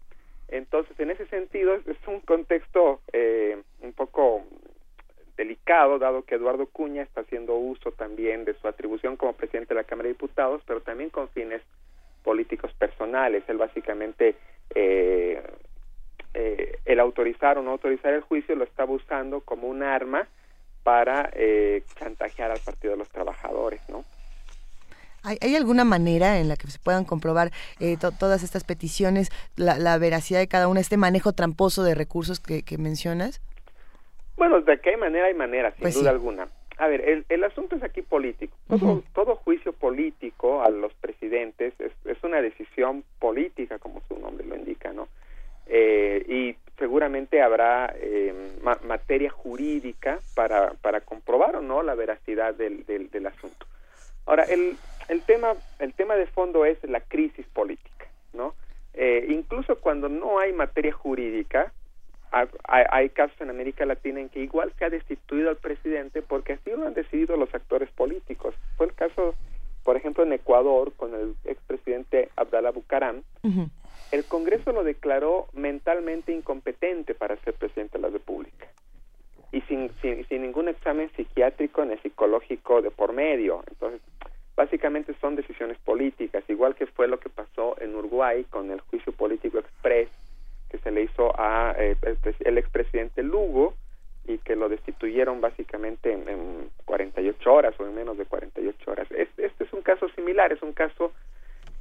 [0.47, 4.43] Entonces, en ese sentido, es, un contexto eh, un poco
[5.37, 9.81] delicado, dado que Eduardo Cuña está haciendo uso también de su atribución como presidente de
[9.81, 11.61] la Cámara de Diputados, pero también con fines
[12.23, 13.43] políticos personales.
[13.47, 14.35] Él básicamente,
[14.73, 15.41] eh,
[16.33, 20.27] eh, el autorizar o no autorizar el juicio lo estaba usando como un arma
[20.83, 21.31] para
[21.95, 24.03] chantajear al Partido de los Trabajadores, ¿no?
[25.23, 30.39] ¿Hay, alguna manera en la que se puedan comprobar eh, todas estas peticiones, la, veracidad
[30.39, 33.39] de cada una, este manejo tramposo de recursos que, mencionas?
[34.35, 36.47] Bueno, de qué manera hay manera, sin pues duda alguna.
[36.81, 38.57] A ver, el, asunto es aquí político.
[39.13, 44.55] Todo, juicio político a los presidentes es, es, una decisión política, como su nombre lo
[44.55, 45.07] indica, ¿no?
[45.67, 48.33] Eh, y seguramente habrá eh,
[48.83, 53.67] materia jurídica para, para comprobar o no la veracidad del, del, asunto.
[54.25, 54.75] Ahora, el,
[55.07, 58.55] el, tema, el tema de fondo es la crisis política, ¿no?
[58.95, 61.71] Eh, incluso cuando no hay materia jurídica,
[62.31, 62.47] hay,
[62.89, 66.71] hay, casos en América Latina en que igual se ha destituido al presidente porque así
[66.71, 68.55] lo han decidido los actores políticos.
[68.77, 69.35] Fue el caso,
[69.83, 73.23] por ejemplo, en Ecuador con el expresidente Abdallah Bucaram,
[74.11, 78.67] el Congreso lo declaró mentalmente incompetente para ser presidente de la República
[79.51, 83.63] y sin, sin, ningún examen psiquiátrico ni psicológico de por medio.
[83.67, 84.01] Entonces,
[84.55, 89.11] básicamente son decisiones políticas, igual que fue lo que pasó en Uruguay con el juicio
[89.11, 90.09] político express
[90.71, 91.97] que se le hizo a eh,
[92.39, 93.75] el, expresidente Lugo
[94.25, 99.07] y que lo destituyeron básicamente en, en, 48 horas o en menos de 48 horas.
[99.11, 101.11] Este, este es un caso similar, es un caso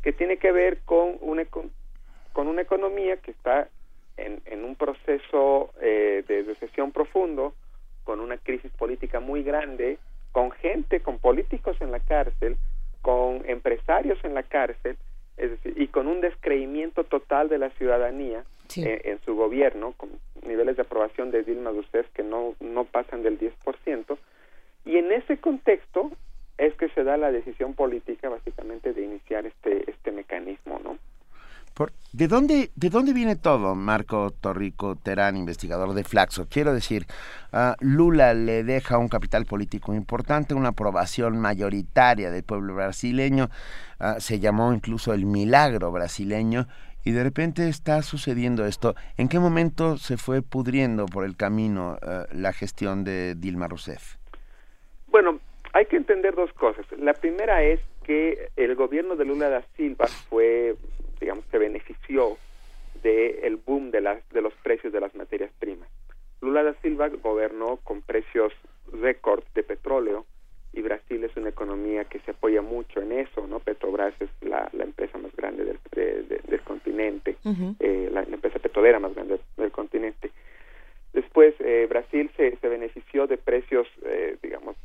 [0.03, 3.69] que tiene que ver con una, con una economía que está
[4.17, 7.55] en, en un proceso eh, de recesión profundo,
[8.03, 9.99] con una crisis política muy grande,
[10.33, 12.57] con gente, con políticos en la cárcel,
[13.03, 14.97] con empresarios en la cárcel,
[15.37, 18.45] es decir, y con un descreimiento total de la ciudadanía
[18.77, 20.11] eh, en su gobierno, con
[20.47, 24.19] niveles de aprobación de Dilma Rousseff que no, no pasan del 10%,
[24.85, 26.11] y en ese contexto
[26.59, 30.99] es que se da la decisión política básicamente de iniciar este, este mecanismo, ¿no?
[32.13, 36.47] ¿de, dónde, ¿De dónde viene todo, Marco Torrico Terán, investigador de Flaxo?
[36.49, 37.07] Quiero decir,
[37.81, 43.49] Lula le deja un capital político importante, una aprobación mayoritaria del pueblo brasileño,
[44.19, 46.67] se llamó incluso el milagro brasileño,
[47.05, 48.95] y de repente está sucediendo esto.
[49.17, 51.99] ¿En qué momento se fue pudriendo por el camino
[52.33, 54.17] la gestión de Dilma Rousseff?
[55.09, 55.41] Bueno,
[55.73, 56.85] hay que entender dos cosas.
[56.99, 60.77] La primera es que el gobierno de Lula da Silva fue
[61.21, 62.39] digamos, se benefició
[63.03, 65.89] del el boom de, las, de los precios de las materias primas.
[66.41, 68.53] Lula da Silva gobernó con precios
[68.93, 70.27] récord de petróleo
[70.73, 73.59] y Brasil es una economía que se apoya mucho en eso, ¿no?
[73.61, 75.79] Petrobras es la, la empresa más grande del,
[76.29, 77.37] del continente,
[77.81, 80.31] eh, la, empresa petrolera más grande del, continente.
[81.13, 84.77] Después, eh, Brasil se, se benefició de precios, eh, digamos,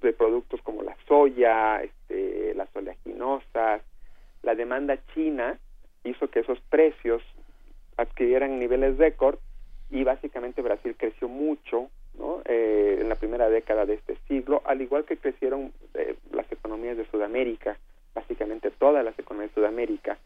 [0.00, 3.82] de productos como la soya, este, las oleaginosas,
[4.42, 5.58] la demanda china
[6.04, 7.22] hizo que esos precios
[7.96, 9.38] adquirieran niveles récord
[9.90, 12.42] y básicamente Brasil creció mucho ¿no?
[12.44, 16.96] Eh, en la primera década de este siglo, al igual que crecieron eh, las economías
[16.96, 17.76] de Sudamérica,
[18.14, 20.18] básicamente todas las economías de Sudamérica.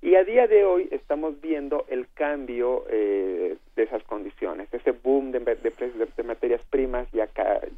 [0.00, 4.68] Y a día de hoy estamos viendo el cambio eh, de esas condiciones.
[4.72, 7.28] Ese boom de, precios de, materias primas ya,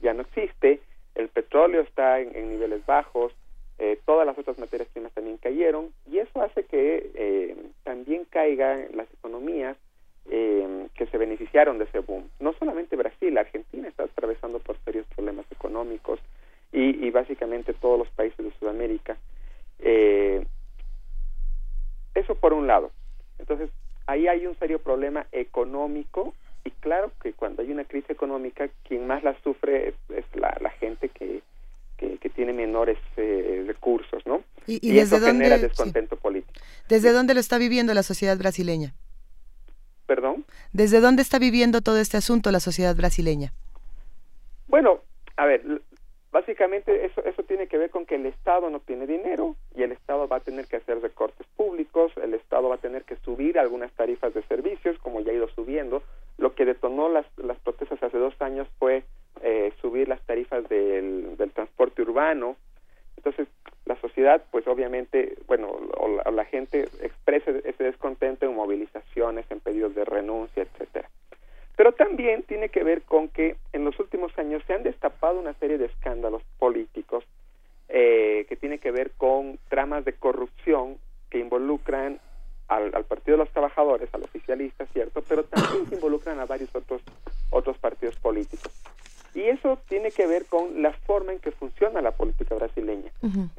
[0.03, 0.81] ya no existe,
[1.15, 3.33] el petróleo está en niveles bajos,
[3.83, 8.89] eh, todas las otras materias primas también cayeron y eso hace que eh, también caigan
[8.93, 9.75] las economías
[10.31, 12.31] eh, que se beneficiaron de ese boom.
[12.41, 16.21] No solamente Brasil, Argentina está atravesando por serios problemas económicos
[16.73, 19.17] y, y básicamente todos los países de Sudamérica.
[22.15, 22.91] eso por un lado.
[23.39, 23.71] Entonces,
[24.07, 26.35] ahí hay un serio problema económico
[26.65, 30.71] y claro que cuando hay una crisis económica, quien más la sufre es, la, la
[30.71, 31.43] gente que
[32.19, 34.43] que, tiene menores eh, recursos, ¿no?
[34.67, 36.59] Y, desde eso genera descontento político.
[36.89, 38.95] ¿Desde dónde lo está viviendo la sociedad brasileña?
[40.11, 40.45] ¿Perdón?
[40.73, 43.53] ¿Desde dónde está viviendo todo este asunto la sociedad brasileña?
[44.67, 45.03] Bueno,
[45.37, 45.63] a ver,
[46.33, 49.93] básicamente eso, eso tiene que ver con que el Estado no tiene dinero y el
[49.93, 53.57] Estado va a tener que hacer recortes públicos, el Estado va a tener que subir
[53.57, 56.03] algunas tarifas de servicios, como ya ha ido subiendo.
[56.39, 59.05] Lo que detonó las, las protestas hace dos años fue
[59.43, 62.57] eh, subir las tarifas del, transporte urbano.
[63.21, 63.49] Entonces,
[63.85, 69.95] la sociedad, pues obviamente, bueno, o la, gente expresa ese descontento en movilizaciones, en pedidos
[69.95, 71.11] de renuncia, etcétera.
[71.77, 75.53] Pero también tiene que ver con que en los últimos años se han destapado una
[75.55, 77.25] serie de escándalos políticos
[77.91, 80.97] eh, que tiene que ver con tramas de corrupción
[81.29, 82.21] que involucran
[82.69, 87.03] al, al, Partido de los Trabajadores, al oficialista, cierto, pero también involucran a varios otros
[87.51, 88.73] otros partidos políticos.
[89.35, 93.13] Y eso tiene que ver con la forma en que funciona la política brasileña.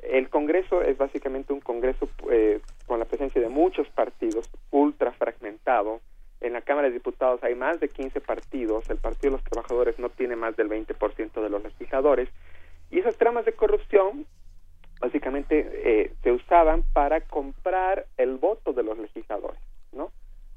[0.04, 6.02] El Congreso es básicamente un Congreso eh, con la presencia de muchos partidos, ultra fragmentado.
[6.42, 10.00] En la Cámara de Diputados hay más de 15 partidos, el Partido de los Trabajadores
[10.00, 12.30] no tiene más del 20% de los legisladores,
[12.90, 14.26] y esas tramas de corrupción
[15.00, 19.60] básicamente eh, se usaban para comprar el voto de los legisladores.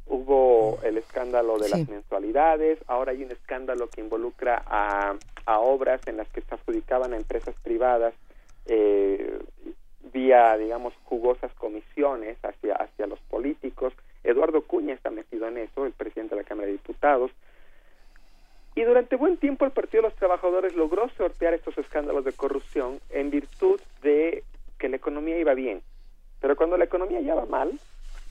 [0.07, 5.17] Hubo el escándalo de las mensualidades, ahora hay un escándalo que involucra a,
[5.47, 8.15] a obras en las que se adjudicaban a empresas privadas
[8.67, 9.39] eh,
[10.13, 13.93] vía, digamos, jugosas comisiones hacia, hacia los políticos.
[14.23, 17.31] Eduardo Cuña está metido en eso, el presidente de la Cámara de Diputados.
[18.75, 23.01] Y durante buen tiempo el Partido de los Trabajadores logró sortear estos escándalos de corrupción
[23.11, 24.43] en virtud de
[24.79, 25.83] que la economía iba bien.
[26.41, 27.79] Pero cuando la economía ya va mal,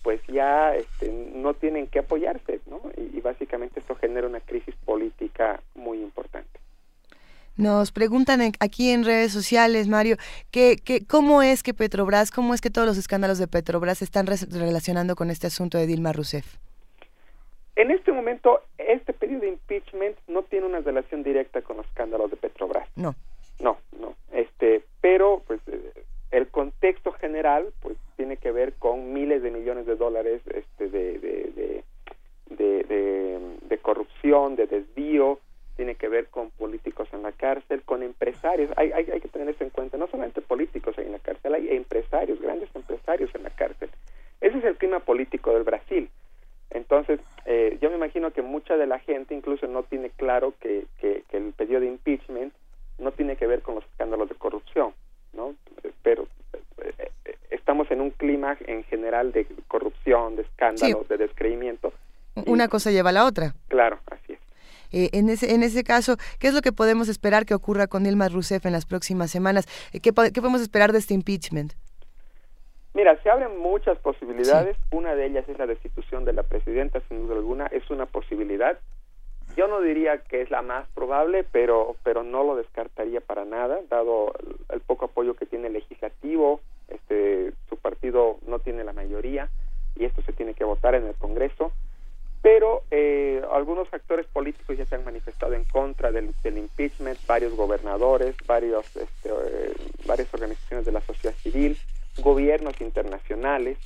[0.03, 2.81] pues ya este, no tienen que apoyarse, ¿no?
[2.97, 6.59] Y, básicamente esto genera una crisis política muy importante.
[7.55, 10.17] Nos preguntan aquí en redes sociales, Mario,
[10.51, 14.05] que, que, ¿cómo es que Petrobras, cómo es que todos los escándalos de Petrobras se
[14.05, 16.57] están relacionando con este asunto de Dilma Rousseff?
[17.75, 22.29] En este momento, este pedido de impeachment no tiene una relación directa con los escándalos
[22.29, 22.89] de Petrobras.
[22.95, 23.15] No.
[23.61, 24.15] No, no.
[24.31, 29.85] Este, pero, pues, eh, el contexto general, pues, tiene que ver con miles de millones
[29.85, 31.83] de dólares este, de, de,
[33.81, 35.39] corrupción, de desvío,
[35.75, 38.71] tiene que ver con políticos en la cárcel, con empresarios.
[38.77, 39.97] Hay, hay, hay, que tener eso en cuenta.
[39.97, 43.89] No solamente políticos hay en la cárcel, hay empresarios, grandes empresarios en la cárcel.
[44.39, 46.09] Ese es el clima político del Brasil.
[46.69, 50.85] Entonces, eh, yo me imagino que mucha de la gente incluso no tiene claro que,
[50.99, 52.53] que, el pedido de impeachment
[52.97, 54.93] no tiene que ver con los escándalos de corrupción,
[55.33, 55.55] ¿no?
[56.01, 56.27] Pero
[57.49, 61.93] estamos en un clima en general de corrupción, de escándalos, de descreimiento.
[62.45, 63.53] Una cosa lleva a la otra.
[63.67, 64.39] Claro, así es.
[65.13, 68.27] en, ese, en ese caso, ¿qué es lo que podemos esperar que ocurra con Dilma
[68.29, 69.67] Rousseff en las próximas semanas?
[69.91, 71.73] ¿Qué, qué podemos esperar de este impeachment?
[72.93, 74.77] Mira, se abren muchas posibilidades.
[74.91, 77.65] Una de ellas es la destitución de la presidenta, sin duda alguna.
[77.67, 78.77] Es una posibilidad.
[79.55, 83.79] Yo no diría que es la más probable, pero, pero no lo descartaría para nada,
[83.89, 84.33] dado
[84.69, 86.61] el, poco apoyo que tiene el legislativo.
[86.87, 89.49] Este, su partido no tiene la mayoría
[89.95, 91.71] y esto se tiene que votar en el Congreso.
[92.41, 98.35] Pero eh, algunos actores políticos ya se han manifestado en contra del, impeachment, varios gobernadores,
[98.45, 99.73] varios, este, eh,
[100.05, 101.77] varias organizaciones de la sociedad civil
[102.21, 103.77] gobiernos internacionales.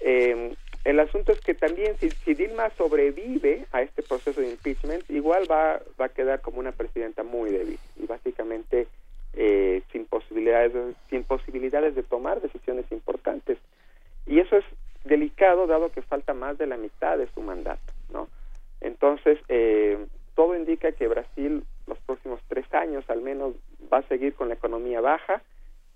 [0.00, 0.54] Eh,
[0.86, 5.80] el asunto es que también si, Dilma sobrevive a este proceso de impeachment, igual va,
[6.00, 8.86] va a quedar como una presidenta muy débil y básicamente
[9.32, 10.72] eh, sin posibilidades
[11.10, 13.58] sin posibilidades de tomar decisiones importantes.
[14.26, 14.64] Y eso es
[15.04, 18.28] delicado dado que falta más de la mitad de su mandato, ¿no?
[18.80, 19.98] Entonces eh,
[20.36, 23.54] todo indica que Brasil los próximos tres años al menos
[23.92, 25.42] va a seguir con la economía baja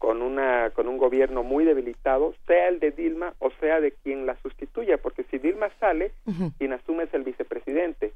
[0.00, 4.24] con una con un gobierno muy debilitado, sea el de Dilma o sea de quien
[4.24, 6.12] la sustituya, porque si Dilma sale,
[6.56, 8.14] quien asume es el vicepresidente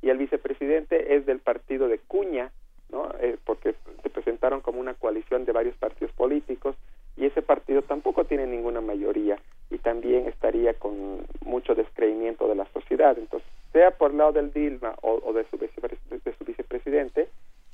[0.00, 2.50] y el vicepresidente es del partido de Cuña,
[2.90, 3.10] ¿no?
[3.20, 6.74] Eh, porque se presentaron como una coalición de varios partidos políticos
[7.18, 9.38] y ese partido tampoco tiene ninguna mayoría
[9.70, 13.18] y también estaría con mucho descreimiento de la sociedad.
[13.18, 17.28] Entonces, sea por el lado del Dilma o, de, su de su vicepresidente,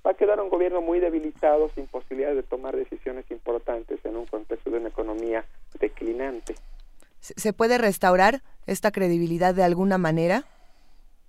[0.07, 4.27] va a quedar un gobierno muy debilitado, sin posibilidad de tomar decisiones importantes en un
[4.27, 5.45] contexto de una economía
[5.79, 6.55] declinante.
[7.21, 10.43] ¿Se puede restaurar esta credibilidad de alguna manera?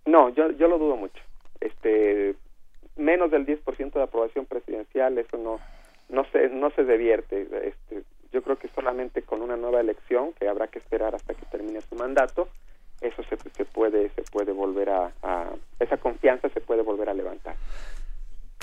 [0.06, 1.22] No, yo, yo lo dudo mucho.
[1.62, 2.36] Este,
[2.95, 5.60] menos del 10% de aprobación presidencial, eso no,
[6.10, 7.48] no se, no se devierte.
[7.68, 11.45] Este, yo creo que solamente con una nueva elección, que habrá que esperar hasta que
[11.45, 12.50] termine su mandato,
[13.02, 17.14] eso se, se puede, se puede volver a, a, esa confianza se puede volver a
[17.14, 17.56] levantar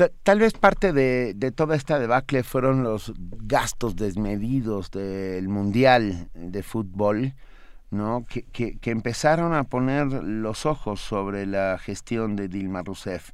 [0.09, 7.35] tal vez parte de, toda esta debacle fueron los gastos desmedidos del Mundial de Fútbol,
[7.91, 8.25] ¿no?
[8.29, 8.45] Que,
[8.79, 13.31] que, empezaron a poner los ojos sobre la gestión de Dilma Rousseff.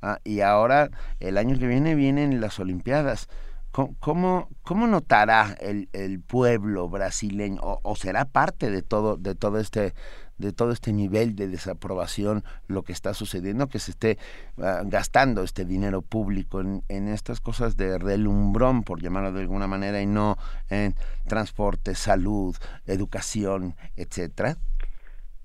[0.00, 0.90] Ah, y ahora,
[1.20, 3.28] el año que viene, vienen las Olimpiadas.
[3.70, 9.60] ¿Cómo, cómo, notará el, el pueblo brasileño o, o, será parte de todo de todo
[9.60, 9.94] este
[10.38, 14.18] de todo este nivel de desaprobación lo que está sucediendo, que se esté
[14.62, 19.66] ah, gastando este dinero público en, en, estas cosas de relumbrón, por llamarlo de alguna
[19.66, 20.36] manera, y no
[20.70, 20.94] en
[21.28, 22.56] transporte, salud,
[22.86, 24.56] educación, etcétera?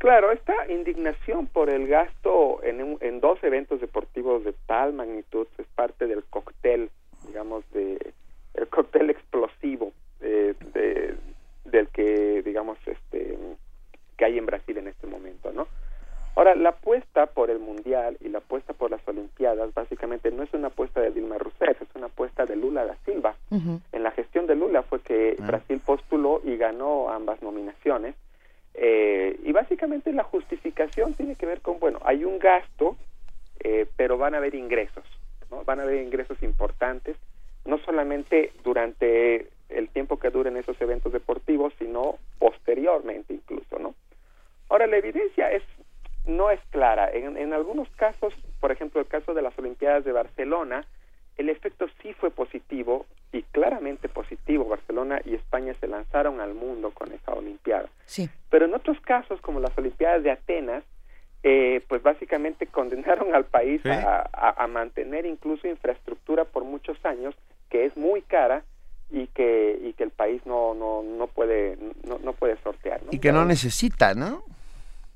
[0.03, 5.65] Claro, esta indignación por el gasto en, en dos eventos deportivos de tal magnitud es
[5.75, 6.89] parte del cóctel,
[7.25, 8.13] digamos, de
[8.53, 11.15] el cóctel explosivo eh, de,
[11.65, 13.37] del que, digamos, este
[14.23, 15.67] que hay en Brasil en este momento, ¿no?
[16.35, 20.53] Ahora, la apuesta por el Mundial y la apuesta por las Olimpiadas básicamente no es
[20.53, 23.35] una apuesta de Dilma Rousseff, es una apuesta de Lula da Silva.
[23.51, 25.45] En la gestión de Lula fue que ah.
[25.45, 28.15] Brasil postuló y ganó ambas nominaciones.
[28.75, 32.95] Eh, y básicamente la justificación tiene que ver con, bueno, hay un gasto,
[33.59, 35.03] eh, pero van a haber ingresos,
[35.51, 35.63] ¿no?
[35.65, 37.17] Van a haber ingresos importantes,
[37.65, 43.93] no solamente durante el tiempo que duren esos eventos deportivos, sino posteriormente incluso, ¿no?
[44.73, 45.61] Ahora, la evidencia es
[46.25, 47.07] no es clara.
[47.11, 50.83] En, en algunos casos, por ejemplo, el caso de las Olimpiadas de Barcelona,
[51.37, 54.65] el efecto sí fue positivo y claramente positivo.
[54.65, 57.87] Barcelona y España se lanzaron al mundo con esa Olimpiada.
[58.05, 58.27] Sí.
[58.49, 60.83] Pero en otros casos, como las Olimpiadas de Atenas,
[61.43, 67.35] eh, pues básicamente condenaron al país a, a, mantener incluso infraestructura por muchos años,
[67.69, 68.63] que es muy cara
[69.11, 71.77] y que y que el país no no no puede
[72.07, 73.01] no, no puede sortear.
[73.11, 74.43] Y que no necesita, ¿no?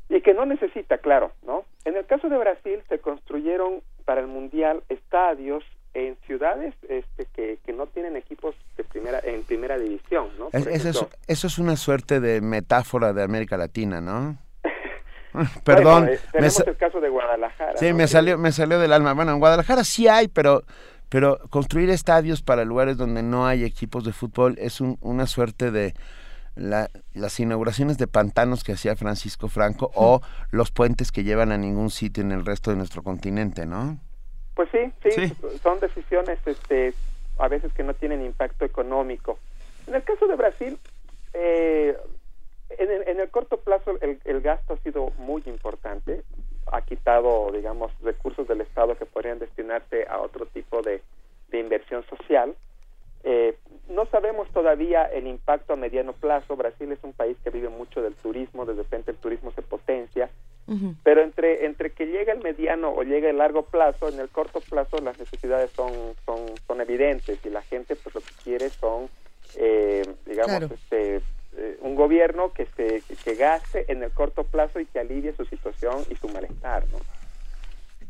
[0.09, 1.65] Y que no necesita, claro, ¿no?
[1.85, 5.63] En el caso de Brasil se construyeron para el mundial estadios
[5.93, 10.49] en ciudades este, que, que no tienen equipos de primera en primera división, ¿no?
[10.53, 14.37] eso, es, eso es una suerte de metáfora de América Latina, ¿no?
[15.63, 16.09] Perdón.
[16.09, 17.77] Eh, tenemos el caso de Guadalajara.
[17.77, 19.13] Sí, me salió me salió del alma.
[19.13, 20.63] Bueno, en Guadalajara sí hay, pero
[21.09, 25.71] pero construir estadios para lugares donde no hay equipos de fútbol es un, una suerte
[25.71, 25.93] de
[26.57, 30.21] la, las inauguraciones de pantanos que hacía Francisco Franco o
[30.51, 33.97] los puentes que llevan a ningún sitio en el resto de nuestro continente, ¿no?
[34.55, 36.93] Pues sí, sí, son decisiones este,
[37.37, 39.37] a veces que no tienen impacto económico.
[39.85, 40.79] En el caso de Brasil,
[41.33, 41.95] eh,
[42.69, 46.23] en, el, en, el, corto plazo el, el, gasto ha sido muy importante.
[46.71, 51.01] Ha quitado, digamos, recursos del Estado que podrían destinarse a otro tipo de,
[51.49, 52.55] de inversión social.
[53.23, 53.57] Eh,
[53.89, 56.55] no sabemos todavía el impacto a mediano plazo.
[56.55, 60.29] Brasil es un país que vive mucho del turismo, de repente el turismo se potencia
[61.03, 64.59] pero entre, entre que llega el mediano o llega el largo plazo, en el corto
[64.59, 65.93] plazo las necesidades son,
[66.25, 69.09] son, son evidentes y la gente pues lo que quiere son,
[69.55, 71.21] eh, digamos, este,
[71.55, 75.45] eh, un gobierno que, se, que gaste en el corto plazo y que alivie su
[75.45, 76.97] situación y su malestar, ¿no?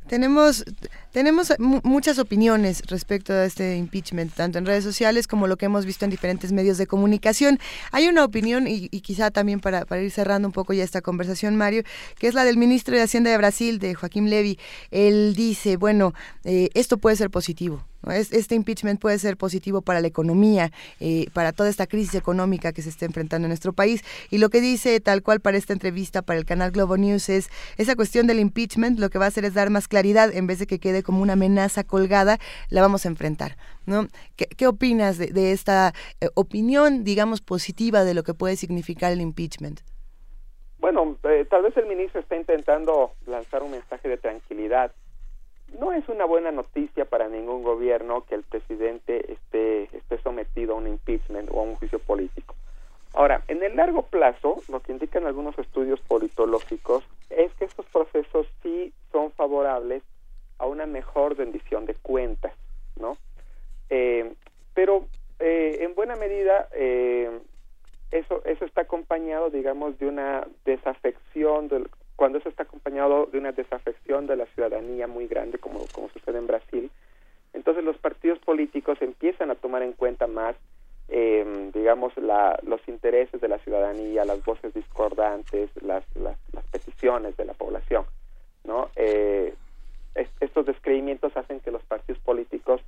[0.08, 0.64] Tenemos,
[1.12, 1.54] tenemos
[1.84, 6.06] muchas opiniones respecto a este impeachment, tanto en redes sociales como lo que hemos visto
[6.06, 7.60] en diferentes medios de comunicación.
[7.92, 11.58] Hay una opinión, y, quizá también para, para, ir cerrando un poco ya esta conversación,
[11.58, 11.84] Mario,
[12.18, 14.58] que es la del ministro de Hacienda de Brasil, de Joaquín Levy.
[14.92, 16.14] Él dice, bueno,
[16.46, 21.52] eh, esto puede ser positivo este impeachment puede ser positivo para la economía, eh, para
[21.54, 24.04] toda esta crisis económica que se está enfrentando en nuestro país.
[24.30, 27.50] Y lo que dice tal cual para esta entrevista para el canal Globo News es,
[27.78, 30.60] esa cuestión del impeachment lo que va a hacer es dar más claridad, en vez
[30.60, 32.38] de que quede como una amenaza colgada,
[32.70, 33.58] la vamos a enfrentar.
[33.86, 34.08] ¿no?
[34.36, 39.80] ¿Qué, opinas de, esta eh, opinión, digamos, positiva de lo que puede significar el impeachment?
[40.80, 44.92] Bueno, eh, tal vez el ministro está intentando lanzar un mensaje de tranquilidad
[45.78, 50.78] no es una buena noticia para ningún gobierno que el presidente esté, esté sometido a
[50.78, 52.56] un impeachment o a un juicio político.
[53.14, 58.48] Ahora, en el largo plazo, lo que indican algunos estudios politológicos es que estos procesos
[58.62, 60.04] sí son favorables
[60.60, 62.54] a una mejor rendición de cuentas,
[62.99, 63.18] ¿no?
[63.90, 64.34] Eh,
[64.74, 65.06] pero
[65.40, 67.40] eh, en buena medida eh,
[68.12, 73.52] eso eso está acompañado, digamos, de una desafección del, cuando eso está acompañado de una
[73.53, 76.91] desafección de la ciudadanía muy grande, como, como sucede en Brasil,
[77.53, 80.56] entonces los partidos políticos empiezan a tomar en cuenta más,
[81.10, 86.38] eh, digamos, la, los intereses de la ciudadanía, las voces discordantes, las, las,
[86.72, 88.06] peticiones de la población,
[88.64, 88.89] ¿no?
[88.95, 89.53] Eh,
[90.39, 92.81] estos descreimientos hacen que los partidos políticos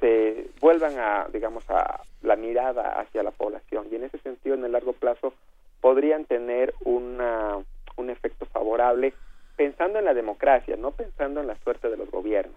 [0.00, 4.64] se vuelvan a, digamos, a la mirada hacia la población y en ese sentido, en
[4.64, 5.32] el largo plazo,
[5.80, 7.64] podrían tener una
[7.96, 9.12] un efecto favorable
[9.56, 12.56] pensando en la democracia, no pensando en la suerte de los gobiernos.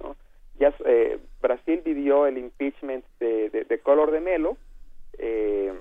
[0.00, 0.16] ¿no?
[0.58, 4.56] Ya eh, Brasil vivió el impeachment de, de, Color de Melo,
[5.18, 5.72] eh,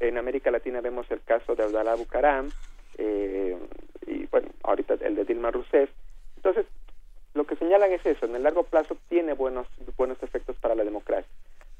[0.00, 2.50] en América Latina vemos el caso de Abdalá Bucaram,
[2.98, 3.56] eh,
[4.06, 5.90] y bueno, ahorita el de Dilma Rousseff.
[6.36, 6.66] Entonces,
[7.34, 10.84] lo que señalan es eso, en el largo plazo tiene buenos, buenos efectos para la
[10.84, 11.30] democracia.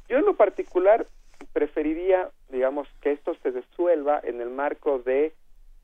[0.08, 1.06] Yo en lo particular
[1.52, 5.32] preferiría, digamos, que esto se resuelva en el marco de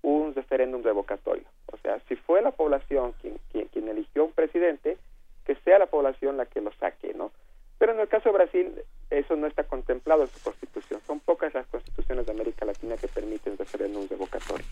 [0.03, 1.45] un referéndum revocatorio.
[1.67, 4.99] O sea, si fue la población quien, quien, eligió un presidente,
[5.45, 7.33] que sea la población la que lo saque, ¿no?
[7.79, 8.75] Pero en el caso de Brasil,
[9.11, 11.01] eso no está contemplado en su constitución.
[11.07, 14.69] Son pocas las constituciones de América Latina que permiten referéndums revocatorios.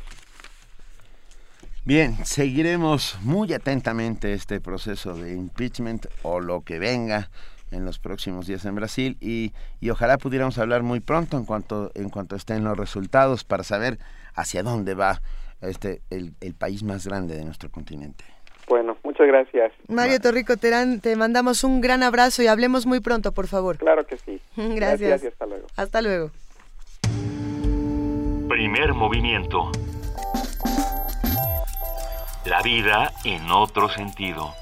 [1.84, 7.30] Bien, seguiremos muy atentamente este proceso de impeachment o lo que venga
[7.70, 11.90] en los próximos días en Brasil y, y ojalá pudiéramos hablar muy pronto en cuanto
[11.94, 13.98] en cuanto estén los resultados para saber
[14.34, 15.20] hacia dónde va
[15.60, 18.24] este el, el país más grande de nuestro continente.
[18.70, 19.72] Bueno, muchas gracias.
[19.88, 23.76] Mario Torrico Terán, te mandamos un gran abrazo y hablemos muy pronto, por favor.
[23.78, 24.40] Claro que sí.
[24.56, 25.00] Gracias.
[25.00, 25.66] gracias y hasta luego.
[25.76, 26.30] Hasta luego.
[28.48, 29.72] Primer movimiento.
[32.44, 34.54] La vida en otro sentido.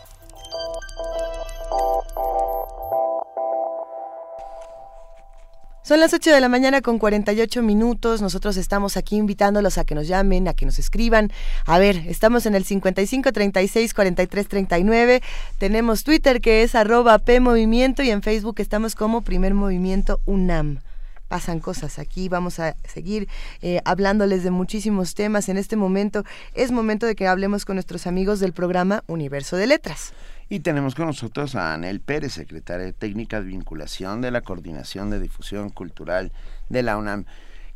[5.89, 8.21] Son las 8 de la mañana con 48 minutos.
[8.21, 11.33] Nosotros estamos aquí invitándolos a que nos llamen, a que nos escriban.
[11.65, 15.23] A ver, estamos en el 55 36 43 39.
[15.57, 20.81] Tenemos Twitter que es arroba P Movimiento y en Facebook estamos como Primer Movimiento UNAM
[21.29, 22.29] pasan cosas aquí.
[22.29, 23.29] Vamos a seguir
[23.63, 25.49] eh, hablándoles de muchísimos temas.
[25.49, 26.25] En este momento
[26.55, 30.13] es momento de que hablemos con nuestros amigos del programa Universo de Letras.
[30.51, 35.21] Y tenemos con nosotros a Anel Pérez, secretaria técnica de vinculación de la Coordinación de
[35.21, 36.33] Difusión Cultural
[36.71, 37.27] de la UNAM,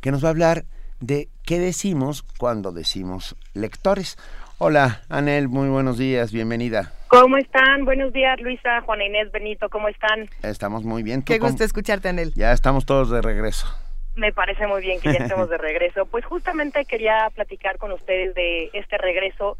[0.01, 0.63] que nos va a hablar
[0.99, 4.17] de qué decimos cuando decimos lectores.
[4.57, 6.91] Hola, Anel, muy buenos días, bienvenida.
[7.09, 7.85] ¿Cómo están?
[7.85, 10.27] Buenos días, Luisa, Juana Inés, Benito, ¿cómo están?
[10.41, 11.21] Estamos muy bien.
[11.21, 12.33] Qué gusto escucharte, Anel.
[12.33, 13.67] Ya estamos todos de regreso.
[14.15, 16.07] Me parece muy bien que ya estemos de regreso.
[16.07, 19.57] Pues justamente quería platicar con ustedes de este regreso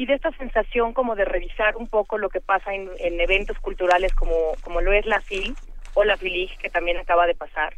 [0.00, 2.88] y de esta sensación como de revisar un poco lo que pasa en,
[3.20, 4.32] eventos culturales como,
[4.62, 5.54] como lo es la FIL
[5.92, 7.74] o la FILIG, que también acaba de pasar,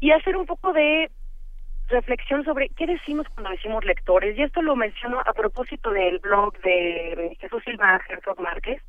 [0.00, 1.08] y hacer un poco de
[1.86, 6.58] reflexión sobre qué decimos cuando decimos lectores, y esto lo menciono a propósito del blog
[6.62, 8.82] de Jesús Silva Herzog Márquez,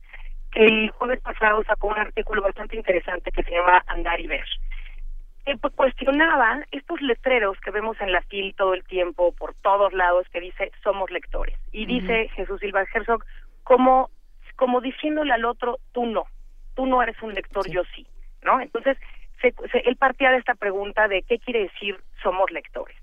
[0.51, 4.47] que el jueves pasado sacó un artículo bastante interesante que se llama Andar y Ver.
[5.55, 10.27] Pues, cuestionaba estos letreros que vemos en la FIL todo el tiempo, por todos lados,
[10.31, 11.57] que dice somos lectores.
[11.71, 13.23] Y dice Jesús Silva Herzog
[13.63, 14.09] como,
[14.57, 16.25] como diciéndole al otro, tú no,
[16.75, 18.05] tú no eres un lector, yo sí,
[18.43, 18.59] ¿no?
[18.59, 18.97] Entonces,
[19.41, 22.97] él partía de esta pregunta de qué quiere decir somos lectores.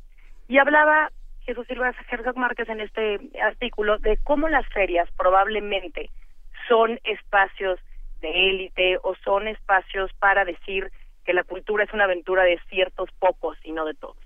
[0.46, 1.10] Y hablaba
[1.46, 6.10] Jesús Silva Herzog Márquez en este artículo de cómo las ferias probablemente
[6.68, 7.80] son espacios
[8.20, 10.90] de élite o son espacios para decir
[11.24, 14.16] que la cultura es una aventura de ciertos pocos y no de todos.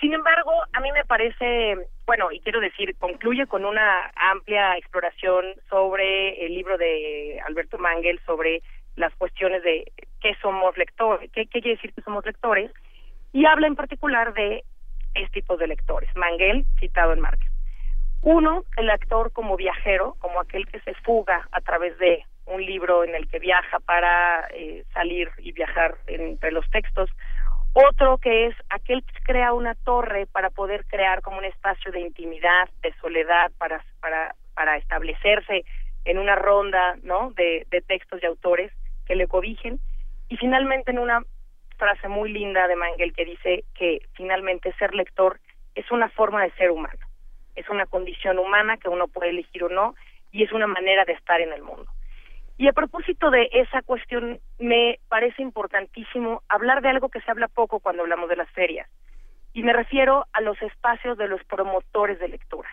[0.00, 1.76] Sin embargo, a mí me parece,
[2.06, 8.20] bueno, y quiero decir, concluye con una amplia exploración sobre el libro de Alberto Mangel
[8.26, 8.62] sobre
[8.96, 12.72] las cuestiones de qué somos lectores, qué, quiere decir que somos lectores,
[13.32, 14.64] y habla en particular de
[15.14, 16.10] este tipo de lectores.
[16.16, 17.50] Mangel, citado en Márquez.
[18.22, 23.04] Uno, el actor como viajero, como aquel que se fuga a través de un libro
[23.04, 27.10] en el que viaja para eh, salir y viajar entre los textos.
[27.74, 32.00] Otro que es aquel que crea una torre para poder crear como un espacio de
[32.00, 35.64] intimidad, de soledad, para, para, para establecerse
[36.04, 37.30] en una ronda ¿no?
[37.32, 38.72] de, de textos y autores
[39.06, 39.80] que le cobijen.
[40.28, 41.22] Y finalmente en una
[41.78, 45.40] frase muy linda de Mangel que dice que finalmente ser lector
[45.74, 47.06] es una forma de ser humano,
[47.54, 49.94] es una condición humana que uno puede elegir o no
[50.30, 51.90] y es una manera de estar en el mundo.
[52.58, 57.48] Y a propósito de esa cuestión, me parece importantísimo hablar de algo que se habla
[57.48, 58.88] poco cuando hablamos de las ferias.
[59.52, 62.68] Y me refiero a los espacios de los promotores de lectura.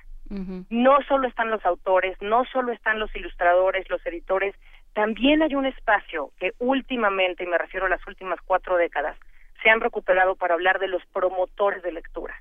[0.69, 4.53] No solo están los autores, no solo están los ilustradores, los editores,
[4.93, 9.17] también hay un espacio que últimamente, y me refiero a las últimas cuatro décadas,
[9.63, 12.35] se han recuperado para hablar de los promotores de lectura.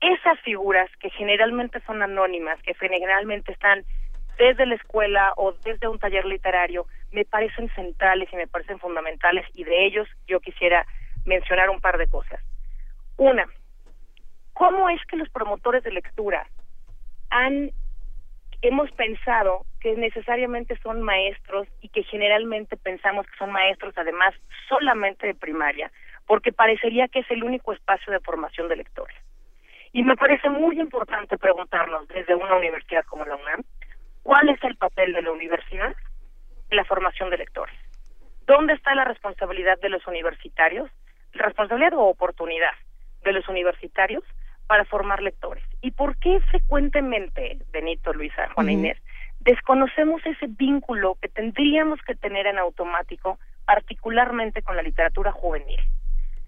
[0.00, 3.84] Esas figuras que generalmente son anónimas, que generalmente están
[4.38, 9.46] desde la escuela o desde un taller literario me parecen centrales y me parecen fundamentales
[9.54, 10.86] y de ellos yo quisiera
[11.24, 12.40] mencionar un par de cosas.
[13.16, 13.46] Una,
[14.52, 16.46] ¿cómo es que los promotores de lectura
[17.30, 17.70] han
[18.62, 24.34] hemos pensado que necesariamente son maestros y que generalmente pensamos que son maestros además
[24.68, 25.90] solamente de primaria,
[26.26, 29.14] porque parecería que es el único espacio de formación de lectores.
[29.92, 33.62] Y me parece muy importante preguntarnos desde una universidad como la UNAM,
[34.24, 35.94] ¿Cuál es el papel de la universidad
[36.70, 37.74] en la formación de lectores?
[38.46, 40.90] ¿Dónde está la responsabilidad de los universitarios?
[41.34, 42.72] ¿Responsabilidad o oportunidad
[43.22, 44.24] de los universitarios
[44.66, 45.62] para formar lectores?
[45.82, 48.98] ¿Y por qué frecuentemente, Benito, Luisa, Juana Inés,
[49.40, 55.80] desconocemos ese vínculo que tendríamos que tener en automático, particularmente con la literatura juvenil?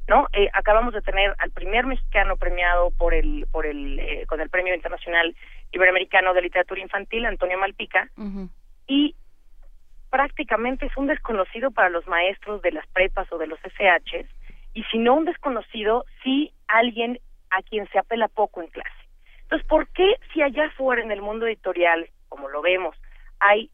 [0.08, 0.28] ¿No?
[0.32, 4.50] Eh, acabamos de tener al primer mexicano premiado por el, por el, eh, con el
[4.50, 5.34] Premio Internacional
[5.72, 8.08] Iberoamericano de Literatura Infantil, Antonio Malpica,
[8.86, 9.16] y
[10.10, 14.26] prácticamente es un desconocido para los maestros de las prepas o de los SHs,
[14.74, 17.18] y si no un desconocido, sí alguien
[17.50, 18.90] a quien se apela poco en clase.
[19.42, 22.96] Entonces, ¿por qué si allá afuera en el mundo editorial, como lo vemos,
[23.40, 23.70] hay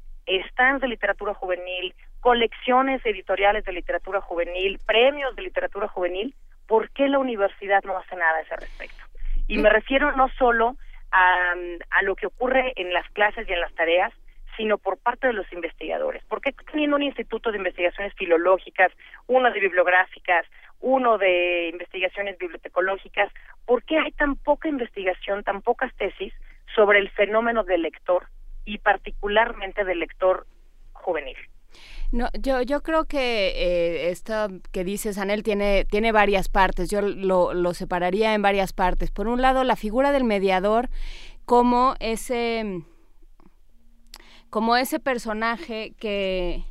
[0.51, 6.35] stands de literatura juvenil, colecciones editoriales de literatura juvenil, premios de literatura juvenil,
[6.69, 9.05] ¿por qué la universidad no hace nada a ese respecto?
[9.49, 10.77] Y me refiero no solo
[11.11, 11.55] a,
[12.03, 14.13] lo que ocurre en las clases y en las tareas,
[14.57, 16.23] sino por parte de los investigadores.
[16.27, 18.93] ¿Por qué teniendo un instituto de investigaciones filológicas,
[19.27, 20.47] uno de bibliográficas,
[20.81, 23.33] uno de investigaciones bibliotecológicas,
[23.67, 26.33] por qué hay tan poca investigación, tan pocas tesis
[26.77, 28.29] sobre el fenómeno del lector
[28.65, 30.47] y particularmente del lector
[30.93, 31.37] juvenil?
[32.11, 36.91] No, yo, yo creo que eh, esto que dices, Anel, tiene, tiene varias partes.
[36.91, 39.11] Yo lo, lo separaría en varias partes.
[39.11, 40.91] Por un lado, la figura del mediador
[41.45, 42.83] como ese,
[44.51, 46.65] como ese personaje que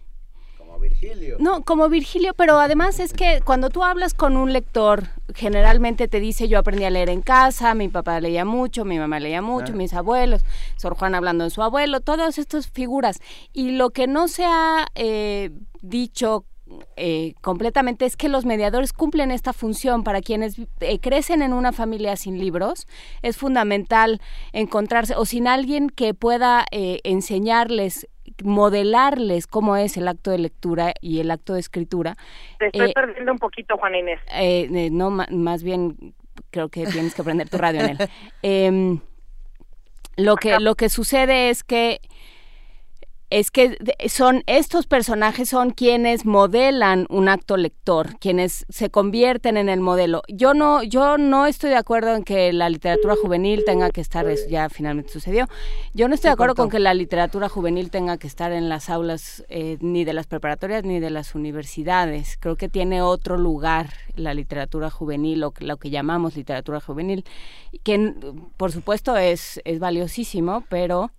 [0.79, 1.37] Virgilio.
[1.39, 6.19] No, como Virgilio, pero además es que cuando tú hablas con un lector, generalmente te
[6.19, 9.73] dice yo aprendí a leer en casa, mi papá leía mucho, mi mamá leía mucho,
[9.73, 10.43] mis abuelos,
[10.77, 13.19] Sor Juan hablando en su abuelo, todas estas figuras.
[13.53, 16.45] Y lo que no se ha eh, dicho
[16.95, 21.73] eh, completamente es que los mediadores cumplen esta función para quienes eh, crecen en una
[21.73, 22.87] familia sin libros.
[23.21, 24.21] Es fundamental
[24.53, 28.07] encontrarse o sin alguien que pueda enseñarles
[28.43, 32.15] modelarles cómo es el acto de lectura y el acto de escritura.
[32.59, 34.19] Te estoy eh, perdiendo un poquito, Juan Inés.
[34.33, 36.13] Eh, eh, no, más bien
[36.49, 37.97] creo que tienes que prender tu radio en él.
[38.41, 38.99] Em,
[40.17, 42.01] lo que lo que sucede es que
[43.31, 43.77] es que
[44.09, 50.21] son estos personajes son quienes modelan un acto lector, quienes se convierten en el modelo.
[50.27, 54.27] Yo no yo no estoy de acuerdo en que la literatura juvenil tenga que estar
[54.49, 55.47] ya finalmente sucedió.
[55.93, 58.89] Yo no estoy de acuerdo con que la literatura juvenil tenga que estar en las
[58.89, 62.37] aulas eh, ni de las preparatorias ni de las universidades.
[62.37, 67.23] Creo que tiene otro lugar la literatura juvenil o lo que llamamos literatura juvenil,
[67.83, 68.13] que
[68.57, 71.11] por supuesto es es valiosísimo, pero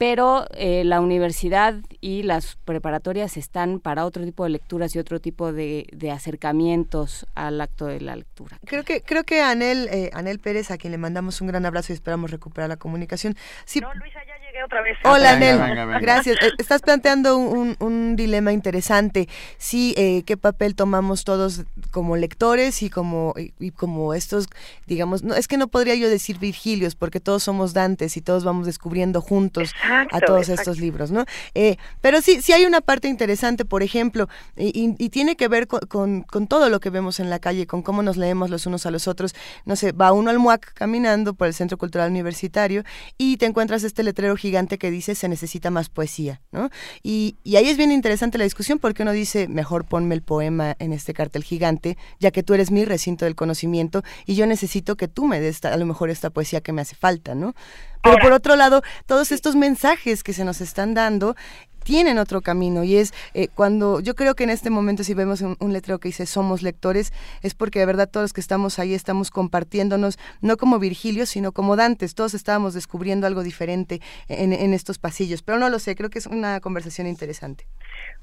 [0.00, 5.20] pero eh, la universidad y las preparatorias están para otro tipo de lecturas y otro
[5.20, 8.58] tipo de, acercamientos al acto de la lectura.
[8.64, 11.92] Creo que creo que Anel eh, Anel Pérez a quien le mandamos un gran abrazo
[11.92, 13.36] y esperamos recuperar la comunicación.
[13.66, 13.80] Sí.
[13.80, 14.96] No, Luisa, ya llegué otra vez.
[15.04, 15.58] Hola Anel,
[16.00, 16.38] gracias.
[16.40, 19.28] Eh, estás planteando un, dilema interesante.
[19.58, 19.94] Sí,
[20.26, 24.48] qué papel tomamos todos como lectores y como y, como estos,
[24.86, 28.44] digamos, no es que no podría yo decir Virgilios porque todos somos Dantes y todos
[28.44, 31.24] vamos descubriendo juntos a todos estos libros, ¿no?
[31.54, 36.24] Eh, pero sí, sí hay una parte interesante, por ejemplo, y, tiene que ver con,
[36.48, 39.08] todo lo que vemos en la calle, con cómo nos leemos los unos a los
[39.08, 39.34] otros.
[39.64, 42.84] No sé, va uno al MUAC caminando por el Centro Cultural Universitario
[43.18, 46.70] y te encuentras este letrero gigante que dice se necesita más poesía, ¿no?
[47.02, 50.92] Y, ahí es bien interesante la discusión porque uno dice, mejor ponme el poema en
[50.92, 55.08] este cartel gigante, ya que tú eres mi recinto del conocimiento y yo necesito que
[55.08, 57.54] tú me des a lo mejor esta poesía que me hace falta, ¿no?
[58.02, 61.36] Pero por otro lado, todos estos mensajes que se nos están dando
[61.84, 62.84] tienen otro camino.
[62.84, 66.08] Y es eh, cuando yo creo que en este momento si vemos un, letrero que
[66.08, 67.12] dice somos lectores
[67.42, 71.52] es porque de verdad todos los que estamos ahí estamos compartiéndonos no como Virgilio sino
[71.52, 72.14] como Dantes.
[72.14, 75.42] Todos estábamos descubriendo algo diferente en, en estos pasillos.
[75.42, 77.66] Pero no lo sé creo que es una conversación interesante.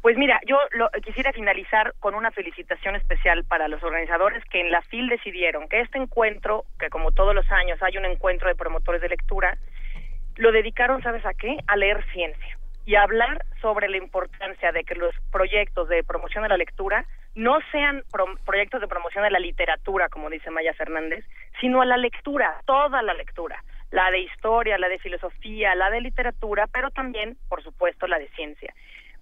[0.01, 4.71] Pues mira, yo lo, quisiera finalizar con una felicitación especial para los organizadores que en
[4.71, 8.55] la FIL decidieron que este encuentro, que como todos los años hay un encuentro de
[8.55, 9.57] promotores de lectura,
[10.35, 11.57] lo dedicaron, ¿sabes a qué?
[11.67, 12.56] A leer ciencia
[12.87, 17.03] y hablar sobre la importancia de que los proyectos de promoción de la lectura
[17.35, 18.01] no sean
[18.45, 21.25] proyectos de promoción de la literatura, como dice Maya Fernández,
[21.59, 23.61] sino a la lectura, toda la lectura,
[23.91, 28.29] la de historia, la de filosofía, la de literatura, pero también, por supuesto, la de
[28.29, 28.73] ciencia.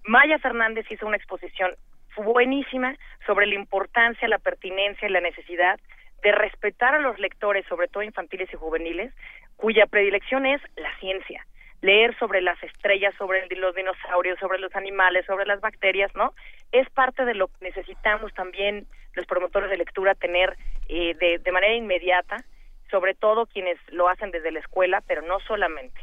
[0.04, 1.72] Maya Fernández hizo una exposición
[2.16, 2.94] buenísima
[3.26, 5.80] sobre la importancia, la pertinencia y la necesidad
[6.22, 9.12] de respetar a los lectores, sobre todo infantiles y juveniles,
[9.56, 11.44] cuya predilección es la ciencia.
[11.82, 16.34] Leer sobre las estrellas, sobre los dinosaurios, sobre los animales, sobre las bacterias, ¿no?
[16.72, 20.56] Es parte de lo que necesitamos también los promotores de lectura tener
[20.88, 22.44] eh, de, de manera inmediata,
[22.90, 26.00] sobre todo quienes lo hacen desde la escuela, pero no solamente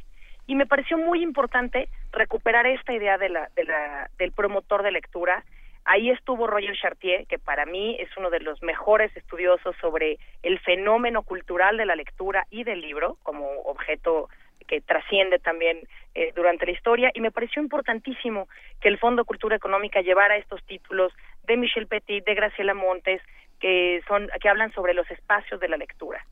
[0.48, 4.92] y me pareció muy importante recuperar esta idea de la, de la, del promotor de
[4.92, 5.44] lectura.
[5.86, 10.60] Ahí estuvo Roger Chartier, que para mí es uno de los mejores estudiosos sobre el
[10.60, 14.30] fenómeno cultural de la lectura y del libro como objeto
[14.64, 15.80] que trasciende también
[16.16, 18.48] eh, durante la historia y me pareció importantísimo
[18.80, 21.14] que el Fondo Cultura Económica llevara estos títulos
[21.44, 23.22] de Michel Petit, de Graciela Montes,
[23.60, 26.26] que son que hablan sobre los espacios de la lectura.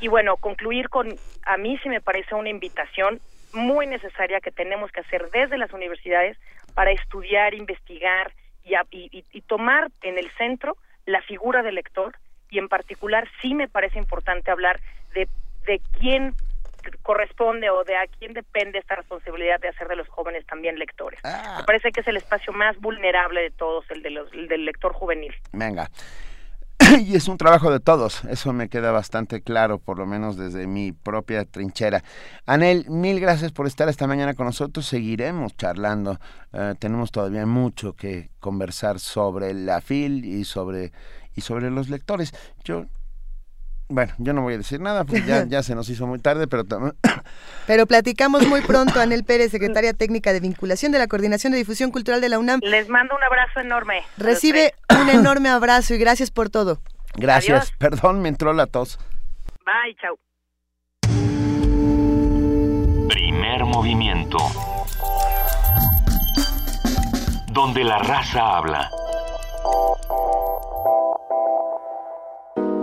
[0.00, 1.08] Y bueno, concluir con,
[1.44, 3.20] a mí sí me parece una invitación
[3.52, 6.38] muy necesaria que tenemos que hacer desde las universidades
[6.74, 8.32] para estudiar, investigar
[8.64, 10.76] y, y, tomar en el centro
[11.06, 12.14] la figura del lector
[12.50, 14.80] y en particular sí me parece importante hablar
[15.14, 15.28] de,
[15.66, 16.34] de quién
[17.02, 21.20] corresponde o de a quién depende esta responsabilidad de hacer de los jóvenes también lectores.
[21.24, 21.58] Ah.
[21.60, 24.64] Me parece que es el espacio más vulnerable de todos, el, de los, el del
[24.64, 25.34] lector juvenil.
[25.52, 25.90] Venga.
[27.00, 30.66] y es un trabajo de todos, eso me queda bastante claro, por lo menos desde
[30.66, 32.02] mi propia trinchera.
[32.46, 36.18] Anel, mil gracias por estar esta mañana con nosotros, seguiremos charlando,
[36.52, 40.92] eh, tenemos todavía mucho que conversar sobre la FIL y sobre,
[41.34, 42.32] y sobre los lectores.
[42.64, 42.86] Yo
[43.90, 46.46] Bueno, yo no voy a decir nada, porque ya, ya se nos hizo muy tarde,
[46.46, 46.94] pero también...
[47.66, 51.92] Pero platicamos muy pronto, Anel Pérez, secretaria técnica de vinculación de la Coordinación de Difusión
[51.92, 52.58] Cultural de la UNAM.
[52.62, 54.02] Les mando un abrazo enorme.
[54.16, 56.80] Recibe un enorme abrazo y gracias por todo.
[57.14, 57.72] Gracias.
[57.78, 58.98] Perdón, me entró la tos.
[59.64, 60.18] Bye, chao.
[63.08, 64.38] Primer movimiento.
[67.52, 68.90] Donde la raza habla.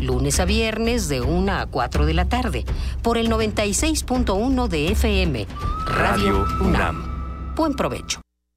[0.00, 2.64] Lunes a viernes de 1 a 4 de la tarde.
[3.02, 5.46] Por el 96.1 de FM.
[5.86, 7.54] Radio UNAM.
[7.54, 8.20] Buen provecho.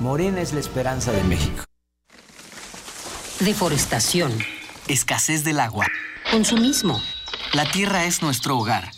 [0.00, 1.64] Morena es la esperanza de México.
[3.40, 4.32] Deforestación.
[4.88, 5.86] Escasez del agua.
[6.30, 7.00] Consumismo.
[7.52, 8.90] La tierra es nuestro hogar.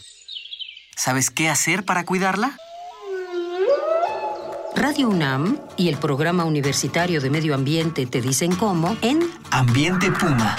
[0.97, 2.57] ¿Sabes qué hacer para cuidarla?
[4.77, 10.57] Radio UNAM y el Programa Universitario de Medio Ambiente te dicen cómo en Ambiente Puma.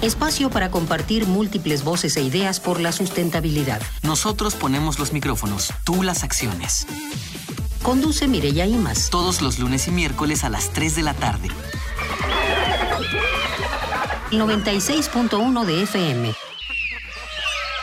[0.00, 3.82] Espacio para compartir múltiples voces e ideas por la sustentabilidad.
[4.02, 6.86] Nosotros ponemos los micrófonos, tú las acciones.
[7.82, 9.10] Conduce Mireya Imas.
[9.10, 11.48] Todos los lunes y miércoles a las 3 de la tarde.
[14.30, 16.34] 96.1 de FM.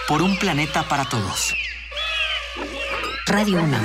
[0.08, 1.56] Por un planeta para todos.
[3.26, 3.84] Radio UNAM.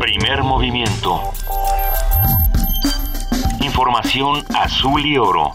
[0.00, 1.22] Primer movimiento.
[3.60, 5.52] Información azul y oro.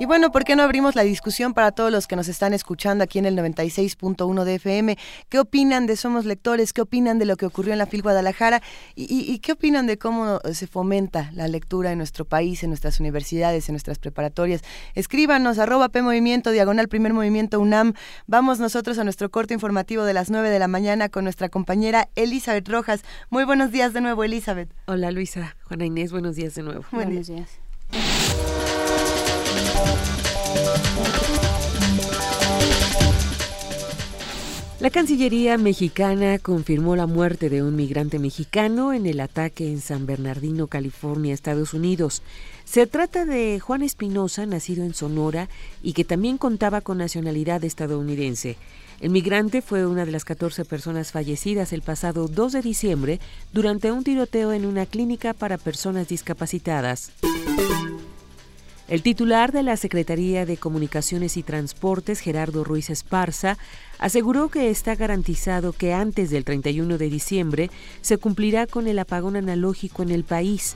[0.00, 3.04] Y bueno, ¿por qué no abrimos la discusión para todos los que nos están escuchando
[3.04, 4.96] aquí en el 96.1 de FM?
[5.28, 6.72] ¿Qué opinan de Somos Lectores?
[6.72, 8.62] ¿Qué opinan de lo que ocurrió en la FIL Guadalajara?
[8.94, 12.70] ¿Y, y, y qué opinan de cómo se fomenta la lectura en nuestro país, en
[12.70, 14.62] nuestras universidades, en nuestras preparatorias?
[14.94, 17.92] Escríbanos, arroba P Movimiento, diagonal Primer Movimiento UNAM.
[18.26, 22.08] Vamos nosotros a nuestro corte informativo de las 9 de la mañana con nuestra compañera
[22.14, 23.02] Elizabeth Rojas.
[23.28, 24.70] Muy buenos días de nuevo, Elizabeth.
[24.86, 25.56] Hola, Luisa.
[25.64, 26.86] Juana Inés, buenos días de nuevo.
[26.90, 27.60] Buenos días.
[34.80, 40.06] La Cancillería mexicana confirmó la muerte de un migrante mexicano en el ataque en San
[40.06, 42.22] Bernardino, California, Estados Unidos.
[42.64, 45.50] Se trata de Juan Espinosa, nacido en Sonora
[45.82, 48.56] y que también contaba con nacionalidad estadounidense.
[49.02, 53.20] El migrante fue una de las 14 personas fallecidas el pasado 2 de diciembre
[53.52, 57.12] durante un tiroteo en una clínica para personas discapacitadas.
[58.90, 63.56] El titular de la Secretaría de Comunicaciones y Transportes, Gerardo Ruiz Esparza,
[64.00, 69.36] aseguró que está garantizado que antes del 31 de diciembre se cumplirá con el apagón
[69.36, 70.74] analógico en el país.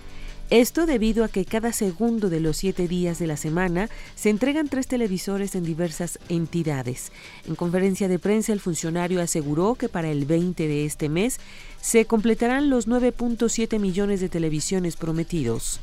[0.49, 4.69] Esto debido a que cada segundo de los siete días de la semana se entregan
[4.69, 7.11] tres televisores en diversas entidades.
[7.49, 11.41] En conferencia de prensa, el funcionario aseguró que para el 20 de este mes
[11.81, 15.81] se completarán los 9.7 millones de televisiones prometidos.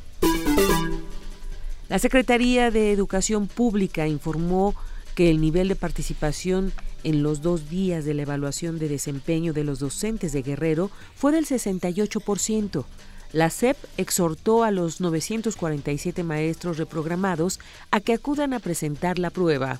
[1.92, 4.74] La Secretaría de Educación Pública informó
[5.14, 6.72] que el nivel de participación
[7.04, 11.32] en los dos días de la evaluación de desempeño de los docentes de Guerrero fue
[11.32, 12.86] del 68%.
[13.34, 17.60] La SEP exhortó a los 947 maestros reprogramados
[17.90, 19.78] a que acudan a presentar la prueba.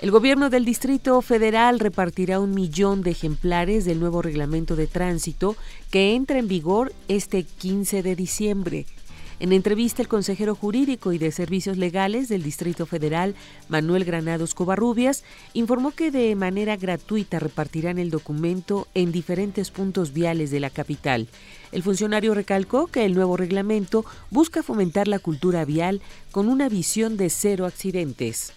[0.00, 5.56] El gobierno del Distrito Federal repartirá un millón de ejemplares del nuevo reglamento de tránsito
[5.90, 8.86] que entra en vigor este 15 de diciembre.
[9.38, 13.34] En entrevista, el consejero jurídico y de servicios legales del Distrito Federal,
[13.68, 20.50] Manuel Granados Covarrubias, informó que de manera gratuita repartirán el documento en diferentes puntos viales
[20.50, 21.28] de la capital.
[21.70, 26.00] El funcionario recalcó que el nuevo reglamento busca fomentar la cultura vial
[26.30, 28.54] con una visión de cero accidentes.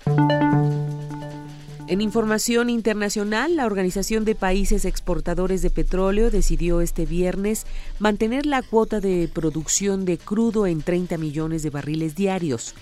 [1.89, 7.65] En información internacional, la Organización de Países Exportadores de Petróleo decidió este viernes
[7.97, 12.75] mantener la cuota de producción de crudo en 30 millones de barriles diarios.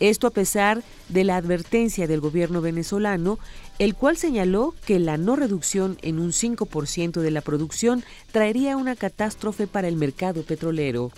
[0.00, 3.38] Esto a pesar de la advertencia del gobierno venezolano,
[3.78, 8.02] el cual señaló que la no reducción en un 5% de la producción
[8.32, 11.12] traería una catástrofe para el mercado petrolero.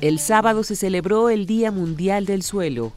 [0.00, 2.94] El sábado se celebró el Día Mundial del Suelo.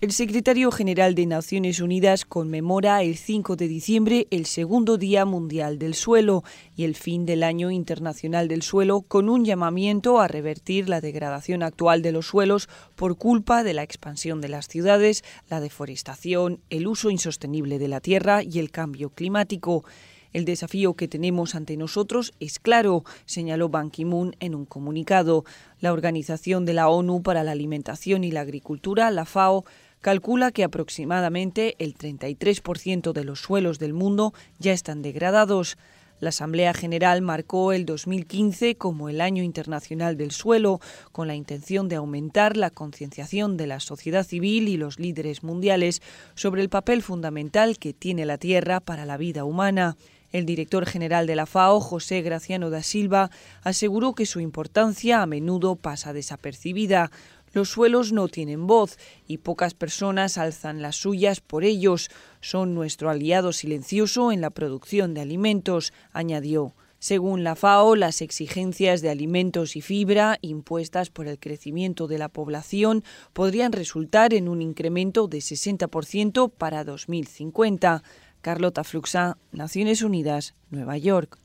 [0.00, 5.78] El secretario general de Naciones Unidas conmemora el 5 de diciembre el segundo Día Mundial
[5.78, 6.42] del Suelo
[6.74, 11.62] y el fin del Año Internacional del Suelo con un llamamiento a revertir la degradación
[11.62, 16.86] actual de los suelos por culpa de la expansión de las ciudades, la deforestación, el
[16.86, 19.84] uso insostenible de la tierra y el cambio climático.
[20.32, 25.44] El desafío que tenemos ante nosotros es claro, señaló Ban Ki-moon en un comunicado.
[25.80, 29.64] La Organización de la ONU para la Alimentación y la Agricultura, la FAO,
[30.00, 35.76] calcula que aproximadamente el 33% de los suelos del mundo ya están degradados.
[36.20, 40.80] La Asamblea General marcó el 2015 como el Año Internacional del Suelo,
[41.12, 46.02] con la intención de aumentar la concienciación de la sociedad civil y los líderes mundiales
[46.34, 49.96] sobre el papel fundamental que tiene la Tierra para la vida humana.
[50.30, 53.30] El director general de la FAO, José Graciano da Silva,
[53.62, 57.10] aseguró que su importancia a menudo pasa desapercibida.
[57.52, 62.10] Los suelos no tienen voz y pocas personas alzan las suyas por ellos.
[62.40, 66.74] Son nuestro aliado silencioso en la producción de alimentos, añadió.
[67.00, 72.28] Según la FAO, las exigencias de alimentos y fibra impuestas por el crecimiento de la
[72.28, 78.02] población podrían resultar en un incremento de 60% para 2050.
[78.42, 81.38] Carlota Fluxa, Naciones Unidas, Nueva York.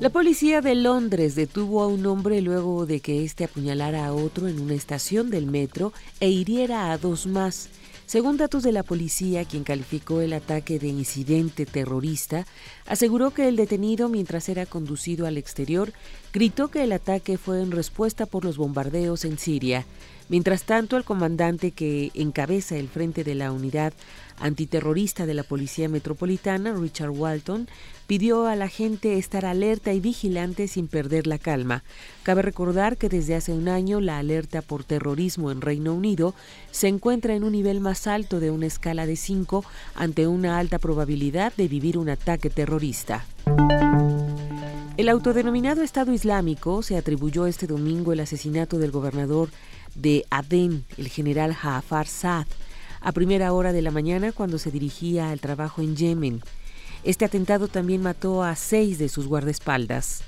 [0.00, 4.48] La policía de Londres detuvo a un hombre luego de que éste apuñalara a otro
[4.48, 7.68] en una estación del metro e hiriera a dos más.
[8.06, 12.46] Según datos de la policía, quien calificó el ataque de incidente terrorista,
[12.86, 15.92] aseguró que el detenido, mientras era conducido al exterior,
[16.32, 19.84] gritó que el ataque fue en respuesta por los bombardeos en Siria.
[20.30, 23.92] Mientras tanto, el comandante que encabeza el frente de la unidad
[24.40, 27.68] antiterrorista de la Policía Metropolitana, Richard Walton,
[28.06, 31.84] pidió a la gente estar alerta y vigilante sin perder la calma.
[32.24, 36.34] Cabe recordar que desde hace un año la alerta por terrorismo en Reino Unido
[36.72, 39.64] se encuentra en un nivel más alto de una escala de 5
[39.94, 43.24] ante una alta probabilidad de vivir un ataque terrorista.
[44.96, 49.48] El autodenominado Estado Islámico se atribuyó este domingo el asesinato del gobernador
[49.94, 52.46] de Adén, el general Jafar Saad,
[53.00, 56.42] a primera hora de la mañana cuando se dirigía al trabajo en Yemen.
[57.02, 60.22] Este atentado también mató a seis de sus guardaespaldas.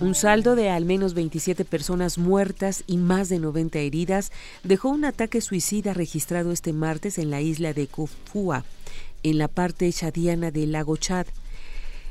[0.00, 4.30] Un saldo de al menos 27 personas muertas y más de 90 heridas
[4.62, 8.64] dejó un ataque suicida registrado este martes en la isla de Kufua,
[9.24, 11.26] en la parte chadiana del lago Chad.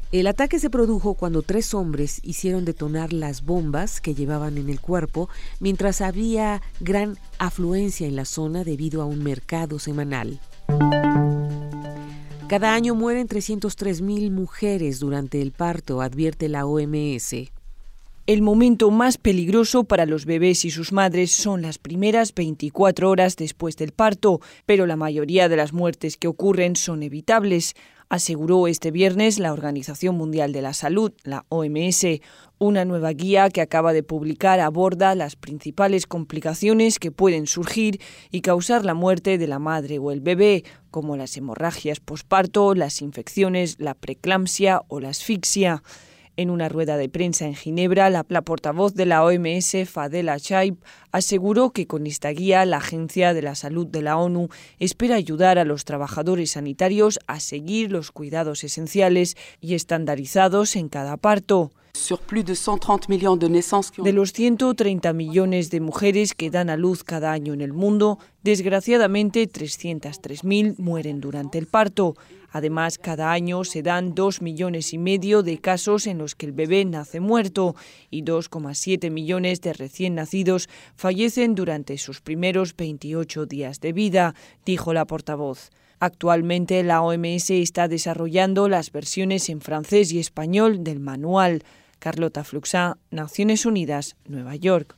[0.10, 4.80] El ataque se produjo cuando tres hombres hicieron detonar las bombas que llevaban en el
[4.80, 5.28] cuerpo
[5.60, 10.40] mientras había gran afluencia en la zona debido a un mercado semanal.
[12.48, 17.52] Cada año mueren 303.000 mujeres durante el parto, advierte la OMS.
[18.28, 23.36] El momento más peligroso para los bebés y sus madres son las primeras 24 horas
[23.36, 27.74] después del parto, pero la mayoría de las muertes que ocurren son evitables
[28.10, 32.06] aseguró este viernes la Organización Mundial de la Salud, la OMS.
[32.60, 38.02] Una nueva guía que acaba de publicar aborda las principales complicaciones que pueden surgir
[38.32, 43.02] y causar la muerte de la madre o el bebé, como las hemorragias posparto, las
[43.02, 45.84] infecciones, la preeclampsia o la asfixia.
[46.40, 50.76] En una rueda de prensa en Ginebra, la, portavoz de la OMS, Fadela Chaib,
[51.12, 55.58] aseguró que con esta guía la Agencia de la Salud de la ONU espera ayudar
[55.58, 61.72] a los trabajadores sanitarios a seguir los cuidados esenciales y estandarizados en cada parto.
[64.04, 68.20] De los 130 millones de mujeres que dan a luz cada año en el mundo,
[68.44, 72.16] desgraciadamente 303.000 mueren durante el parto.
[72.52, 76.54] Además, cada año se dan dos millones y medio de casos en los que el
[76.54, 77.76] bebé nace muerto
[78.10, 84.94] y 2,7 millones de recién nacidos fallecen durante sus primeros 28 días de vida, dijo
[84.94, 85.72] la portavoz.
[86.00, 91.64] Actualmente la OMS está desarrollando las versiones en francés y español del manual.
[92.00, 94.96] Carlota Fluxá, Naciones Unidas, Nueva York.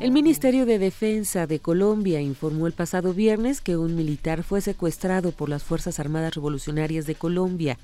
[0.00, 5.32] El Ministerio de Defensa de Colombia informó el pasado viernes que un militar fue secuestrado
[5.32, 7.78] por las Fuerzas Armadas Revolucionarias de Colombia.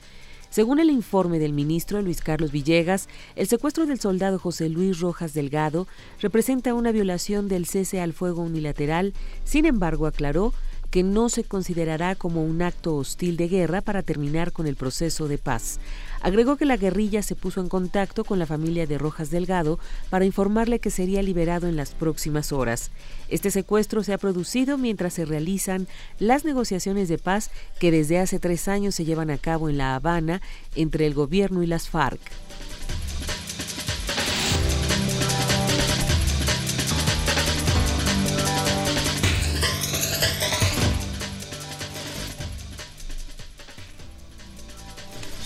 [0.50, 5.32] Según el informe del ministro Luis Carlos Villegas, el secuestro del soldado José Luis Rojas
[5.32, 5.86] Delgado
[6.20, 9.14] representa una violación del cese al fuego unilateral,
[9.44, 10.52] sin embargo aclaró
[10.90, 15.28] que no se considerará como un acto hostil de guerra para terminar con el proceso
[15.28, 15.78] de paz.
[16.20, 19.78] Agregó que la guerrilla se puso en contacto con la familia de Rojas Delgado
[20.10, 22.90] para informarle que sería liberado en las próximas horas.
[23.28, 25.88] Este secuestro se ha producido mientras se realizan
[26.18, 29.94] las negociaciones de paz que desde hace tres años se llevan a cabo en La
[29.94, 30.42] Habana
[30.76, 32.20] entre el gobierno y las FARC.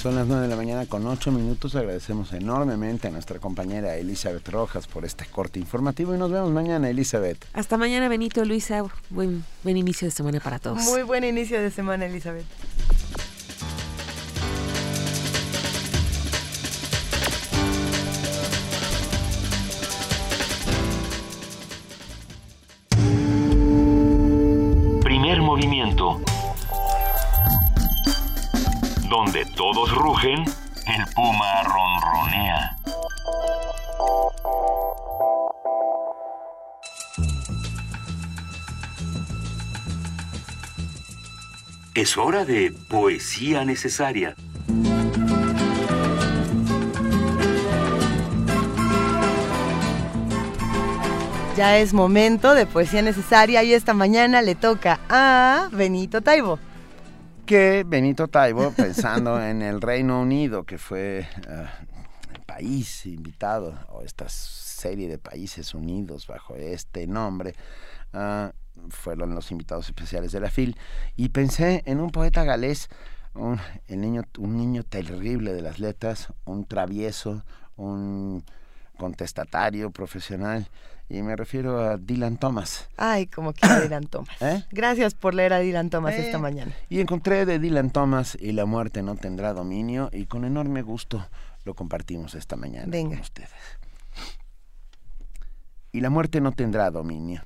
[0.04, 1.74] Son las 9 de la mañana con 8 minutos.
[1.76, 6.90] Agradecemos enormemente a nuestra compañera Elizabeth Rojas por este corte informativo y nos vemos mañana,
[6.90, 7.42] Elizabeth.
[7.54, 8.84] Hasta mañana, Benito, Luisa.
[9.08, 10.82] Buen, buen inicio de semana para todos.
[10.82, 12.44] Muy buen inicio de semana, Elizabeth.
[25.02, 26.20] Primer movimiento
[29.08, 30.44] donde todos rugen,
[30.86, 32.76] el puma ronronea.
[41.94, 44.34] Es hora de poesía necesaria.
[51.56, 56.58] Ya es momento de poesía necesaria y esta mañana le toca a Benito Taibo
[57.44, 61.66] que Benito Taibo, pensando en el Reino Unido, que fue eh,
[62.34, 67.54] el país invitado, o esta serie de países unidos bajo este nombre,
[68.12, 68.52] ah,
[68.88, 70.76] fueron los invitados especiales de la FIL,
[71.16, 72.88] y pensé en un poeta galés,
[73.34, 77.44] un, el niño, un niño terrible de las letras, un travieso,
[77.76, 78.44] un
[78.96, 80.68] contestatario profesional,
[81.08, 82.88] y me refiero a Dylan Thomas.
[82.96, 84.34] Ay, como quiera Dylan Thomas.
[84.40, 84.64] ¿Eh?
[84.70, 86.72] Gracias por leer a Dylan Thomas esta eh, mañana.
[86.88, 91.26] Y encontré de Dylan Thomas y la muerte no tendrá dominio y con enorme gusto
[91.64, 93.50] lo compartimos esta mañana con ustedes.
[95.92, 97.42] Y la muerte no tendrá dominio.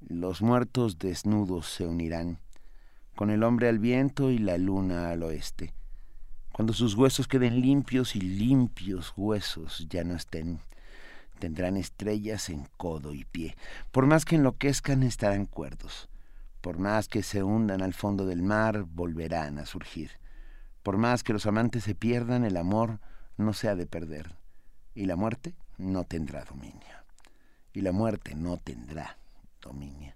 [0.00, 2.38] Los muertos desnudos se unirán,
[3.14, 5.74] con el hombre al viento y la luna al oeste.
[6.52, 10.60] Cuando sus huesos queden limpios y limpios huesos ya no estén
[11.36, 13.56] tendrán estrellas en codo y pie.
[13.92, 16.08] Por más que enloquezcan, estarán cuerdos.
[16.60, 20.10] Por más que se hundan al fondo del mar, volverán a surgir.
[20.82, 23.00] Por más que los amantes se pierdan, el amor
[23.36, 24.34] no se ha de perder.
[24.94, 26.96] Y la muerte no tendrá dominio.
[27.72, 29.18] Y la muerte no tendrá
[29.60, 30.14] dominio.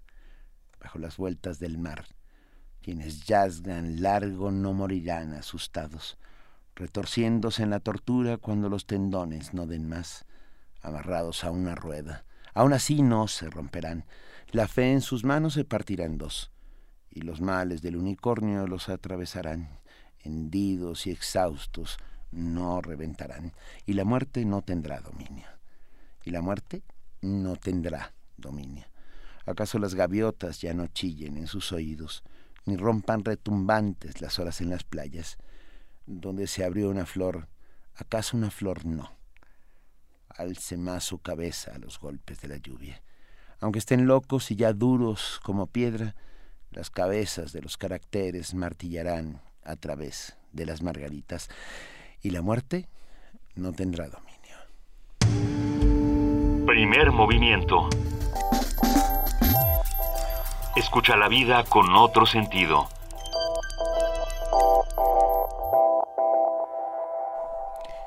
[0.79, 2.05] Bajo las vueltas del mar,
[2.81, 6.17] quienes yazgan largo no morirán asustados,
[6.75, 10.25] retorciéndose en la tortura cuando los tendones no den más
[10.81, 12.25] amarrados a una rueda.
[12.53, 14.05] Aún así no se romperán.
[14.51, 16.51] La fe en sus manos se partirá en dos,
[17.09, 19.79] y los males del unicornio los atravesarán.
[20.19, 21.97] Hendidos y exhaustos
[22.31, 23.53] no reventarán,
[23.85, 25.47] y la muerte no tendrá dominio.
[26.23, 26.83] Y la muerte
[27.21, 28.85] no tendrá dominio.
[29.45, 32.23] ¿Acaso las gaviotas ya no chillen en sus oídos,
[32.65, 35.37] ni rompan retumbantes las olas en las playas?
[36.05, 37.47] Donde se abrió una flor,
[37.95, 39.20] ¿acaso una flor no?
[40.37, 43.01] Alce más su cabeza a los golpes de la lluvia.
[43.59, 46.15] Aunque estén locos y ya duros como piedra,
[46.71, 51.49] las cabezas de los caracteres martillarán a través de las margaritas
[52.21, 52.87] y la muerte
[53.55, 54.31] no tendrá dominio.
[56.65, 57.89] Primer movimiento.
[60.75, 62.87] Escucha la vida con otro sentido.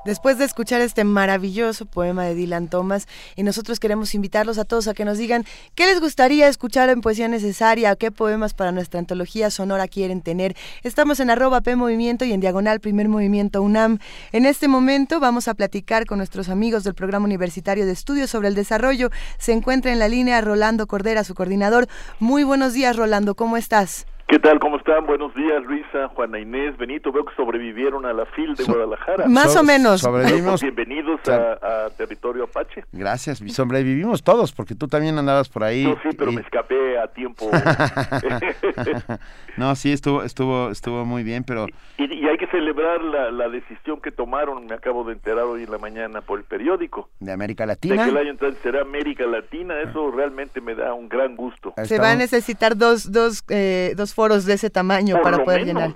[0.05, 3.07] Después de escuchar este maravilloso poema de Dylan Thomas
[3.37, 5.45] y nosotros queremos invitarlos a todos a que nos digan
[5.75, 10.57] qué les gustaría escuchar en Poesía Necesaria, qué poemas para nuestra antología sonora quieren tener.
[10.83, 13.99] Estamos en arroba P Movimiento y en diagonal Primer Movimiento UNAM.
[14.33, 18.49] En este momento vamos a platicar con nuestros amigos del Programa Universitario de Estudios sobre
[18.49, 19.11] el Desarrollo.
[19.39, 21.89] Se encuentra en la línea Rolando Cordera, su coordinador.
[22.21, 24.07] Muy buenos días, Rolando, ¿cómo estás?
[24.35, 24.59] ¿Qué tal?
[24.59, 25.07] ¿Cómo están?
[25.07, 27.13] Buenos días, Luisa, Juana Inés, Benito.
[27.13, 29.29] Veo que sobrevivieron a la FIL de Guadalajara.
[29.29, 30.01] Más o menos.
[30.01, 30.61] Sobrevivimos.
[30.61, 32.83] Bienvenidos a, territorio Apache.
[32.91, 35.85] Gracias, sobrevivimos todos, porque tú también andabas por ahí.
[35.85, 37.49] No, sí, pero me escapé a tiempo.
[39.57, 41.67] no, sí, estuvo, estuvo, estuvo muy bien, pero...
[41.97, 45.79] Y, hay que celebrar la, decisión que tomaron, me acabo de enterar hoy en la
[45.79, 47.09] mañana por el periódico.
[47.21, 47.95] De América Latina.
[47.95, 51.73] De que el año entonces será América Latina, eso realmente me da un gran gusto.
[51.85, 55.91] Se va a necesitar dos, dos, eh, dos foros de ese tamaño para poder llenar.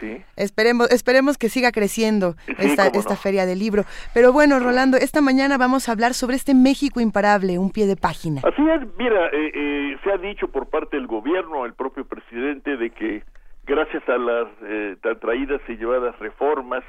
[0.00, 0.20] Sí.
[0.34, 3.84] Esperemos, esperemos que siga creciendo esta, esta feria del libro.
[4.12, 7.94] Pero bueno, Rolando, esta mañana vamos a hablar sobre este México imparable, un pie de
[7.94, 8.40] página.
[8.44, 12.76] Así es, mira, eh, eh, se ha dicho por parte del gobierno, el propio presidente,
[12.76, 13.22] de que
[13.64, 16.82] gracias a las eh, traídas y llevadas reformas,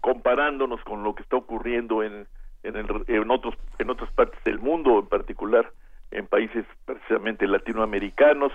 [0.00, 2.26] comparándonos con lo que está ocurriendo en,
[2.62, 2.76] en,
[3.08, 5.70] en, otros, en otras partes del mundo, en particular
[6.12, 8.52] en países precisamente latinoamericanos,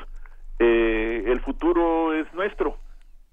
[0.60, 2.77] eh, el futuro es nuestro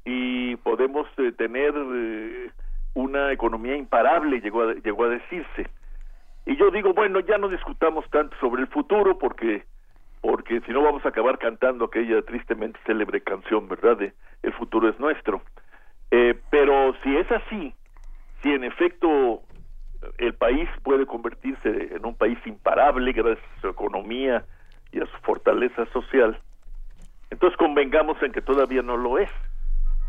[0.04, 2.50] y podemos eh, tener eh,
[2.94, 5.68] una economía imparable, llegó a, llegó a decirse.
[6.46, 9.64] Y yo digo, bueno, ya no discutamos tanto sobre el futuro porque
[10.22, 13.96] porque si no vamos a acabar cantando aquella tristemente célebre canción, ¿verdad?
[13.96, 14.12] De
[14.42, 15.42] El futuro es nuestro.
[16.50, 17.74] pero si es así,
[18.42, 19.42] si en efecto
[20.18, 24.44] el país puede convertirse en un país imparable gracias a su economía
[24.90, 26.40] y a su fortaleza social,
[27.30, 29.30] entonces convengamos en que todavía no lo es.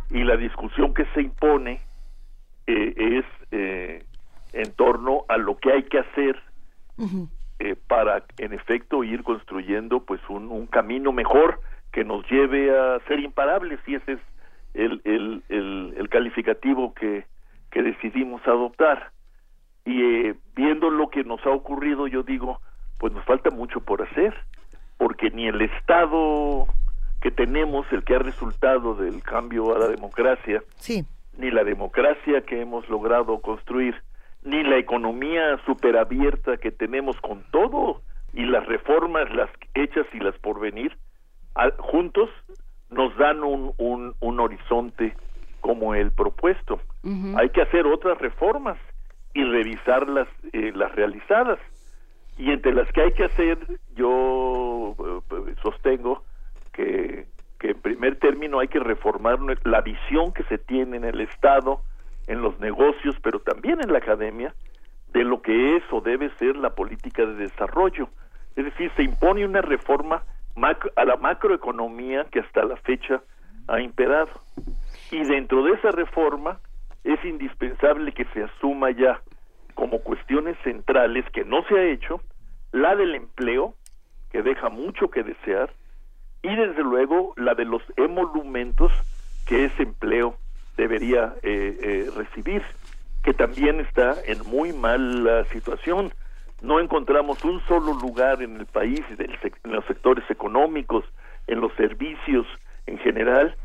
[0.10, 1.82] Y la discusión que se impone
[2.68, 4.04] eh, es eh,
[4.54, 6.42] en torno a lo que hay que hacer
[7.60, 11.60] eh, para, en efecto, ir construyendo pues un, un, camino mejor
[11.92, 13.80] que nos lleve a ser imparables.
[13.88, 14.20] Y ese es
[14.74, 17.26] el, el, el, el calificativo que,
[17.72, 19.12] que decidimos adoptar.
[19.86, 22.62] Y viendo lo que nos ha ocurrido, yo digo,
[23.00, 24.36] pues nos falta mucho por hacer,
[24.98, 26.68] porque ni el Estado
[27.22, 31.06] que tenemos, el que ha resultado del cambio a la democracia, sí.
[31.38, 33.96] ni la democracia que hemos logrado construir,
[34.44, 38.02] ni la economía superabierta que tenemos con todo
[38.34, 40.96] y las reformas, las hechas y las por venir,
[41.80, 42.30] juntos
[42.90, 45.16] nos dan un, un, un, horizonte
[45.60, 46.80] como el propuesto.
[47.36, 48.78] Hay que hacer otras reformas
[49.34, 51.60] y revisar las, eh, las realizadas.
[52.38, 53.58] Y entre las que hay que hacer,
[53.96, 56.24] yo eh, sostengo
[56.78, 57.26] que,
[57.60, 61.82] en primer término hay que reformar la visión que se tiene en el Estado,
[62.28, 64.54] en los negocios, pero también en la academia,
[65.12, 68.10] de lo que es o debe ser la política de desarrollo.
[68.56, 70.24] Es decir, se impone una reforma
[70.96, 73.22] a la macroeconomía que hasta la fecha
[73.68, 74.30] ha imperado.
[75.12, 76.60] Y dentro de esa reforma
[77.04, 79.22] es indispensable que se asuma ya
[79.76, 82.22] como cuestiones centrales que no se ha hecho,
[82.72, 83.76] la del empleo,
[84.32, 85.72] que deja mucho que desear,
[86.42, 88.92] y desde luego la de los emolumentos
[89.46, 90.36] que ese empleo
[90.76, 92.62] debería eh, eh, recibir,
[93.24, 96.14] que también está en muy mala situación.
[96.62, 101.06] No encontramos un solo lugar en el país, en los sectores económicos,
[101.48, 102.46] en los servicios
[102.86, 103.56] en general,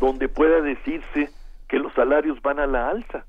[0.00, 1.30] donde pueda decirse
[1.68, 3.24] que los salarios van a la alza.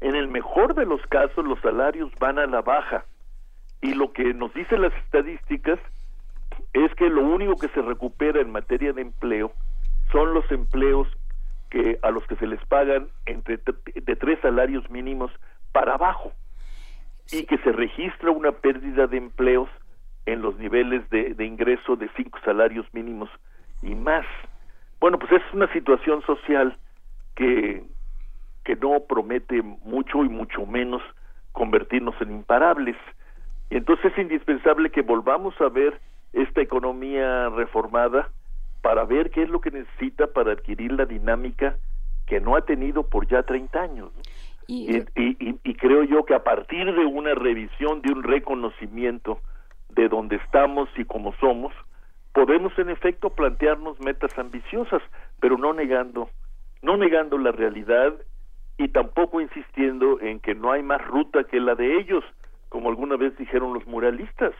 [0.00, 3.04] En el mejor de los casos, los salarios van a la baja.
[3.82, 5.78] Y lo que nos dicen las estadísticas
[6.72, 9.52] es que lo único que se recupera en materia de empleo
[10.12, 11.08] son los empleos
[11.70, 15.30] que a los que se les pagan entre de tres salarios mínimos
[15.72, 16.32] para abajo
[17.32, 19.68] y que se registra una pérdida de empleos
[20.26, 23.30] en los niveles de, de ingreso de cinco salarios mínimos
[23.82, 24.26] y más.
[25.00, 26.76] Bueno, pues es una situación social
[27.36, 27.84] que,
[28.64, 31.02] que no promete mucho y mucho menos
[31.52, 32.96] convertirnos en imparables.
[33.70, 35.98] Y entonces es indispensable que volvamos a ver
[36.32, 38.30] esta economía reformada
[38.82, 41.76] para ver qué es lo que necesita para adquirir la dinámica
[42.26, 44.10] que no ha tenido por ya 30 años.
[44.66, 49.40] Y, y, creo yo que a partir de una revisión, de un reconocimiento
[49.88, 51.72] de dónde estamos y cómo somos,
[52.32, 55.02] podemos en efecto plantearnos metas ambiciosas,
[55.40, 56.30] pero no negando,
[56.82, 58.14] no negando la realidad
[58.78, 62.22] y tampoco insistiendo en que no hay más ruta que la de ellos,
[62.68, 64.54] como alguna vez dijeron los muralistas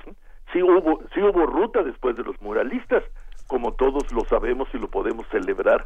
[0.53, 3.03] sí hubo, sí hubo ruta después de los muralistas,
[3.47, 5.85] como todos lo sabemos y lo podemos celebrar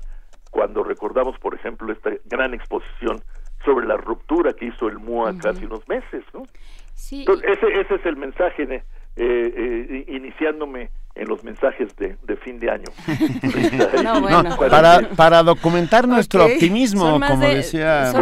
[0.51, 3.23] cuando recordamos, por ejemplo, esta gran exposición
[3.65, 6.43] sobre la ruptura que hizo el MUA casi unos meses, ¿no?
[6.95, 7.21] Sí.
[7.21, 8.85] Entonces, ese, ese es el mensaje de, eh,
[9.17, 12.87] eh, iniciándome en los mensajes de, de fin de año.
[14.59, 18.13] para, para documentar nuestro optimismo, como decía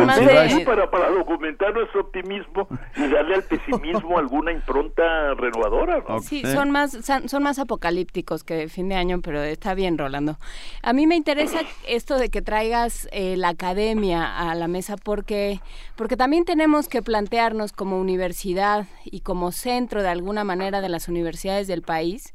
[0.65, 6.05] para, para documentar nuestro optimismo y darle al pesimismo alguna impronta renovadora.
[6.23, 10.37] Sí, son más, son más apocalípticos que de fin de año, pero está bien, Rolando.
[10.83, 15.61] A mí me interesa esto de que traigas eh, la academia a la mesa porque,
[15.97, 21.09] porque también tenemos que plantearnos como universidad y como centro de alguna manera de las
[21.09, 22.35] universidades del país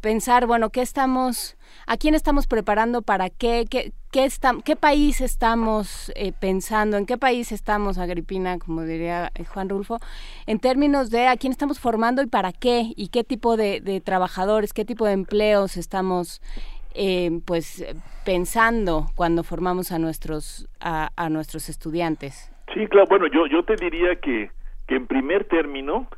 [0.00, 1.56] pensar, bueno, ¿qué estamos,
[1.86, 4.28] a quién estamos preparando para qué, qué, qué,
[4.64, 9.98] qué país estamos eh, pensando, en qué país estamos, Agripina, como diría eh, Juan Rulfo,
[10.46, 14.72] en términos de a quién estamos formando y para qué, y qué tipo de, trabajadores,
[14.72, 16.40] qué tipo de empleos estamos
[16.94, 17.84] eh, pues
[18.24, 22.50] pensando cuando formamos a nuestros, a, a nuestros estudiantes.
[22.74, 24.50] Sí, claro, bueno, yo, yo te diría que,
[24.86, 26.08] que en primer término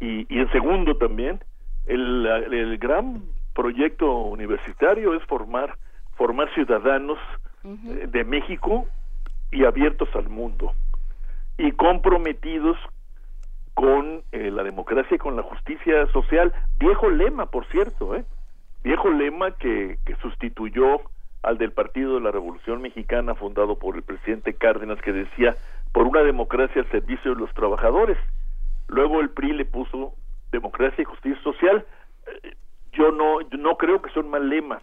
[0.00, 1.40] y, y en segundo también,
[1.86, 3.22] el, el gran
[3.54, 5.76] proyecto universitario es formar
[6.16, 7.18] formar ciudadanos
[7.64, 8.86] eh, de México
[9.50, 10.72] y abiertos al mundo
[11.58, 12.76] y comprometidos
[13.74, 16.52] con eh, la democracia y con la justicia social.
[16.78, 18.24] Viejo lema por cierto eh
[18.82, 21.00] viejo lema que, que sustituyó
[21.42, 25.56] al del Partido de la Revolución Mexicana fundado por el presidente Cárdenas que decía
[25.92, 28.18] por una democracia al servicio de los trabajadores
[28.88, 30.14] luego el PRI le puso
[30.54, 31.84] democracia y justicia social,
[32.26, 32.54] eh,
[32.92, 34.80] yo no, no creo que son mal lema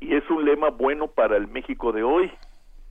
[0.00, 2.30] y es un lema bueno para el México de hoy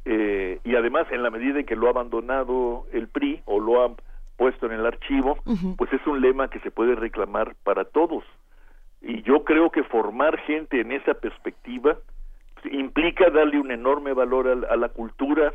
[0.05, 3.83] eh, y además en la medida en que lo ha abandonado el PRI o lo
[3.83, 3.91] ha
[4.35, 5.37] puesto en el archivo,
[5.77, 8.23] pues es un lema que se puede reclamar para todos.
[9.01, 11.97] Y yo creo que formar gente en esa perspectiva
[12.71, 15.53] implica darle un enorme valor a, la cultura,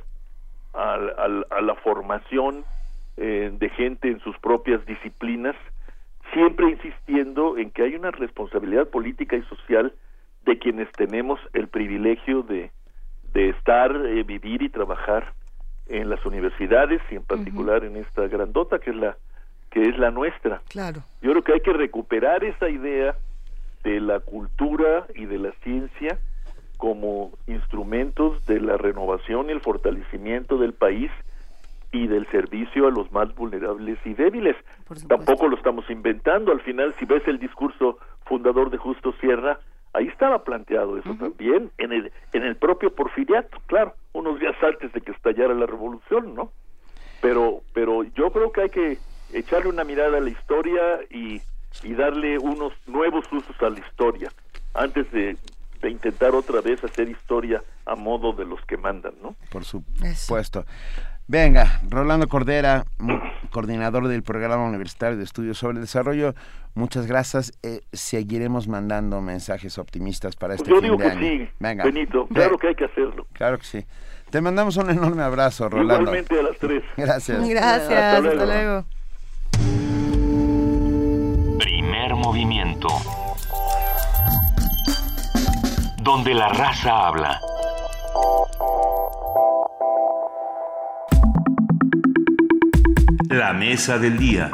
[0.75, 2.65] a, a, la formación
[3.17, 5.57] eh, de gente en sus propias disciplinas
[6.33, 9.93] siempre insistiendo en que hay una responsabilidad política y social
[10.45, 12.71] de quienes tenemos el privilegio de,
[13.33, 15.33] de estar, eh, vivir y trabajar
[15.87, 19.17] en las universidades y en particular en esta grandota que es la
[19.71, 20.63] que es la nuestra.
[20.69, 21.03] Claro.
[21.21, 23.17] Yo creo que hay que recuperar esa idea
[23.85, 26.19] de la cultura y de la ciencia
[26.79, 31.11] como instrumentos de la renovación y el fortalecimiento del país
[31.93, 34.57] y del servicio a los más vulnerables y débiles.
[35.09, 36.53] Tampoco lo estamos inventando.
[36.53, 39.59] Al final, si ves el discurso fundador de Justo Sierra,
[39.95, 44.93] ahí estaba planteado eso también, en el, en el propio porfiriato, claro, unos días antes
[44.93, 46.53] de que estallara la revolución, ¿no?
[47.21, 48.99] Pero, pero yo creo que hay que
[49.33, 51.41] echarle una mirada a la historia y,
[51.83, 54.31] y darle unos nuevos usos a la historia,
[54.75, 55.37] antes de,
[55.81, 59.35] de intentar otra vez hacer historia a modo de los que mandan, ¿no?
[59.51, 60.65] Por supuesto.
[61.31, 62.87] Venga, Rolando Cordera,
[63.51, 66.35] coordinador del programa universitario de estudios sobre el desarrollo,
[66.75, 67.53] muchas gracias.
[67.63, 71.85] Eh, seguiremos mandando mensajes optimistas para este Yo fin digo que sí, Venga.
[71.85, 73.27] Benito, claro que hay que hacerlo.
[73.35, 73.85] Claro que sí.
[74.31, 76.01] Te mandamos un enorme abrazo, Rolando.
[76.01, 76.83] Igualmente a las tres.
[76.97, 77.47] Gracias.
[77.47, 78.85] Gracias, hasta luego.
[81.59, 82.89] Primer movimiento.
[86.03, 87.39] Donde la raza habla.
[93.39, 94.51] La mesa del día.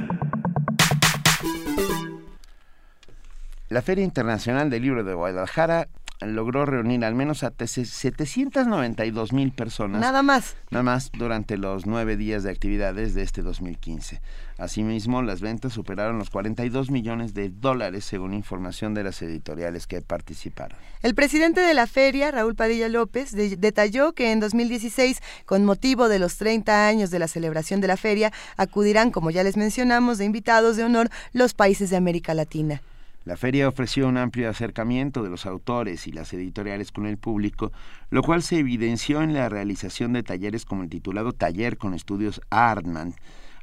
[3.71, 5.89] La Feria Internacional del Libro de Guadalajara
[6.21, 10.01] logró reunir al menos a 792 mil personas.
[10.01, 10.57] Nada más.
[10.71, 14.21] Nada más durante los nueve días de actividades de este 2015.
[14.57, 20.01] Asimismo, las ventas superaron los 42 millones de dólares según información de las editoriales que
[20.01, 20.79] participaron.
[21.03, 26.21] El presidente de la feria, Raúl Padilla López, detalló que en 2016, con motivo de
[26.21, 30.25] los 30 años de la celebración de la feria, acudirán, como ya les mencionamos, de
[30.25, 32.81] invitados de honor los países de América Latina.
[33.25, 37.73] La feria ofreció un amplio acercamiento de los autores y las editoriales con el público,
[38.11, 42.43] lo cual se evidenció en la realización de talleres como el titulado Taller con Estudios
[42.51, 43.15] Artman,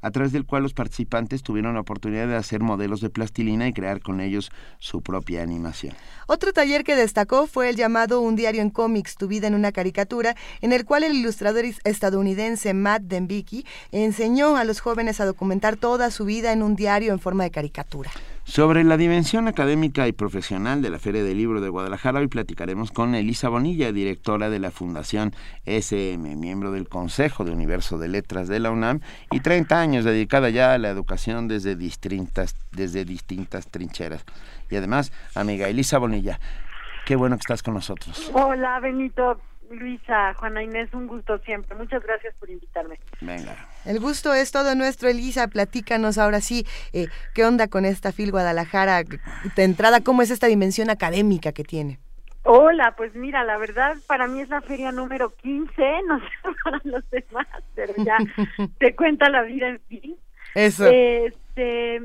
[0.02, 3.74] a través del cual los participantes tuvieron la oportunidad de hacer modelos de plastilina y
[3.74, 5.94] crear con ellos su propia animación.
[6.26, 9.72] Otro taller que destacó fue el llamado Un diario en cómics, tu vida en una
[9.72, 15.76] caricatura, en el cual el ilustrador estadounidense Matt Dembicki enseñó a los jóvenes a documentar
[15.76, 18.10] toda su vida en un diario en forma de caricatura.
[18.52, 22.92] Sobre la dimensión académica y profesional de la Feria del Libro de Guadalajara, hoy platicaremos
[22.92, 25.32] con Elisa Bonilla, directora de la Fundación
[25.66, 29.00] SM, miembro del Consejo de Universo de Letras de la UNAM
[29.32, 34.26] y 30 años dedicada ya a la educación desde distintas, desde distintas trincheras.
[34.70, 36.38] Y además, amiga Elisa Bonilla,
[37.06, 38.30] qué bueno que estás con nosotros.
[38.34, 39.40] Hola, Benito.
[39.70, 41.74] Luisa, Juana Inés, un gusto siempre.
[41.78, 43.00] Muchas gracias por invitarme.
[43.22, 43.71] Venga.
[43.86, 45.48] El gusto es todo nuestro, Elisa.
[45.48, 49.04] Platícanos ahora sí, eh, ¿qué onda con esta FIL Guadalajara?
[49.04, 52.00] De entrada, ¿cómo es esta dimensión académica que tiene?
[52.44, 55.72] Hola, pues mira, la verdad para mí es la feria número 15,
[56.08, 56.26] no sé
[56.64, 58.18] para los demás, pero ya
[58.80, 60.16] te cuenta la vida en fin.
[60.56, 60.88] Eso.
[60.88, 62.02] Este,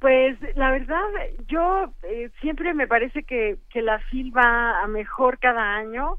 [0.00, 1.02] pues la verdad,
[1.48, 6.18] yo eh, siempre me parece que, que la FIL va a mejor cada año.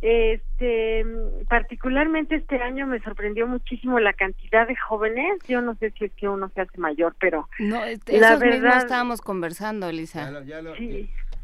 [0.00, 1.04] Este,
[1.48, 5.38] particularmente este año me sorprendió muchísimo la cantidad de jóvenes.
[5.48, 9.20] Yo no sé si es que uno se hace mayor, pero no, la verdad estábamos
[9.20, 10.30] conversando, Elisa.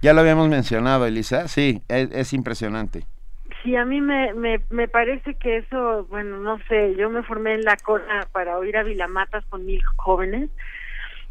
[0.03, 1.49] Ya lo, habíamos mencionado, Elisa.
[1.49, 3.05] Sí, es, es impresionante.
[3.63, 7.55] Sí, a mí me, me, me parece que eso, bueno, no sé, yo me formé
[7.55, 10.51] en la cola para oír a Vilamatas con mil jóvenes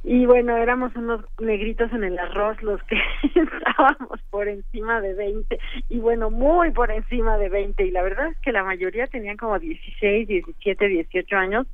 [0.03, 5.59] y bueno, éramos unos negritos en el arroz los que estábamos por encima de 20
[5.89, 9.37] y bueno, muy por encima de 20 y la verdad es que la mayoría tenían
[9.37, 11.67] como 16, 17, 18 años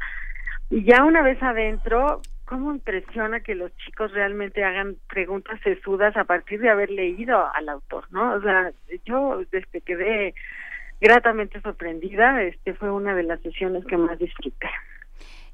[0.70, 6.26] y ya una vez adentro, ¿cómo impresiona que los chicos realmente hagan preguntas sesudas a
[6.26, 8.34] partir de haber leído al autor, ¿no?
[8.34, 8.72] O sea,
[9.06, 10.36] yo desde quedé
[11.02, 14.70] gratamente sorprendida, este fue una de las sesiones que más disfruté.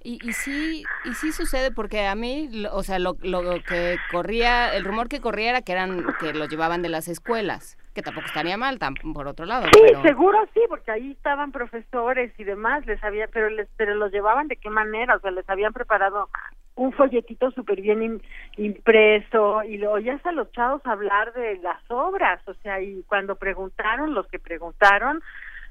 [0.06, 4.75] Y, y sí, y sí sucede porque a mí, o sea, lo, lo que corría,
[4.75, 8.27] el rumor que corría era que eran, que lo llevaban de las escuelas, que tampoco
[8.27, 8.77] estaría mal,
[9.16, 9.66] por otro lado.
[9.74, 14.11] Sí, seguro sí, porque ahí estaban profesores y demás, les había, pero les, pero los
[14.11, 16.30] llevaban de qué manera, o sea, les habían preparado
[16.75, 18.22] un folletito súper bien
[18.58, 23.38] impreso y lo oías a los chavos hablar de las obras, o sea, y cuando
[23.38, 25.24] preguntaron, los que preguntaron,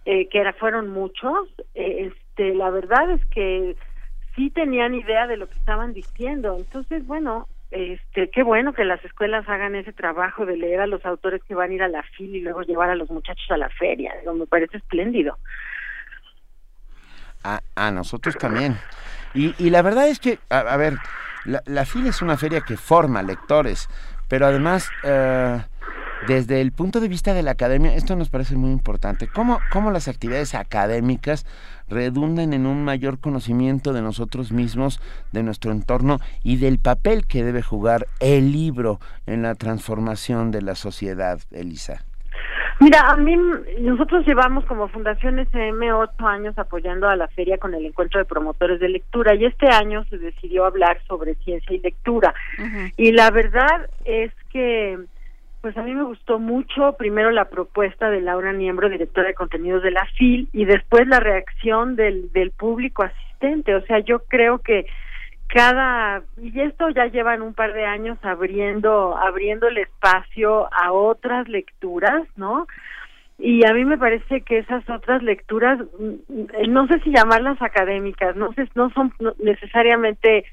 [0.06, 3.76] eh, que era, fueron muchos, eh, este, la verdad es que
[4.34, 6.56] sí tenían idea de lo que estaban diciendo.
[6.58, 11.04] Entonces, bueno, este, qué bueno que las escuelas hagan ese trabajo de leer a los
[11.04, 13.56] autores que van a ir a la fila y luego llevar a los muchachos a
[13.56, 14.12] la feria.
[14.32, 15.38] me parece espléndido.
[17.42, 18.76] A, a nosotros también.
[19.34, 20.94] Y, y la verdad es que, a, ver,
[21.44, 23.88] la, la FIL es una feria que forma lectores,
[24.28, 25.60] pero además, eh,
[26.26, 29.28] desde el punto de vista de la academia, esto nos parece muy importante.
[29.28, 31.44] ¿Cómo, cómo las actividades académicas
[31.88, 35.00] redundan en un mayor conocimiento de nosotros mismos,
[35.32, 40.62] de nuestro entorno y del papel que debe jugar el libro en la transformación de
[40.62, 42.04] la sociedad, Elisa.
[42.80, 43.36] Mira, a mí
[43.80, 48.24] nosotros llevamos como Fundación SM ocho años apoyando a la feria con el encuentro de
[48.24, 52.34] promotores de lectura y este año se decidió hablar sobre ciencia y lectura.
[52.96, 54.98] Y la verdad es que
[55.64, 59.82] pues a mí me gustó mucho primero la propuesta de Laura Niembro, directora de contenidos
[59.82, 63.74] de la FIL, y después la reacción del, del público asistente.
[63.74, 64.84] O sea, yo creo que
[65.46, 71.48] cada y esto ya llevan un par de años abriendo abriendo el espacio a otras
[71.48, 72.66] lecturas, ¿no?
[73.38, 78.36] Y a mí me parece que esas otras lecturas mm, no sé si llamarlas académicas,
[78.36, 80.44] no sé no son necesariamente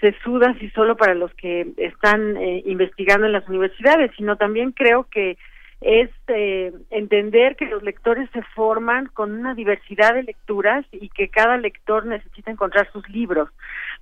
[0.00, 5.04] sesudas y solo para los que están eh, investigando en las universidades, sino también creo
[5.04, 5.36] que
[5.80, 11.28] es eh, entender que los lectores se forman con una diversidad de lecturas y que
[11.28, 13.50] cada lector necesita encontrar sus libros.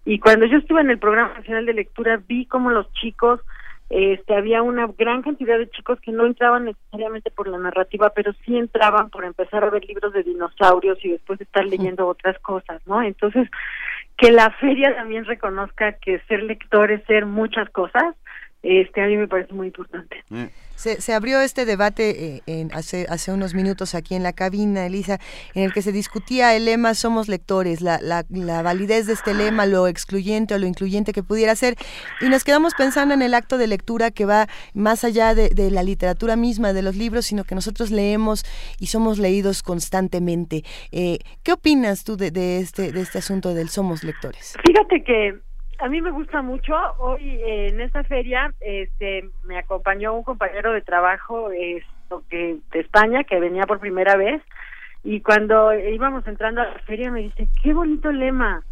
[0.05, 3.41] Y cuando yo estuve en el Programa Nacional de Lectura vi cómo los chicos
[3.93, 8.33] este había una gran cantidad de chicos que no entraban necesariamente por la narrativa, pero
[8.43, 12.81] sí entraban por empezar a ver libros de dinosaurios y después estar leyendo otras cosas,
[12.87, 13.03] ¿no?
[13.03, 13.51] Entonces,
[14.17, 18.15] que la feria también reconozca que ser lector es ser muchas cosas,
[18.63, 20.23] este a mí me parece muy importante.
[20.31, 20.45] Mm.
[20.77, 24.87] Se, se, abrió este debate eh, en, hace, hace unos minutos aquí en la cabina,
[24.87, 25.19] Elisa,
[25.55, 29.33] en el que se discutía el lema Somos lectores, la, la, la, validez de este
[29.33, 31.77] lema, lo excluyente o lo incluyente que pudiera ser,
[32.21, 35.71] y nos quedamos pensando en el acto de lectura que va más allá de, de
[35.71, 38.45] la literatura misma, de los libros, sino que nosotros leemos
[38.81, 40.65] y somos leídos constantemente.
[40.91, 44.55] Eh, ¿Qué opinas tú de, de, este, de este asunto del somos lectores?
[44.65, 45.52] Fíjate que
[45.83, 46.75] a mí me gusta mucho.
[46.99, 51.83] Hoy eh, en esta feria este, me acompañó un compañero de trabajo de
[52.73, 54.41] España que venía por primera vez
[55.03, 58.63] y cuando íbamos entrando a la feria me dice, qué bonito lema,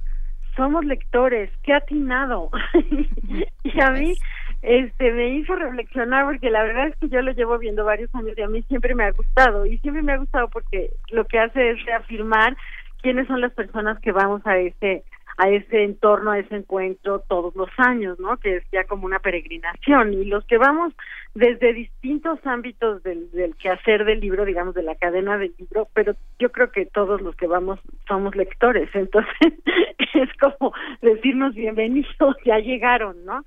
[0.54, 2.50] somos lectores, qué atinado.
[3.64, 4.14] y a mí
[4.62, 8.38] este me hizo reflexionar porque la verdad es que yo lo llevo viendo varios años
[8.38, 11.40] y a mí siempre me ha gustado y siempre me ha gustado porque lo que
[11.40, 12.56] hace es reafirmar
[13.02, 15.02] quiénes son las personas que vamos a ese
[15.40, 18.36] a ese entorno, a ese encuentro todos los años, ¿no?
[18.36, 20.92] Que es ya como una peregrinación y los que vamos
[21.34, 26.14] desde distintos ámbitos del, del quehacer del libro, digamos, de la cadena del libro, pero
[26.38, 29.54] yo creo que todos los que vamos somos lectores, entonces
[30.14, 33.42] es como decirnos bienvenidos, ya llegaron, ¿no?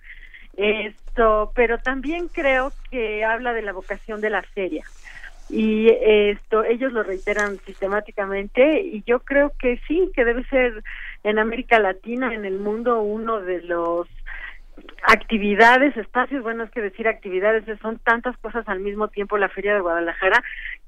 [0.57, 4.83] Esto, pero también creo que habla de la vocación de la feria
[5.49, 10.83] y esto ellos lo reiteran sistemáticamente y yo creo que sí que debe ser
[11.23, 14.07] en América Latina en el mundo uno de los
[15.03, 19.73] actividades, espacios, bueno, es que decir actividades, son tantas cosas al mismo tiempo la Feria
[19.73, 20.43] de Guadalajara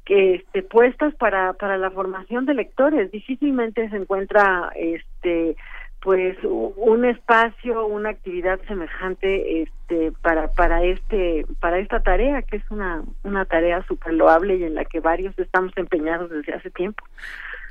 [0.06, 5.56] que este puestas para para la formación de lectores, difícilmente se encuentra este
[6.02, 12.72] pues un espacio, una actividad semejante este para para este para esta tarea que es
[12.72, 17.04] una una tarea súper loable y en la que varios estamos empeñados desde hace tiempo.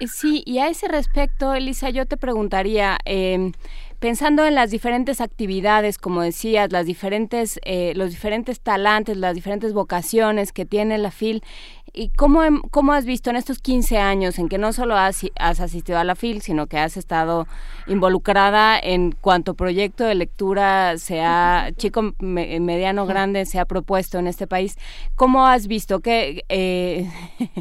[0.00, 3.52] Sí, y a ese respecto, Elisa, yo te preguntaría, eh,
[4.00, 9.73] pensando en las diferentes actividades, como decías, las diferentes, eh, los diferentes talantes, las diferentes
[9.73, 11.42] vocaciones que tiene la FIL,
[11.97, 12.40] ¿Y cómo,
[12.73, 16.02] cómo has visto en estos 15 años en que no solo has, has, asistido a
[16.02, 17.47] la FIL, sino que has estado
[17.86, 24.48] involucrada en cuanto proyecto de lectura sea chico, mediano, grande se ha propuesto en este
[24.48, 24.76] país?
[25.14, 27.08] ¿Cómo has visto que eh,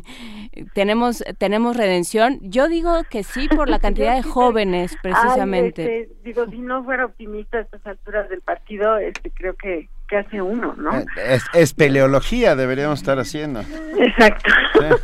[0.74, 2.40] tenemos, tenemos redención?
[2.42, 6.02] Yo digo que sí por la cantidad de jóvenes, precisamente.
[6.02, 10.42] Este, digo, si no fuera optimista a estas alturas del partido, este, creo que hace
[10.42, 11.00] uno, ¿no?
[11.00, 13.61] Eh, es, peleología, deberíamos estar haciendo.
[13.98, 14.50] Exacto.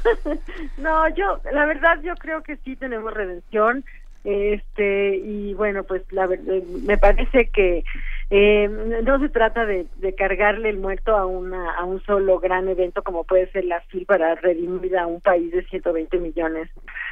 [0.77, 3.83] no, yo, la verdad, yo creo que sí tenemos redención,
[4.23, 7.83] este, y bueno, pues la verdad, me parece que
[8.31, 8.69] eh,
[9.03, 13.23] no se trata de, cargarle el muerto a una a un solo gran evento como
[13.23, 16.69] puede ser la FIL para redimir a un país de 120 millones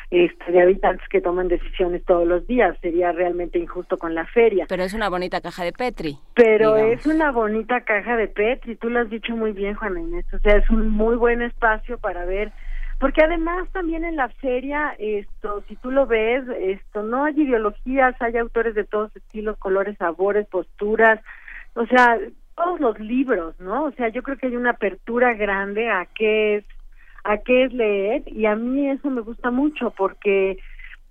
[0.10, 2.78] este, de habitantes que toman decisiones todos los días.
[2.82, 4.66] Sería realmente injusto con la feria.
[4.70, 6.18] Pero es una bonita caja de Petri.
[6.34, 10.26] Pero es una bonita caja de Petri, tú lo has dicho muy bien, Juana Inés.
[10.34, 12.52] O sea, es un muy buen espacio para ver
[13.00, 18.16] porque además también en la feria esto si tú lo ves esto no hay ideologías
[18.20, 21.20] hay autores de todos estilos colores sabores posturas
[21.76, 22.18] o sea
[22.56, 26.56] todos los libros no o sea yo creo que hay una apertura grande a qué
[26.56, 26.66] es
[27.28, 30.58] a qué es leer y a mí eso me gusta mucho porque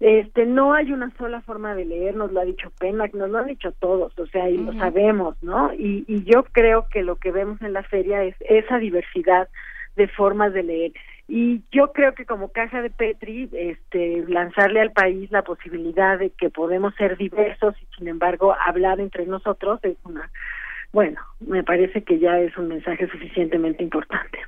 [0.00, 3.38] este no hay una sola forma de leer nos lo ha dicho Penac nos lo
[3.38, 7.16] han dicho todos o sea y lo sabemos no y, y yo creo que lo
[7.16, 9.48] que vemos en la feria es esa diversidad
[9.96, 10.92] de formas de leer.
[11.28, 16.30] Y yo creo que como caja de Petri este lanzarle al país la posibilidad de
[16.30, 20.30] que podemos ser diversos y sin embargo hablar entre nosotros es una
[20.92, 24.38] bueno me parece que ya es un mensaje suficientemente importante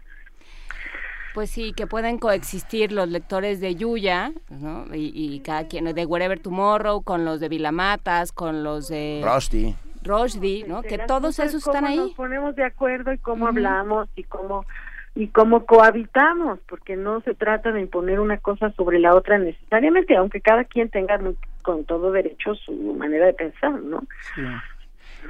[1.38, 4.86] pues sí, que pueden coexistir los lectores de Yuya, ¿no?
[4.92, 9.22] Y, cada quien, de Wherever Tomorrow, con los de Vilamatas, con los de...
[9.24, 9.76] Rusty.
[10.02, 10.82] Rushdie, ¿no?
[10.82, 11.96] Que todos esos están ahí.
[11.96, 14.66] Nos ponemos de acuerdo y cómo hablamos y cómo
[15.14, 20.16] y cómo cohabitamos, porque no se trata de imponer una cosa sobre la otra necesariamente,
[20.16, 21.20] aunque cada quien tenga
[21.62, 24.02] con todo derecho su manera de pensar, ¿no?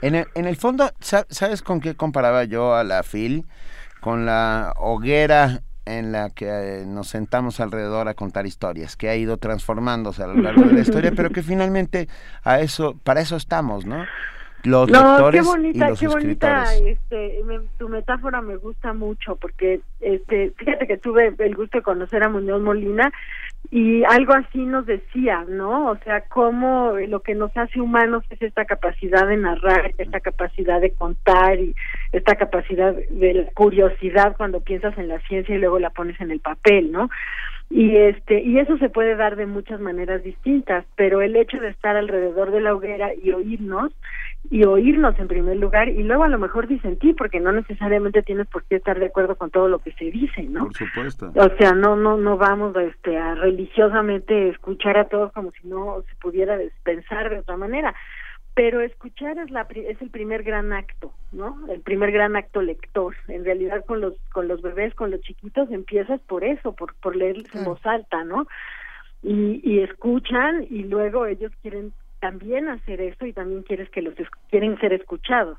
[0.00, 3.44] En, el, en el fondo, ¿sabes con qué comparaba yo a la FIL?
[4.00, 5.60] Con la hoguera
[5.96, 10.26] en la que eh, nos sentamos alrededor a contar historias, que ha ido transformándose a
[10.26, 12.08] lo largo de la historia, pero que finalmente
[12.44, 14.04] a eso, para eso estamos, ¿no?
[14.64, 17.40] los no, qué bonita, qué bonita, este,
[17.78, 22.28] tu metáfora me gusta mucho porque, este, fíjate que tuve el gusto de conocer a
[22.28, 23.12] Muñoz Molina
[23.70, 25.90] y algo así nos decía, ¿no?
[25.90, 30.80] O sea, cómo lo que nos hace humanos es esta capacidad de narrar, esta capacidad
[30.80, 31.74] de contar y
[32.12, 36.40] esta capacidad de curiosidad cuando piensas en la ciencia y luego la pones en el
[36.40, 37.10] papel, ¿no?
[37.70, 41.68] y este y eso se puede dar de muchas maneras distintas pero el hecho de
[41.68, 43.92] estar alrededor de la hoguera y oírnos
[44.50, 48.46] y oírnos en primer lugar y luego a lo mejor disentir porque no necesariamente tienes
[48.46, 51.32] por qué estar de acuerdo con todo lo que se dice no por supuesto.
[51.34, 56.02] O sea no no no vamos este a religiosamente escuchar a todos como si no
[56.08, 57.94] se pudiera pensar de otra manera.
[58.54, 63.14] Pero escuchar es la es el primer gran acto no el primer gran acto lector.
[63.28, 67.16] En realidad con los con los bebés con los chiquitos empiezas por eso por por
[67.16, 68.46] leerles en voz alta no
[69.22, 74.14] y, y escuchan y luego ellos quieren también hacer eso y también quieres que los
[74.50, 75.58] quieren ser escuchados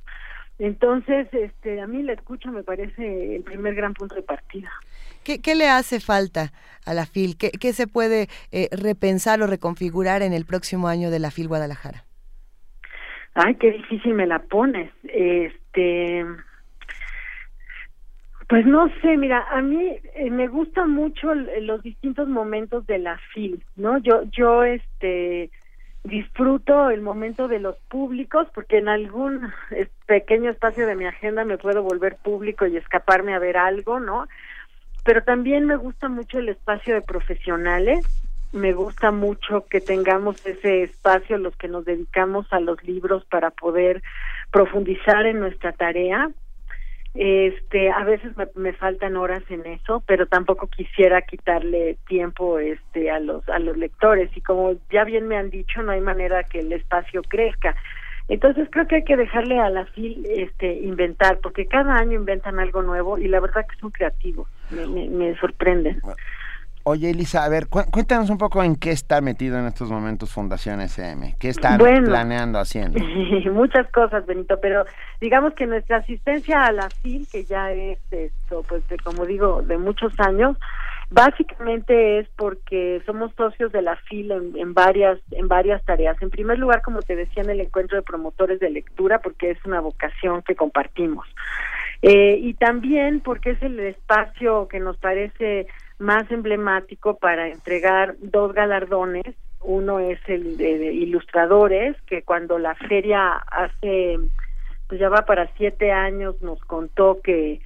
[0.57, 4.69] entonces este a mí la escucha me parece el primer gran punto de partida
[5.23, 6.51] ¿Qué, qué le hace falta
[6.85, 7.37] a la FIL?
[7.37, 11.47] ¿Qué, qué se puede eh, repensar o reconfigurar en el próximo año de la FIL
[11.47, 12.03] Guadalajara?
[13.35, 14.91] Ay, qué difícil me la pones.
[15.03, 16.25] Este,
[18.47, 23.17] pues no sé, mira, a mí eh, me gustan mucho los distintos momentos de la
[23.33, 23.99] FIL, ¿no?
[23.99, 25.51] Yo, yo, este,
[26.03, 29.51] disfruto el momento de los públicos porque en algún
[30.05, 34.27] pequeño espacio de mi agenda me puedo volver público y escaparme a ver algo, ¿no?
[35.03, 38.05] Pero también me gusta mucho el espacio de profesionales
[38.51, 43.51] me gusta mucho que tengamos ese espacio los que nos dedicamos a los libros para
[43.51, 44.01] poder
[44.51, 46.31] profundizar en nuestra tarea
[47.15, 53.09] este a veces me, me, faltan horas en eso pero tampoco quisiera quitarle tiempo este
[53.09, 54.29] a los a los lectores.
[54.35, 57.75] Y como ya bien me han dicho no hay manera que el espacio crezca.
[58.27, 62.59] Entonces creo que hay que dejarle a la FIL este inventar porque cada año inventan
[62.59, 64.47] algo nuevo y la verdad que son creativos.
[64.69, 65.99] Me, me, me sorprenden
[66.91, 70.81] Oye, Elisa, a ver, cuéntanos un poco en qué está metido en estos momentos Fundación
[70.81, 71.35] SM.
[71.37, 72.99] ¿Qué están planeando, haciendo?
[73.53, 74.85] Muchas cosas, Benito, pero
[75.21, 79.61] digamos que nuestra asistencia a la FIL, que ya es esto, pues de, como digo,
[79.61, 80.57] de muchos años,
[81.11, 86.19] básicamente es porque somos socios de la FIL en, varias en varias tareas.
[86.23, 89.63] En primer lugar, como te decía, en el encuentro de promotores de lectura, porque es
[89.63, 91.27] una vocación que compartimos.
[92.01, 95.67] Eh, y también porque es el espacio que nos parece
[95.99, 99.35] más emblemático para entregar dos galardones.
[99.61, 104.17] Uno es el de, ilustradores, que cuando la feria hace,
[104.87, 107.61] pues ya va para siete años, nos contó que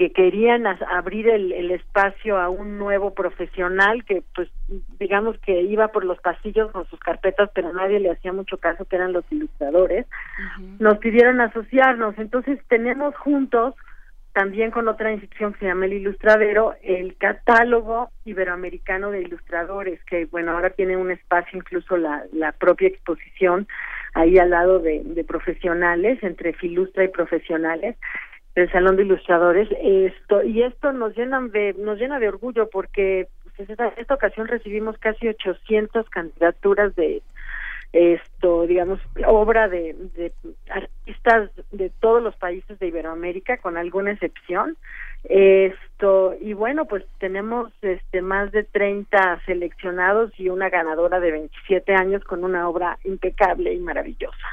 [0.00, 4.48] que querían abrir el, el, espacio a un nuevo profesional que pues
[4.98, 8.86] digamos que iba por los pasillos con sus carpetas pero nadie le hacía mucho caso
[8.86, 10.06] que eran los ilustradores.
[10.78, 12.14] Nos pidieron asociarnos.
[12.16, 13.74] Entonces tenemos juntos
[14.32, 20.26] también con otra institución que se llama el Ilustradero, el catálogo iberoamericano de ilustradores, que
[20.26, 23.66] bueno, ahora tiene un espacio, incluso la, la propia exposición
[24.14, 27.96] ahí al lado de, de profesionales, entre Filustra y profesionales,
[28.54, 33.28] del Salón de Ilustradores, esto, y esto nos llena de, nos llena de orgullo porque
[33.56, 37.22] pues, en esta ocasión recibimos casi 800 candidaturas de
[37.92, 40.32] esto, digamos, obra de, de
[40.68, 44.76] artistas de todos los países de Iberoamérica, con alguna excepción.
[45.24, 51.94] Esto, y bueno, pues tenemos este más de 30 seleccionados y una ganadora de 27
[51.94, 54.48] años con una obra impecable y maravillosa.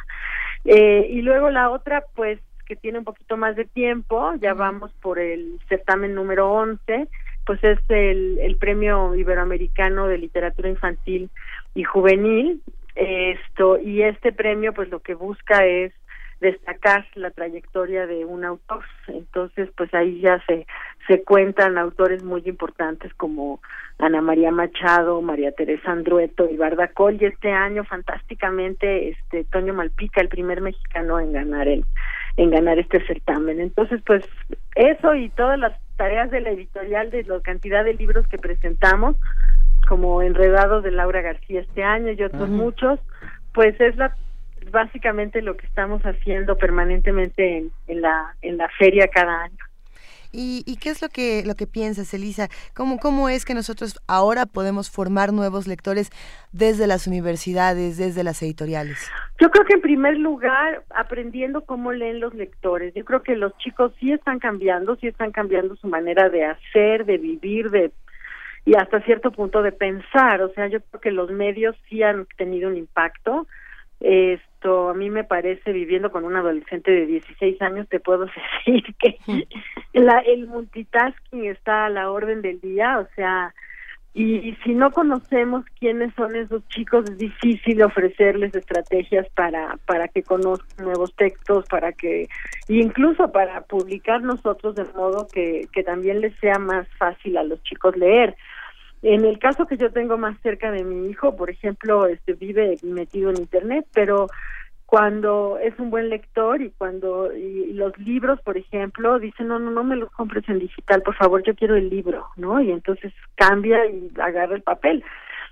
[0.66, 4.91] Eh, y luego la otra, pues, que tiene un poquito más de tiempo, ya vamos
[5.01, 7.07] por el certamen número 11,
[7.45, 11.30] pues es el, el Premio Iberoamericano de Literatura Infantil
[11.75, 12.61] y Juvenil,
[12.98, 15.93] esto y este premio pues lo que busca es
[16.40, 18.84] destacar la trayectoria de un autor.
[19.08, 20.67] Entonces pues ahí ya se
[21.08, 23.61] se cuentan autores muy importantes como
[23.98, 30.22] Ana María Machado María Teresa Andrueto y Bardacol y este año fantásticamente este Toño Malpica
[30.22, 31.85] el primer mexicano en ganar el
[32.35, 33.59] en ganar este certamen.
[33.59, 34.24] Entonces pues
[34.76, 39.16] eso y todas las tareas de la editorial de la cantidad de libros que presentamos
[39.88, 42.99] como Enredados de Laura García este año y otros muchos,
[43.53, 44.16] pues es la
[44.72, 49.67] básicamente lo que estamos haciendo permanentemente en, en la en la feria cada año.
[50.32, 52.49] ¿Y, ¿Y, qué es lo que, lo que piensas, Elisa?
[52.75, 56.11] ¿Cómo, ¿Cómo es que nosotros ahora podemos formar nuevos lectores
[56.51, 59.09] desde las universidades, desde las editoriales?
[59.40, 62.93] Yo creo que en primer lugar, aprendiendo cómo leen los lectores.
[62.93, 67.06] Yo creo que los chicos sí están cambiando, sí están cambiando su manera de hacer,
[67.06, 67.91] de vivir, de
[68.67, 70.41] y hasta cierto punto de pensar.
[70.41, 73.47] O sea, yo creo que los medios sí han tenido un impacto.
[74.01, 78.25] Esto a mí me parece, viviendo con un adolescente de 16 años, te puedo
[78.65, 79.17] decir que
[79.93, 82.99] la, el multitasking está a la orden del día.
[82.99, 83.53] O sea,
[84.13, 90.23] y, si no conocemos quiénes son esos chicos es difícil ofrecerles estrategias para para que
[90.23, 92.27] conozcan nuevos textos para que
[92.67, 97.61] incluso para publicar nosotros de modo que que también les sea más fácil a los
[97.61, 98.35] chicos leer
[99.01, 102.77] en el caso que yo tengo más cerca de mi hijo, por ejemplo, este vive
[102.82, 104.27] metido en internet, pero
[104.88, 109.69] cuando es un buen lector y cuando y los libros, por ejemplo, dicen, no, no,
[109.69, 112.61] no me los compres en digital, por favor, yo quiero el libro, ¿no?
[112.61, 115.03] Y entonces cambia y agarra el papel.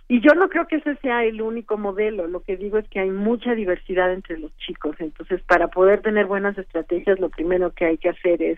[0.07, 2.99] Y yo no creo que ese sea el único modelo, lo que digo es que
[2.99, 7.85] hay mucha diversidad entre los chicos, entonces para poder tener buenas estrategias, lo primero que
[7.85, 8.57] hay que hacer es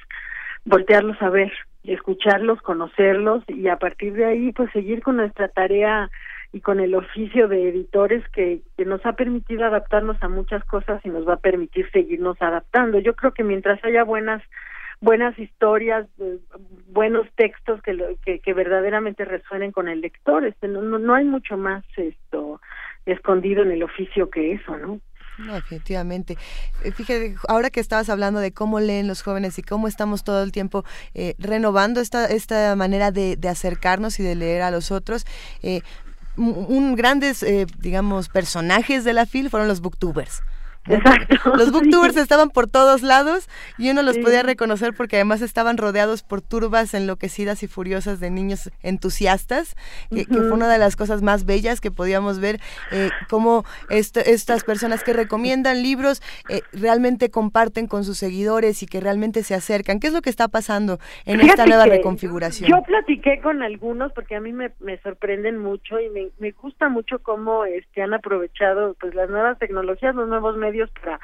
[0.65, 1.51] voltearlos a ver,
[1.83, 6.09] escucharlos, conocerlos y a partir de ahí pues seguir con nuestra tarea
[6.53, 11.01] y con el oficio de editores que, que nos ha permitido adaptarnos a muchas cosas
[11.05, 12.99] y nos va a permitir seguirnos adaptando.
[12.99, 14.41] Yo creo que mientras haya buenas
[14.99, 16.39] buenas historias, eh,
[16.87, 21.25] buenos textos que, que, que verdaderamente resuenen con el lector, este no, no, no hay
[21.25, 22.59] mucho más esto
[23.05, 24.99] escondido en el oficio que eso, ¿no?
[25.37, 26.37] No, efectivamente.
[26.83, 30.43] Eh, fíjate, ahora que estabas hablando de cómo leen los jóvenes y cómo estamos todo
[30.43, 30.83] el tiempo
[31.13, 35.25] eh, renovando esta, esta manera de, de, acercarnos y de leer a los otros,
[35.61, 35.81] eh,
[36.35, 37.43] un grandes,
[37.79, 40.43] digamos, personajes de la FIL fueron los booktubers.
[40.87, 41.35] Exacto.
[41.57, 46.23] Los booktubers estaban por todos lados y uno los podía reconocer porque además estaban rodeados
[46.23, 49.75] por turbas enloquecidas y furiosas de niños entusiastas,
[50.09, 52.59] que, fue una de las cosas más bellas que podíamos ver,
[52.91, 58.99] eh, cómo estas personas que recomiendan libros eh, realmente comparten con sus seguidores y que
[58.99, 59.99] realmente se acercan.
[59.99, 62.69] ¿Qué es lo que está pasando en esta nueva reconfiguración?
[62.69, 64.71] Yo platiqué con algunos porque a mí me,
[65.03, 70.15] sorprenden mucho y me, me gusta mucho cómo este, han aprovechado pues las nuevas tecnologías,
[70.15, 71.19] los nuevos medios para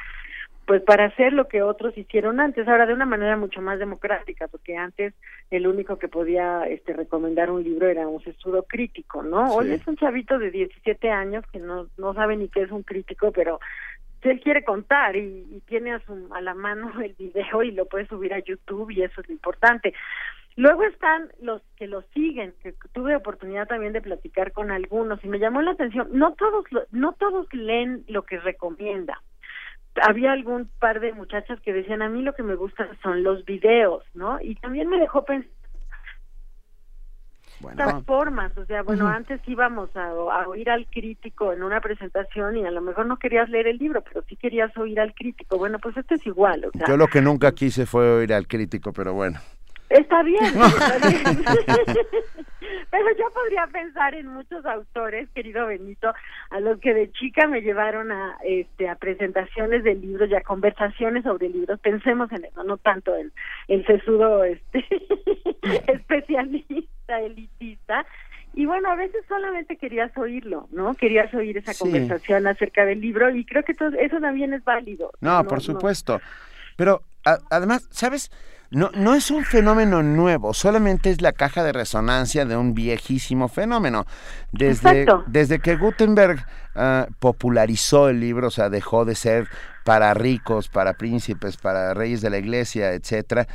[0.65, 4.47] pues para hacer lo que otros hicieron antes, ahora de una manera mucho más democrática,
[4.47, 5.13] porque antes
[5.51, 9.53] el único que podía este recomendar un libro era un sesudo crítico, ¿no?
[9.53, 12.83] Hoy es un chavito de 17 años que no no sabe ni qué es un
[12.83, 13.59] crítico, pero
[14.21, 17.85] si él quiere contar y, tiene a, su, a la mano el video y lo
[17.85, 19.93] puede subir a YouTube y eso es lo importante.
[20.55, 25.27] Luego están los que lo siguen, que tuve oportunidad también de platicar con algunos y
[25.27, 29.21] me llamó la atención, no todos no todos leen lo que recomienda.
[30.01, 33.45] Había algún par de muchachas que decían, a mí lo que me gusta son los
[33.45, 34.39] videos, ¿no?
[34.41, 35.51] Y también me dejó pensar
[37.71, 42.57] estas formas, o sea, bueno, antes íbamos a, a, oír al crítico en una presentación
[42.57, 45.57] y a lo mejor no querías leer el libro, pero sí querías oír al crítico.
[45.57, 46.65] Bueno, pues esto es igual.
[46.65, 49.39] O sea, Yo lo que nunca quise fue oír al crítico, pero bueno.
[49.89, 50.43] Está bien,
[52.93, 56.13] Pero yo podría pensar en muchos autores, querido Benito,
[56.51, 60.41] a los que de chica me llevaron a este a presentaciones de libros y a
[60.41, 61.79] conversaciones sobre libros.
[61.79, 63.31] Pensemos en eso, no tanto en
[63.67, 64.85] el sesudo este
[65.87, 68.05] especialista, elitista.
[68.53, 70.93] Y bueno, a veces solamente querías oírlo, ¿no?
[70.93, 75.11] Querías oír esa conversación acerca del libro y creo que todo, eso también es válido.
[75.19, 76.21] No, por supuesto.
[76.75, 77.01] Pero
[77.49, 78.29] además, ¿sabes?
[78.73, 83.47] no, no es un fenómeno nuevo, solamente es la caja de resonancia de un viejísimo
[83.47, 84.07] fenómeno.
[84.51, 86.43] Desde, desde que Gutenberg
[86.75, 89.47] ah, popularizó el libro, o sea, dejó de ser
[89.83, 93.47] para ricos, para príncipes, para reyes de la iglesia, etcétera,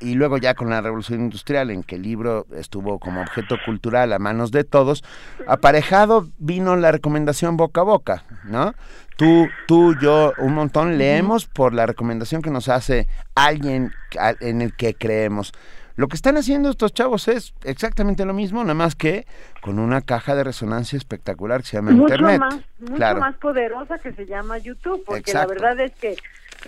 [0.00, 4.12] y luego ya con la revolución industrial en que el libro estuvo como objeto cultural
[4.12, 5.04] a manos de todos,
[5.46, 8.74] aparejado vino la recomendación boca a boca, ¿no?
[9.16, 13.92] Tú, tú, yo, un montón leemos por la recomendación que nos hace alguien
[14.40, 15.52] en el que creemos.
[15.96, 19.26] Lo que están haciendo estos chavos es exactamente lo mismo, nada más que
[19.60, 22.40] con una caja de resonancia espectacular que se llama Internet.
[22.40, 26.16] Más, mucho más poderosa que se llama YouTube, porque la verdad es que,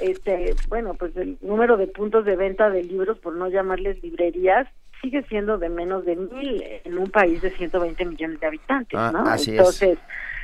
[0.01, 4.69] este, bueno, pues el número de puntos de venta de libros, por no llamarles librerías,
[5.03, 9.11] sigue siendo de menos de mil en un país de 120 millones de habitantes, ah,
[9.13, 9.25] ¿no?
[9.35, 9.99] Entonces,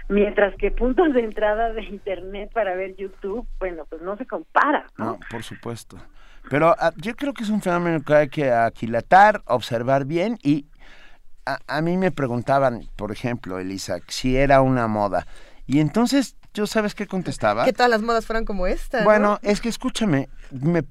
[0.09, 4.86] mientras que puntos de entrada de internet para ver YouTube, bueno, pues no se compara.
[4.99, 5.99] No, no por supuesto.
[6.51, 10.67] Pero ah, yo creo que es un fenómeno que hay que aquilatar, observar bien y
[11.47, 15.27] a, a, mí me preguntaban, por ejemplo, Elisa, si era una moda.
[15.67, 17.65] Y entonces, ¿yo sabes qué contestaba?
[17.65, 19.05] Que todas las modas fueran como esta.
[19.05, 20.85] Bueno, es que escúchame, me,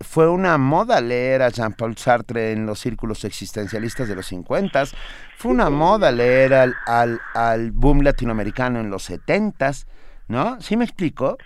[0.00, 4.84] fue una moda leer a Jean-Paul Sartre en los círculos existencialistas de los 50.
[5.36, 9.72] Fue una moda leer al, al, al boom latinoamericano en los 70.
[10.30, 10.60] ¿No?
[10.60, 11.36] ¿Sí me explico?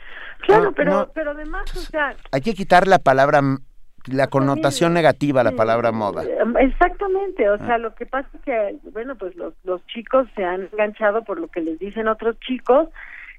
[0.40, 2.14] Claro, pero, pero además, o sea...
[2.32, 3.40] Hay que quitar la palabra,
[4.04, 6.22] la connotación negativa a la palabra moda.
[6.60, 10.68] Exactamente, o sea, lo que pasa es que, bueno, pues los, los chicos se han
[10.70, 12.90] enganchado por lo que les dicen otros chicos,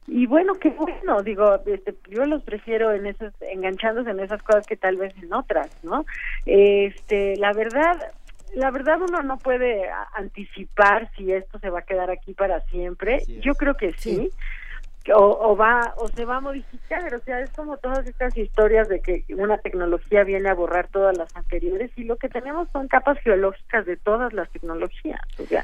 [0.07, 4.65] y bueno, qué bueno, digo, este, yo los prefiero en esos, enganchándose en esas cosas
[4.65, 6.05] que tal vez en otras, ¿no?
[6.47, 7.99] Este, la verdad,
[8.55, 13.23] la verdad uno no puede anticipar si esto se va a quedar aquí para siempre.
[13.41, 14.31] Yo creo que sí
[15.13, 19.01] o, va o se va a modificar, o sea, es como todas estas historias de
[19.01, 23.19] que una tecnología viene a borrar todas las anteriores y lo que tenemos son capas
[23.19, 25.63] geológicas de todas las tecnologías, o sea,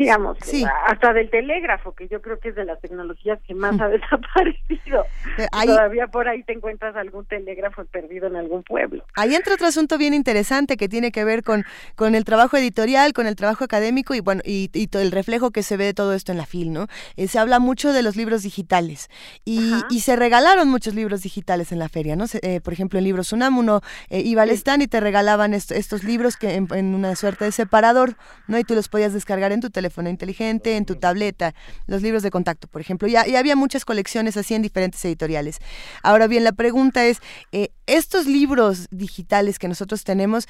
[0.00, 0.64] digamos, sí.
[0.86, 5.04] hasta del telégrafo, que yo creo que es de las tecnologías que más ha desaparecido.
[5.36, 9.04] Eh, todavía por ahí te encuentras algún telégrafo perdido en algún pueblo.
[9.14, 13.12] Ahí entra otro asunto bien interesante que tiene que ver con, con el trabajo editorial,
[13.12, 15.94] con el trabajo académico y bueno, y, y todo el reflejo que se ve de
[15.94, 16.86] todo esto en la FIL, ¿no?
[17.16, 19.10] Eh, se habla mucho de los libros digitales
[19.44, 22.24] y, y, se regalaron muchos libros digitales en la feria, ¿no?
[22.40, 26.38] Eh, por ejemplo, en Libros UNAM uno iba al stand y te regalaban estos libros
[26.38, 28.14] que en, en, una suerte de separador,
[28.46, 28.58] ¿no?
[28.58, 31.52] Y tú los podías descargar en tu teléfono teléfono inteligente, en tu tableta,
[31.86, 33.08] los libros de contacto, por ejemplo.
[33.08, 35.58] Y, y había muchas colecciones así en diferentes editoriales.
[36.02, 37.18] Ahora bien, la pregunta es,
[37.52, 40.46] eh, estos libros digitales que nosotros tenemos,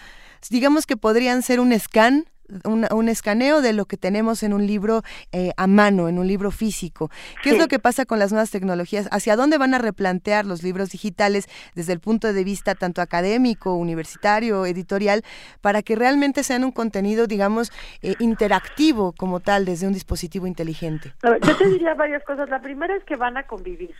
[0.51, 2.27] digamos que podrían ser un scan
[2.65, 6.51] un escaneo de lo que tenemos en un libro eh, a mano, en un libro
[6.51, 7.11] físico.
[7.43, 9.09] ¿Qué es lo que pasa con las nuevas tecnologías?
[9.13, 13.75] ¿Hacia dónde van a replantear los libros digitales desde el punto de vista tanto académico,
[13.75, 15.23] universitario, editorial,
[15.61, 17.73] para que realmente sean un contenido, digamos,
[18.03, 21.13] eh, interactivo como tal desde un dispositivo inteligente?
[21.23, 22.49] yo te diría varias cosas.
[22.49, 23.95] La primera es que van a convivir.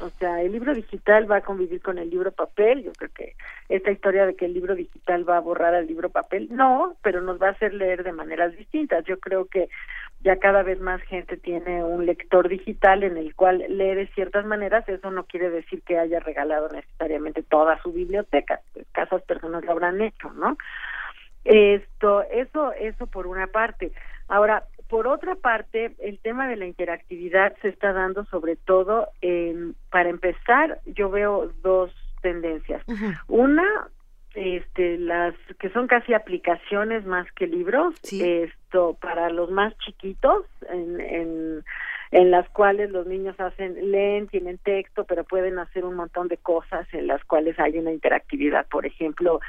[0.00, 2.82] O sea, el libro digital va a convivir con el libro papel.
[2.82, 3.34] Yo creo que
[3.68, 7.20] esta historia de que el libro digital va a borrar al libro papel, no, pero
[7.20, 9.04] nos va a hacer leer de maneras distintas.
[9.04, 9.68] Yo creo que
[10.20, 14.46] ya cada vez más gente tiene un lector digital en el cual lee de ciertas
[14.46, 19.72] maneras, eso no quiere decir que haya regalado necesariamente toda su biblioteca, escasas personas lo
[19.72, 20.56] habrán hecho, ¿no?
[21.44, 23.90] Esto, eso, eso por una parte.
[24.28, 29.08] Ahora, por otra parte, el tema de la interactividad se está dando sobre todo,
[29.90, 31.90] para empezar, yo veo dos
[32.20, 32.82] tendencias.
[33.26, 33.88] Una,
[34.34, 41.00] este, las que son casi aplicaciones más que libros, esto para los más chiquitos, en,
[41.00, 41.64] en
[42.12, 46.36] en las cuales los niños hacen, leen, tienen texto, pero pueden hacer un montón de
[46.36, 48.66] cosas en las cuales hay una interactividad.
[48.66, 49.40] Por ejemplo,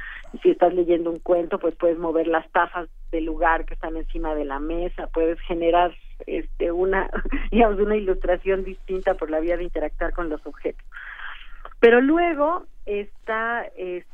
[0.41, 4.33] si estás leyendo un cuento, pues puedes mover las tazas del lugar que están encima
[4.33, 5.93] de la mesa, puedes generar
[6.25, 7.09] este una
[7.51, 10.85] digamos una ilustración distinta por la vía de interactuar con los objetos.
[11.81, 14.13] Pero luego está esto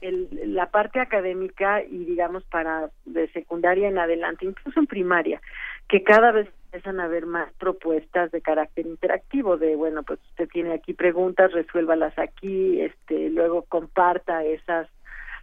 [0.00, 5.40] el, la parte académica y digamos para de secundaria en adelante, incluso en primaria,
[5.88, 10.48] que cada vez empiezan a haber más propuestas de carácter interactivo de bueno pues usted
[10.50, 14.86] tiene aquí preguntas resuélvalas aquí este luego comparta esas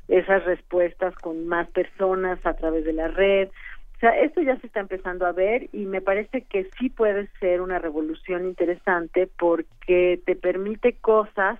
[0.08, 3.50] esas respuestas con más personas a través de la red.
[3.96, 7.28] O sea esto ya se está empezando a ver y me parece que sí puede
[7.40, 11.60] ser una revolución interesante porque te permite cosas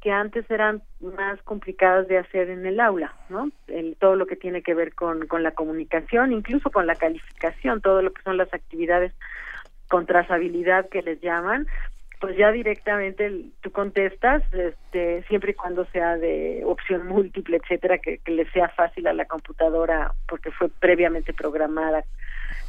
[0.00, 3.50] que antes eran más complicadas de hacer en el aula, ¿no?
[3.66, 7.80] El, todo lo que tiene que ver con, con la comunicación, incluso con la calificación,
[7.80, 9.12] todo lo que son las actividades
[9.88, 11.66] con trazabilidad que les llaman,
[12.20, 18.18] pues ya directamente tú contestas, este, siempre y cuando sea de opción múltiple, etcétera, que,
[18.18, 22.04] que le sea fácil a la computadora porque fue previamente programada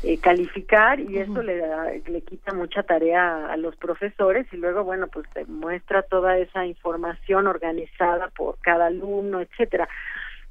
[0.03, 1.61] eh, calificar y eso le,
[2.07, 6.65] le quita mucha tarea a, los profesores y luego bueno pues te muestra toda esa
[6.65, 9.89] información organizada por cada alumno etcétera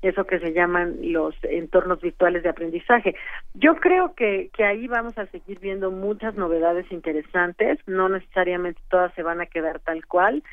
[0.03, 3.17] eso que se llaman los entornos virtuales de aprendizaje.
[3.55, 9.13] Yo creo que, que ahí vamos a seguir viendo muchas novedades interesantes, no necesariamente todas
[9.15, 10.45] se van a quedar tal cual,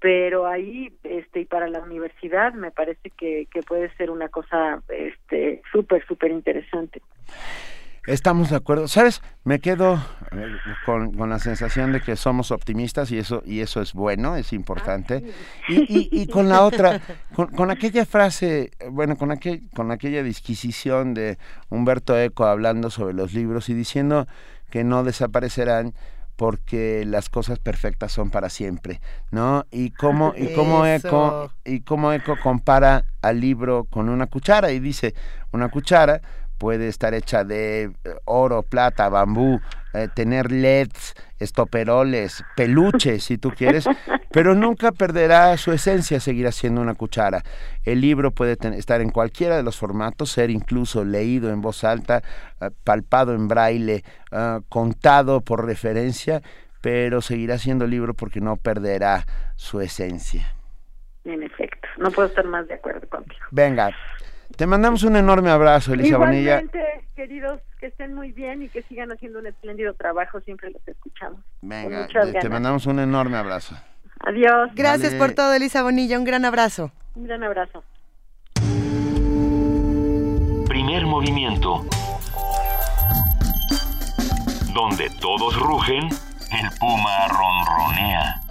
[0.00, 4.82] pero ahí este y para la universidad me parece que, que puede ser una cosa
[4.88, 7.02] este súper súper interesante.
[8.06, 8.88] Estamos de acuerdo.
[8.88, 9.20] ¿Sabes?
[9.44, 10.56] Me quedo eh,
[10.86, 15.24] con, la sensación de que somos optimistas y eso, y eso es bueno, es importante.
[15.68, 17.00] Y, y, con la otra,
[17.34, 21.38] con, aquella frase, bueno, con, aquel, con aquella disquisición de
[21.68, 24.26] Humberto Eco hablando sobre los libros y diciendo
[24.70, 25.94] que no desaparecerán
[26.40, 29.66] porque las cosas perfectas son para siempre, ¿no?
[29.70, 34.80] Y cómo y cómo Eco y cómo Eco compara al libro con una cuchara y
[34.80, 35.14] dice,
[35.52, 36.22] una cuchara
[36.60, 37.90] puede estar hecha de eh,
[38.26, 39.60] oro, plata, bambú,
[39.94, 43.86] eh, tener LEDs, estoperoles, peluches, si tú quieres,
[44.30, 47.42] pero nunca perderá su esencia, seguirá siendo una cuchara.
[47.82, 52.22] El libro puede estar en cualquiera de los formatos, ser incluso leído en voz alta,
[52.60, 54.04] eh, palpado en braille,
[54.68, 56.42] contado por referencia,
[56.82, 59.24] pero seguirá siendo libro porque no perderá
[59.56, 60.54] su esencia.
[61.24, 63.44] En efecto, no puedo estar más de acuerdo contigo.
[63.50, 63.90] Venga,
[64.60, 66.84] te mandamos un enorme abrazo, Elisa Igualmente,
[67.16, 71.40] queridos, que estén muy bien y que sigan haciendo un espléndido trabajo, siempre los escuchamos.
[71.62, 73.74] Venga, te, mandamos un enorme abrazo.
[74.18, 74.70] Adiós.
[74.74, 76.92] Gracias por todo, Elisa Bonilla, un gran abrazo.
[77.14, 77.82] Un gran abrazo.
[80.68, 81.86] Primer movimiento.
[84.74, 88.42] Donde todos rugen, el puma ronronea.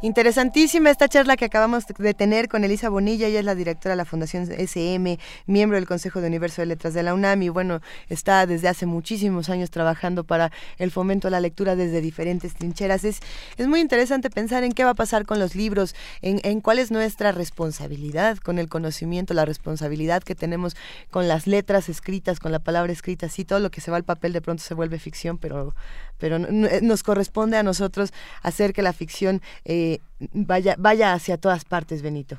[0.00, 3.96] Interesantísima esta charla que acabamos de tener con Elisa Bonilla, ella es la directora de
[3.96, 7.80] la Fundación SM, miembro del Consejo de Universo de Letras de la UNAM y bueno,
[8.08, 13.02] está desde hace muchísimos años trabajando para el fomento a la lectura desde diferentes trincheras.
[13.02, 13.18] Es,
[13.56, 16.78] es muy interesante pensar en qué va a pasar con los libros, en, en cuál
[16.78, 20.76] es nuestra responsabilidad con el conocimiento, la responsabilidad que tenemos
[21.10, 24.04] con las letras escritas, con la palabra escrita, sí, todo lo que se va al
[24.04, 25.74] papel de pronto se vuelve ficción, pero
[26.18, 30.00] pero eh, nos corresponde a nosotros hacer que la ficción eh,
[30.32, 32.38] vaya, vaya hacia todas partes, Benito.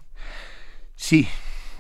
[0.96, 1.28] Sí,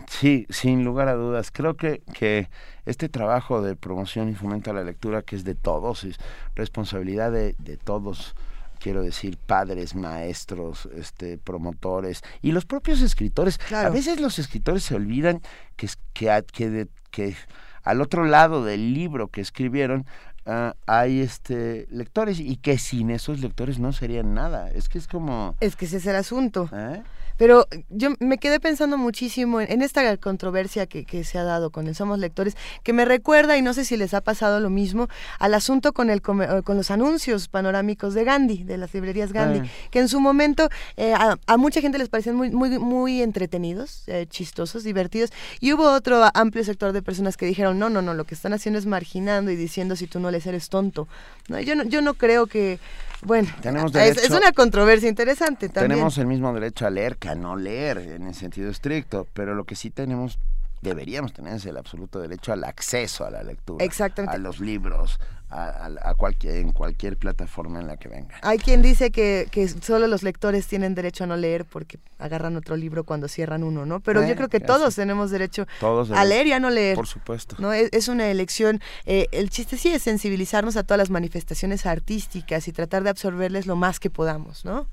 [0.07, 1.51] sí, sin lugar a dudas.
[1.51, 2.49] Creo que, que
[2.85, 6.17] este trabajo de promoción y fomento a la lectura, que es de todos, es
[6.55, 8.35] responsabilidad de, de todos
[8.79, 13.59] quiero decir, padres, maestros, este, promotores y los propios escritores.
[13.71, 15.41] A veces los escritores se olvidan
[15.75, 17.35] que, que, que, que
[17.83, 20.05] al otro lado del libro que escribieron
[20.51, 24.71] Ah, hay este lectores y que sin esos lectores no serían nada.
[24.71, 25.55] Es que es como...
[25.59, 26.67] Es que ese es el asunto.
[26.73, 27.03] ¿Eh?
[27.39, 31.95] Pero yo me quedé pensando muchísimo en, esta controversia que, se ha dado con el
[31.95, 35.07] Somos Lectores, que me recuerda, y no sé si les ha pasado lo mismo,
[35.39, 39.71] al asunto con, el, con los anuncios panorámicos de Gandhi, de las librerías Gandhi, ah.
[39.89, 44.25] que en su momento eh, a, mucha gente les parecían muy, muy, muy entretenidos, eh,
[44.29, 45.29] chistosos, divertidos,
[45.61, 48.51] y hubo otro amplio sector de personas que dijeron, no, no, no, lo que están
[48.51, 51.07] haciendo es marginando y diciendo si tú no lees eres tonto.
[51.47, 52.79] No, yo, no, yo no creo que
[53.21, 55.91] bueno, tenemos es, una controversia interesante también.
[55.91, 59.65] Tenemos el mismo derecho a leer que no leer en el sentido estricto, pero lo
[59.65, 60.39] que sí tenemos,
[60.81, 63.85] deberíamos tener es el absoluto derecho al acceso a la lectura,
[64.27, 65.19] a los libros,
[65.51, 68.35] a, cualquier, en cualquier plataforma en la que venga.
[68.43, 72.55] Hay quien dice que, que, solo los lectores tienen derecho a no leer porque agarran
[72.55, 73.99] otro libro cuando cierran uno, ¿no?
[73.99, 75.65] Pero yo creo que todos tenemos derecho
[76.13, 76.95] a leer y a no leer.
[76.95, 77.55] Por supuesto.
[77.59, 77.73] ¿no?
[77.73, 78.79] Es, una elección.
[79.05, 83.65] Eh, el chiste sí es sensibilizarnos a todas las manifestaciones artísticas y tratar de absorberles
[83.65, 84.87] lo más que podamos, ¿no?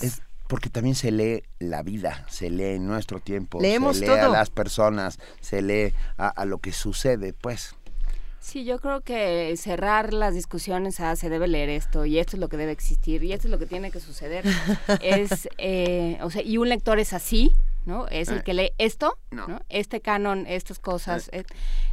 [0.00, 4.14] Es porque también se lee la vida, se lee en nuestro tiempo, Leemos se lee
[4.14, 7.76] a las personas, se lee a, a lo que sucede, pues.
[8.40, 12.40] Sí, yo creo que cerrar las discusiones a se debe leer esto y esto es
[12.40, 14.44] lo que debe existir y esto es lo que tiene que suceder.
[15.00, 17.52] es, eh, o sea, y un lector es así,
[17.86, 18.08] ¿no?
[18.08, 18.42] Es el eh.
[18.42, 19.60] que lee esto, no.
[19.68, 21.30] Este canon, estas cosas.
[21.32, 21.44] Eh.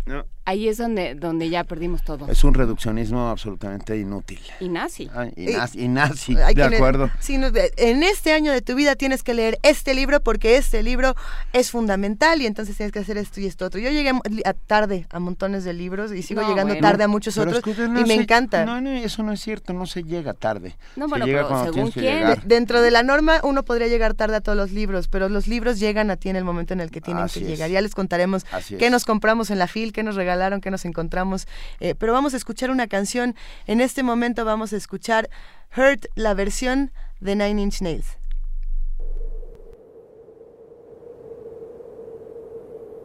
[0.07, 2.25] no ahí es donde, donde ya perdimos todo.
[2.31, 4.39] Es un reduccionismo absolutamente inútil.
[4.61, 5.09] Y nazi.
[5.35, 7.11] y, nazi, de acuerdo.
[7.27, 11.15] en este año de tu vida tienes que leer este libro porque este libro
[11.51, 13.81] es fundamental y entonces tienes que hacer esto y esto otro.
[13.81, 14.13] Yo llegué
[14.45, 18.13] a tarde a montones de libros y sigo llegando tarde a muchos otros y me
[18.13, 18.65] encanta.
[18.65, 20.77] No, no, eso no es cierto, no se llega tarde.
[20.95, 22.23] No, bueno, pero según quién.
[22.45, 25.77] dentro de la norma uno podría llegar tarde a todos los libros, pero los libros
[25.77, 27.69] llegan a ti en el momento en el que tienen que llegar.
[27.69, 28.45] Ya les contaremos
[28.79, 31.47] qué nos compramos en la fil, qué nos regalamos que nos encontramos.
[31.79, 33.35] Eh, pero vamos a escuchar una canción.
[33.65, 35.29] En este momento vamos a escuchar
[35.75, 38.17] Hurt, la versión de Nine Inch Nails.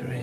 [0.00, 0.21] misery.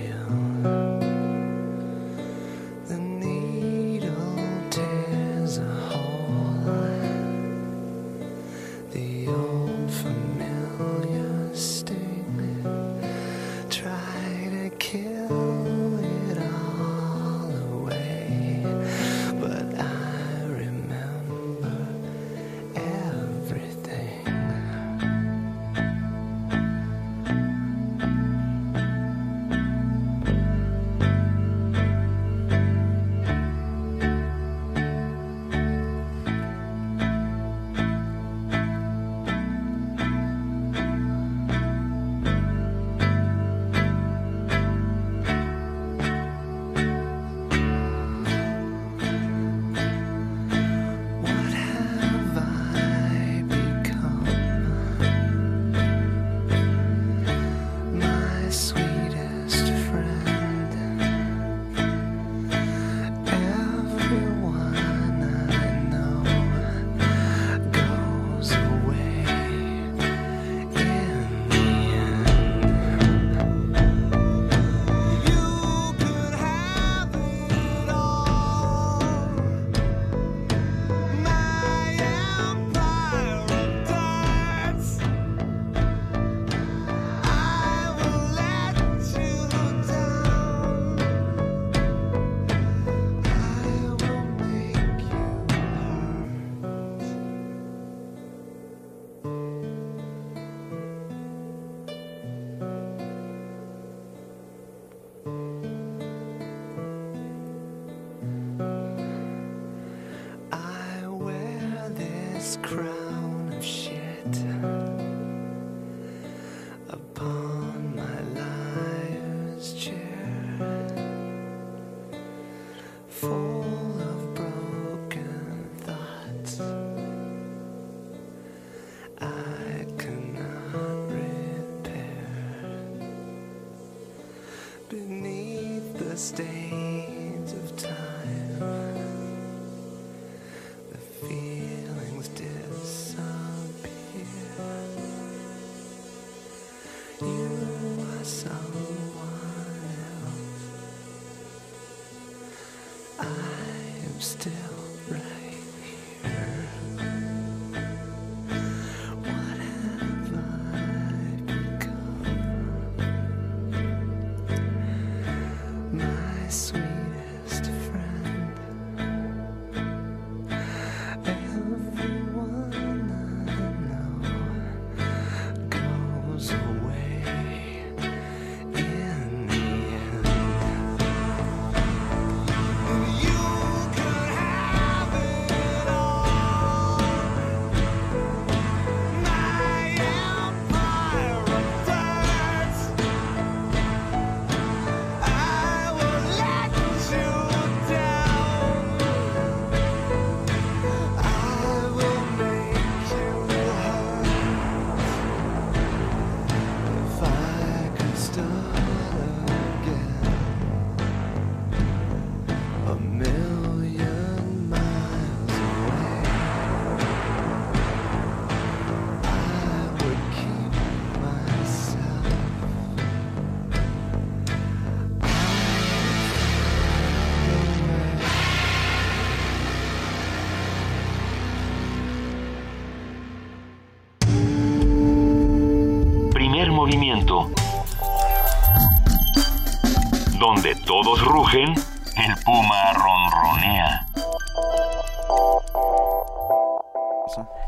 [240.90, 241.76] Todos rugen,
[242.16, 243.09] el puma ronronea.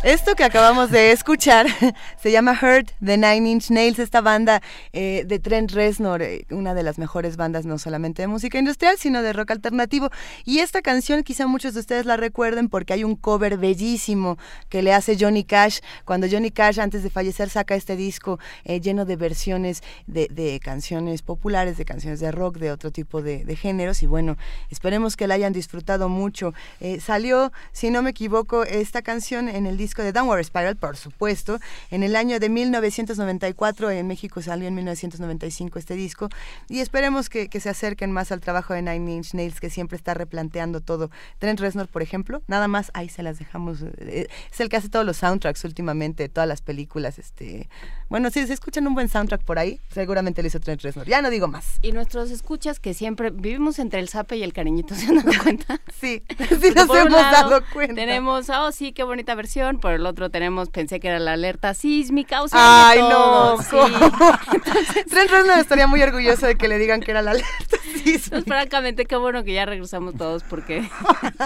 [0.03, 1.67] Esto que acabamos de escuchar
[2.19, 4.63] se llama Hurt de Nine Inch Nails, esta banda
[4.93, 8.97] eh, de Trent Reznor, eh, una de las mejores bandas no solamente de música industrial,
[8.97, 10.09] sino de rock alternativo.
[10.43, 14.39] Y esta canción quizá muchos de ustedes la recuerden porque hay un cover bellísimo
[14.69, 15.81] que le hace Johnny Cash.
[16.03, 21.21] Cuando Johnny Cash antes de fallecer saca este disco eh, lleno de versiones de, canciones
[21.21, 24.01] populares, de canciones de rock, de otro tipo de, de géneros.
[24.01, 24.35] Y bueno,
[24.71, 26.55] esperemos que la hayan disfrutado mucho.
[26.99, 31.59] salió, si no me equivoco, esta canción en el disco de Downward Spiral, por supuesto.
[31.89, 36.29] En el año de 1994, en México salió en 1995 este disco.
[36.69, 40.13] Y esperemos que, se acerquen más al trabajo de Nine Inch Nails, que siempre está
[40.13, 41.11] replanteando todo.
[41.39, 43.81] Trent Reznor, por ejemplo, nada más ahí se las dejamos.
[43.81, 47.19] Eh, es el que hace todos los soundtracks últimamente, todas las películas.
[47.19, 47.69] este
[48.11, 51.07] Bueno, si se escuchan un buen soundtrack por ahí, seguramente lo hizo Trent Reznor.
[51.07, 51.80] Ya no digo más.
[51.81, 55.31] Y nuestros escuchas que siempre vivimos entre el zape y el cariñito, ¿se han dado
[55.41, 55.80] cuenta?
[55.98, 56.22] sí,
[56.61, 57.95] sí nos hemos dado cuenta.
[57.95, 61.73] Tenemos, oh sí, qué bonita versión por el otro tenemos, pensé que era la alerta
[61.73, 63.77] sísmica, o sea, Ay, no, sí.
[65.09, 65.31] Trent
[65.61, 68.30] estaría muy orgulloso de que le digan que era la alerta sísmica.
[68.30, 70.85] Pues, francamente, qué bueno que ya regresamos todos, porque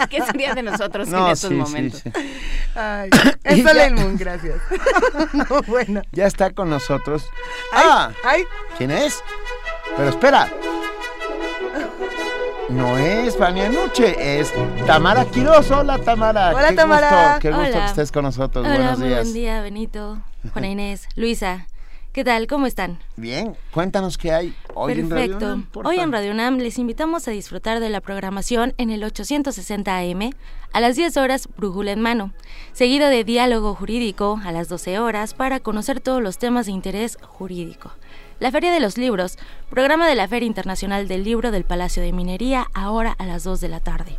[0.10, 2.02] ¿qué sería de nosotros en estos momentos?
[2.02, 2.10] Sí,
[2.74, 3.12] Ay,
[3.44, 4.56] eso Moon, gracias.
[5.34, 6.02] no, bueno.
[6.12, 7.30] Ya está con nosotros.
[7.74, 8.44] ah, ay.
[8.78, 9.24] ¿quién es?
[9.98, 10.50] Pero espera,
[12.70, 14.52] no es Fania Nuche, es
[14.88, 15.70] Tamara Quiroz.
[15.72, 16.52] Hola Tamara.
[16.56, 17.10] Hola qué Tamara.
[17.10, 18.66] Gusto, qué gusto que estés con nosotros.
[18.66, 19.22] Hola, Buenos días.
[19.24, 20.18] Buen día, Benito,
[20.54, 21.68] Juana Inés, Luisa.
[22.16, 22.48] ¿Qué tal?
[22.48, 22.98] ¿Cómo están?
[23.18, 25.68] Bien, cuéntanos qué hay hoy en Radio UNAM.
[25.84, 30.30] Hoy en Radio UNAM les invitamos a disfrutar de la programación en el 860 AM
[30.72, 32.32] a las 10 horas Brújula en mano,
[32.72, 37.18] seguido de diálogo jurídico a las 12 horas para conocer todos los temas de interés
[37.22, 37.92] jurídico.
[38.40, 39.38] La Feria de los Libros,
[39.70, 43.60] programa de la Feria Internacional del Libro del Palacio de Minería, ahora a las 2
[43.60, 44.18] de la tarde.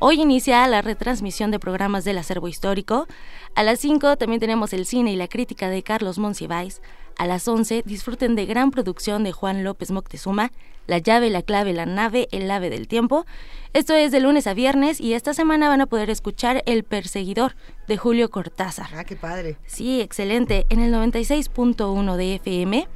[0.00, 3.06] Hoy inicia la retransmisión de programas del acervo histórico.
[3.54, 6.80] A las 5 también tenemos el cine y la crítica de Carlos Monsiváis.
[7.20, 10.52] A las 11 disfruten de gran producción de Juan López Moctezuma,
[10.86, 13.26] La llave, la clave, la nave, el ave del tiempo.
[13.74, 17.56] Esto es de lunes a viernes y esta semana van a poder escuchar El perseguidor
[17.88, 18.88] de Julio Cortázar.
[18.96, 19.58] Ah, qué padre.
[19.66, 20.64] Sí, excelente.
[20.70, 22.88] En el 96.1 de FM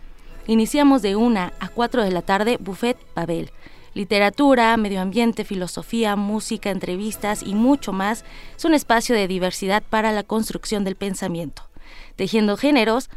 [0.47, 3.51] Iniciamos de 1 a 4 de la tarde Buffet Babel.
[3.93, 8.25] Literatura, medio ambiente, filosofía, música, entrevistas y mucho más
[8.57, 11.69] es un espacio de diversidad para la construcción del pensamiento.
[12.17, 13.11] Tejiendo géneros,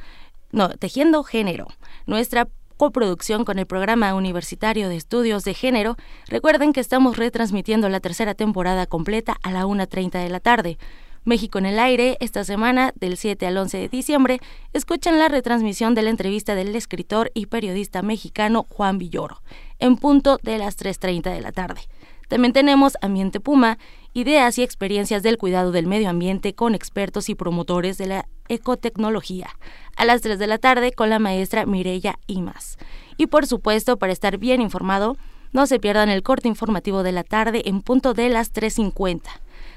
[0.51, 1.67] no, Tejiendo Género,
[2.05, 7.99] nuestra coproducción con el Programa Universitario de Estudios de Género, recuerden que estamos retransmitiendo la
[7.99, 10.77] tercera temporada completa a la 1.30 de la tarde.
[11.25, 14.39] México en el aire, esta semana, del 7 al 11 de diciembre,
[14.71, 19.41] escuchan la retransmisión de la entrevista del escritor y periodista mexicano Juan Villoro,
[19.79, 21.81] en punto de las 3.30 de la tarde.
[22.29, 23.77] También tenemos Ambiente Puma,
[24.13, 29.49] ideas y experiencias del cuidado del medio ambiente con expertos y promotores de la ecotecnología,
[29.97, 32.77] a las 3 de la tarde con la maestra Mireya Imas.
[33.17, 35.17] Y por supuesto, para estar bien informado,
[35.53, 39.21] No se pierdan el corte informativo de la tarde en punto de las 3.50.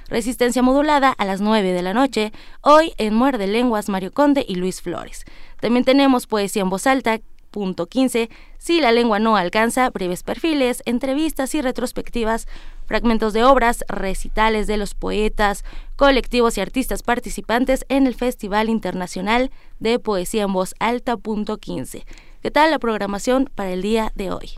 [0.08, 4.56] Resistencia modulada a las 9 de la noche, hoy en Muerde Lenguas Mario Conde y
[4.56, 5.24] Luis Flores.
[5.60, 7.20] También tenemos poesía en voz alta,
[7.50, 12.46] punto 15, si la lengua no alcanza, breves perfiles, entrevistas y retrospectivas,
[12.86, 15.64] fragmentos de obras, recitales de los poetas,
[15.96, 22.04] colectivos y artistas participantes en el Festival Internacional de Poesía en Voz Alta, punto 15.
[22.42, 24.50] ¿Qué tal la programación para el día de hoy?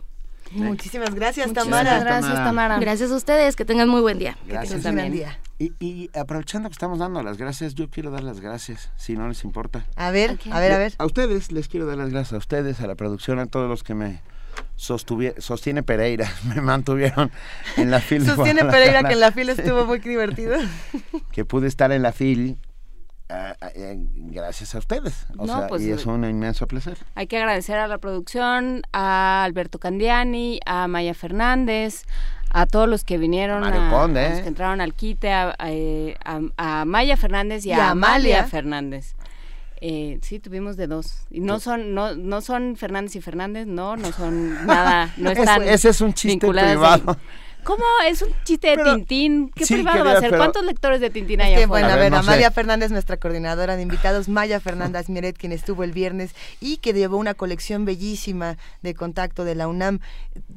[0.53, 1.99] Muchísimas gracias, Tamara.
[1.99, 2.79] Gracias, Tamara.
[2.79, 4.37] Gracias a ustedes, que tengan muy buen día.
[4.47, 4.83] Gracias.
[4.83, 5.39] Buen día.
[5.59, 9.43] Y, aprovechando que estamos dando las gracias, yo quiero dar las gracias, si no les
[9.43, 9.85] importa.
[9.95, 10.93] A ver, a ver, a ver.
[10.97, 13.83] A ustedes les quiero dar las gracias, a ustedes, a la producción, a todos los
[13.83, 14.21] que me
[14.75, 17.31] sostiene Pereira, me mantuvieron
[17.77, 18.35] en la fila.
[18.35, 20.57] Sostiene Pereira que en la fila estuvo muy divertido.
[21.31, 22.55] que pude estar en la fila
[24.15, 25.25] gracias a ustedes.
[25.69, 26.97] Pues, y es un inmenso placer.
[27.15, 32.03] Hay que agradecer a la producción, a Alberto Candiani, a Maya Fernández,
[32.49, 34.41] a todos los que vinieron, a, los ¿eh?
[34.41, 39.15] que entraron al quite, a, Maya Fernández y, a Amalia Fernández.
[39.85, 41.25] Eh, sí, tuvimos de dos.
[41.29, 45.63] Y no son, no, no son Fernández y Fernández, no, no son nada, no están
[45.63, 47.17] Ese es un chiste privado.
[47.63, 47.83] ¿Cómo?
[48.07, 49.51] Es un chiste de Tintín.
[49.55, 50.35] ¿Qué privado va a ser?
[50.35, 54.27] ¿Cuántos lectores de Tintín hay es Bueno, a ver, Amalia Fernández, nuestra coordinadora de invitados,
[54.27, 59.45] Maya Fernández Miret, quien estuvo el viernes y que llevó una colección bellísima de contacto
[59.45, 59.99] de la UNAM.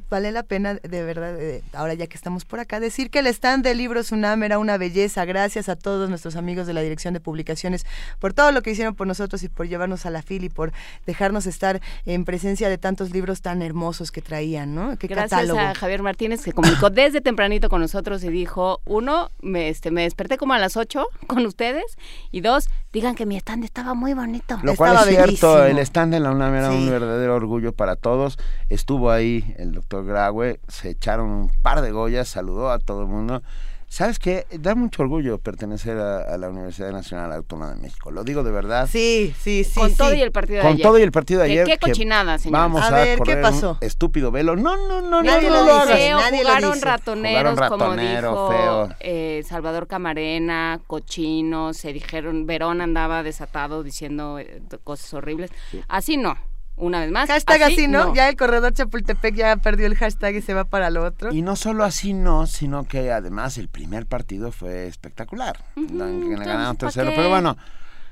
[0.09, 1.37] Vale la pena, de verdad,
[1.73, 4.77] ahora ya que estamos por acá, decir que el stand de libros UNAM era una
[4.77, 5.25] belleza.
[5.25, 7.85] Gracias a todos nuestros amigos de la Dirección de Publicaciones
[8.19, 10.71] por todo lo que hicieron por nosotros y por llevarnos a la fila y por
[11.05, 14.97] dejarnos estar en presencia de tantos libros tan hermosos que traían, ¿no?
[14.97, 19.69] ¿Qué Gracias a Javier Martínez que comunicó desde tempranito con nosotros y dijo, uno, me,
[19.69, 21.85] este, me desperté como a las ocho con ustedes
[22.31, 24.57] y dos, digan que mi stand estaba muy bonito.
[24.63, 28.39] Lo cual es cierto, el stand en la UNAM era un verdadero orgullo para todos.
[28.69, 33.07] Estuvo ahí el doctor Graue, se echaron un par de goyas, saludó a todo el
[33.07, 33.43] mundo.
[33.89, 34.45] ¿Sabes qué?
[34.51, 38.11] Da mucho orgullo pertenecer a, la Universidad Nacional Autónoma de México.
[38.11, 38.87] Lo digo de verdad.
[38.91, 39.79] Sí, sí, sí.
[39.79, 40.75] Con todo y el partido de ayer.
[40.75, 41.65] Con todo y el partido de ayer.
[41.65, 42.59] ¿Qué cochinada, señor?
[42.59, 43.77] Vamos a, ver, ¿qué pasó?
[43.79, 44.55] estúpido velo.
[44.55, 45.99] No, no, no, nadie no, lo, hagas.
[45.99, 48.89] Nadie jugaron ratoneros, como dijo feo.
[48.99, 55.51] Eh, Salvador Camarena, cochinos, se dijeron, Verón andaba desatado diciendo eh, cosas horribles.
[55.87, 56.37] Así no
[56.77, 57.27] una vez más.
[57.27, 58.13] Hashtag así, ¿no?
[58.13, 61.33] Ya el corredor Chapultepec ya perdió el hashtag y se va para lo otro.
[61.33, 65.59] Y no solo así, no, sino que además el primer partido fue espectacular.
[65.75, 67.11] le ganaron tercero.
[67.15, 67.57] Pero bueno,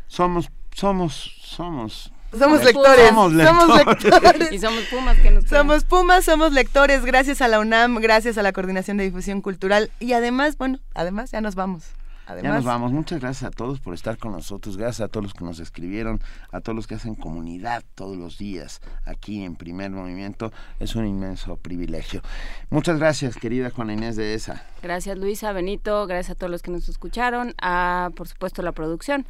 [0.07, 3.09] somos, somos, somos somos lectores.
[3.09, 4.51] Somos lectores.
[4.51, 7.05] y somos Pumas que nos Somos Pumas, somos lectores.
[7.05, 9.89] Gracias a la UNAM, gracias a la Coordinación de Difusión Cultural.
[9.99, 11.85] Y además, bueno, además ya nos vamos
[12.27, 12.91] ya nos vamos.
[12.91, 14.77] Muchas gracias a todos por estar con nosotros.
[14.77, 16.19] Gracias a todos los que nos escribieron,
[16.51, 20.51] a todos los que hacen comunidad todos los días aquí en Primer Movimiento.
[20.79, 22.21] Es un inmenso privilegio.
[22.69, 24.63] Muchas gracias, querida Juana Inés de ESA.
[24.81, 26.05] Gracias, Luisa, Benito.
[26.07, 27.53] Gracias a todos los que nos escucharon.
[27.61, 29.25] A, por supuesto, la producción.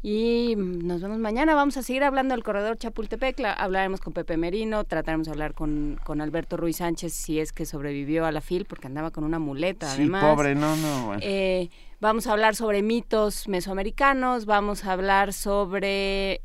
[0.00, 1.54] Y nos vemos mañana.
[1.54, 3.40] Vamos a seguir hablando del corredor Chapultepec.
[3.56, 7.66] hablaremos con Pepe Merino, trataremos de hablar con, con, Alberto Ruiz Sánchez si es que
[7.66, 9.88] sobrevivió a la FIL, porque andaba con una muleta.
[9.88, 11.16] Sí, pobre, no, no.
[11.20, 11.68] Eh,
[12.00, 16.40] vamos a hablar sobre mitos mesoamericanos, vamos a hablar sobre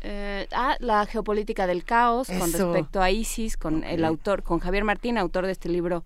[0.00, 4.84] eh, ah, la geopolítica del caos con respecto a ISIS, con el autor, con Javier
[4.84, 6.04] Martín, autor de este libro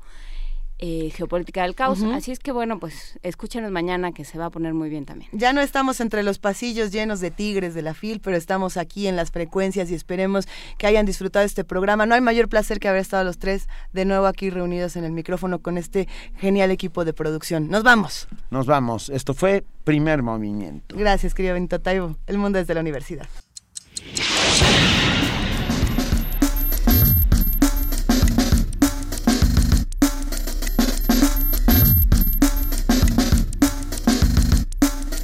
[0.83, 2.03] eh, geopolítica del caos.
[2.03, 5.31] Así es que bueno, pues escúchenos mañana que se va a poner muy bien también.
[5.33, 9.07] Ya no estamos entre los pasillos llenos de tigres de la FIL, pero estamos aquí
[9.07, 12.07] en las frecuencias y esperemos que hayan disfrutado este programa.
[12.07, 15.13] No hay mayor placer que haber estado los tres de nuevo aquí reunidos en el
[15.13, 17.69] micrófono con este genial equipo de producción.
[17.69, 18.27] Nos vamos.
[18.51, 19.11] Nos vamos.
[19.11, 20.97] Esto fue Primer Movimiento.
[20.97, 22.17] Gracias, querido Benito Taibo.
[22.27, 23.29] El mundo desde la universidad.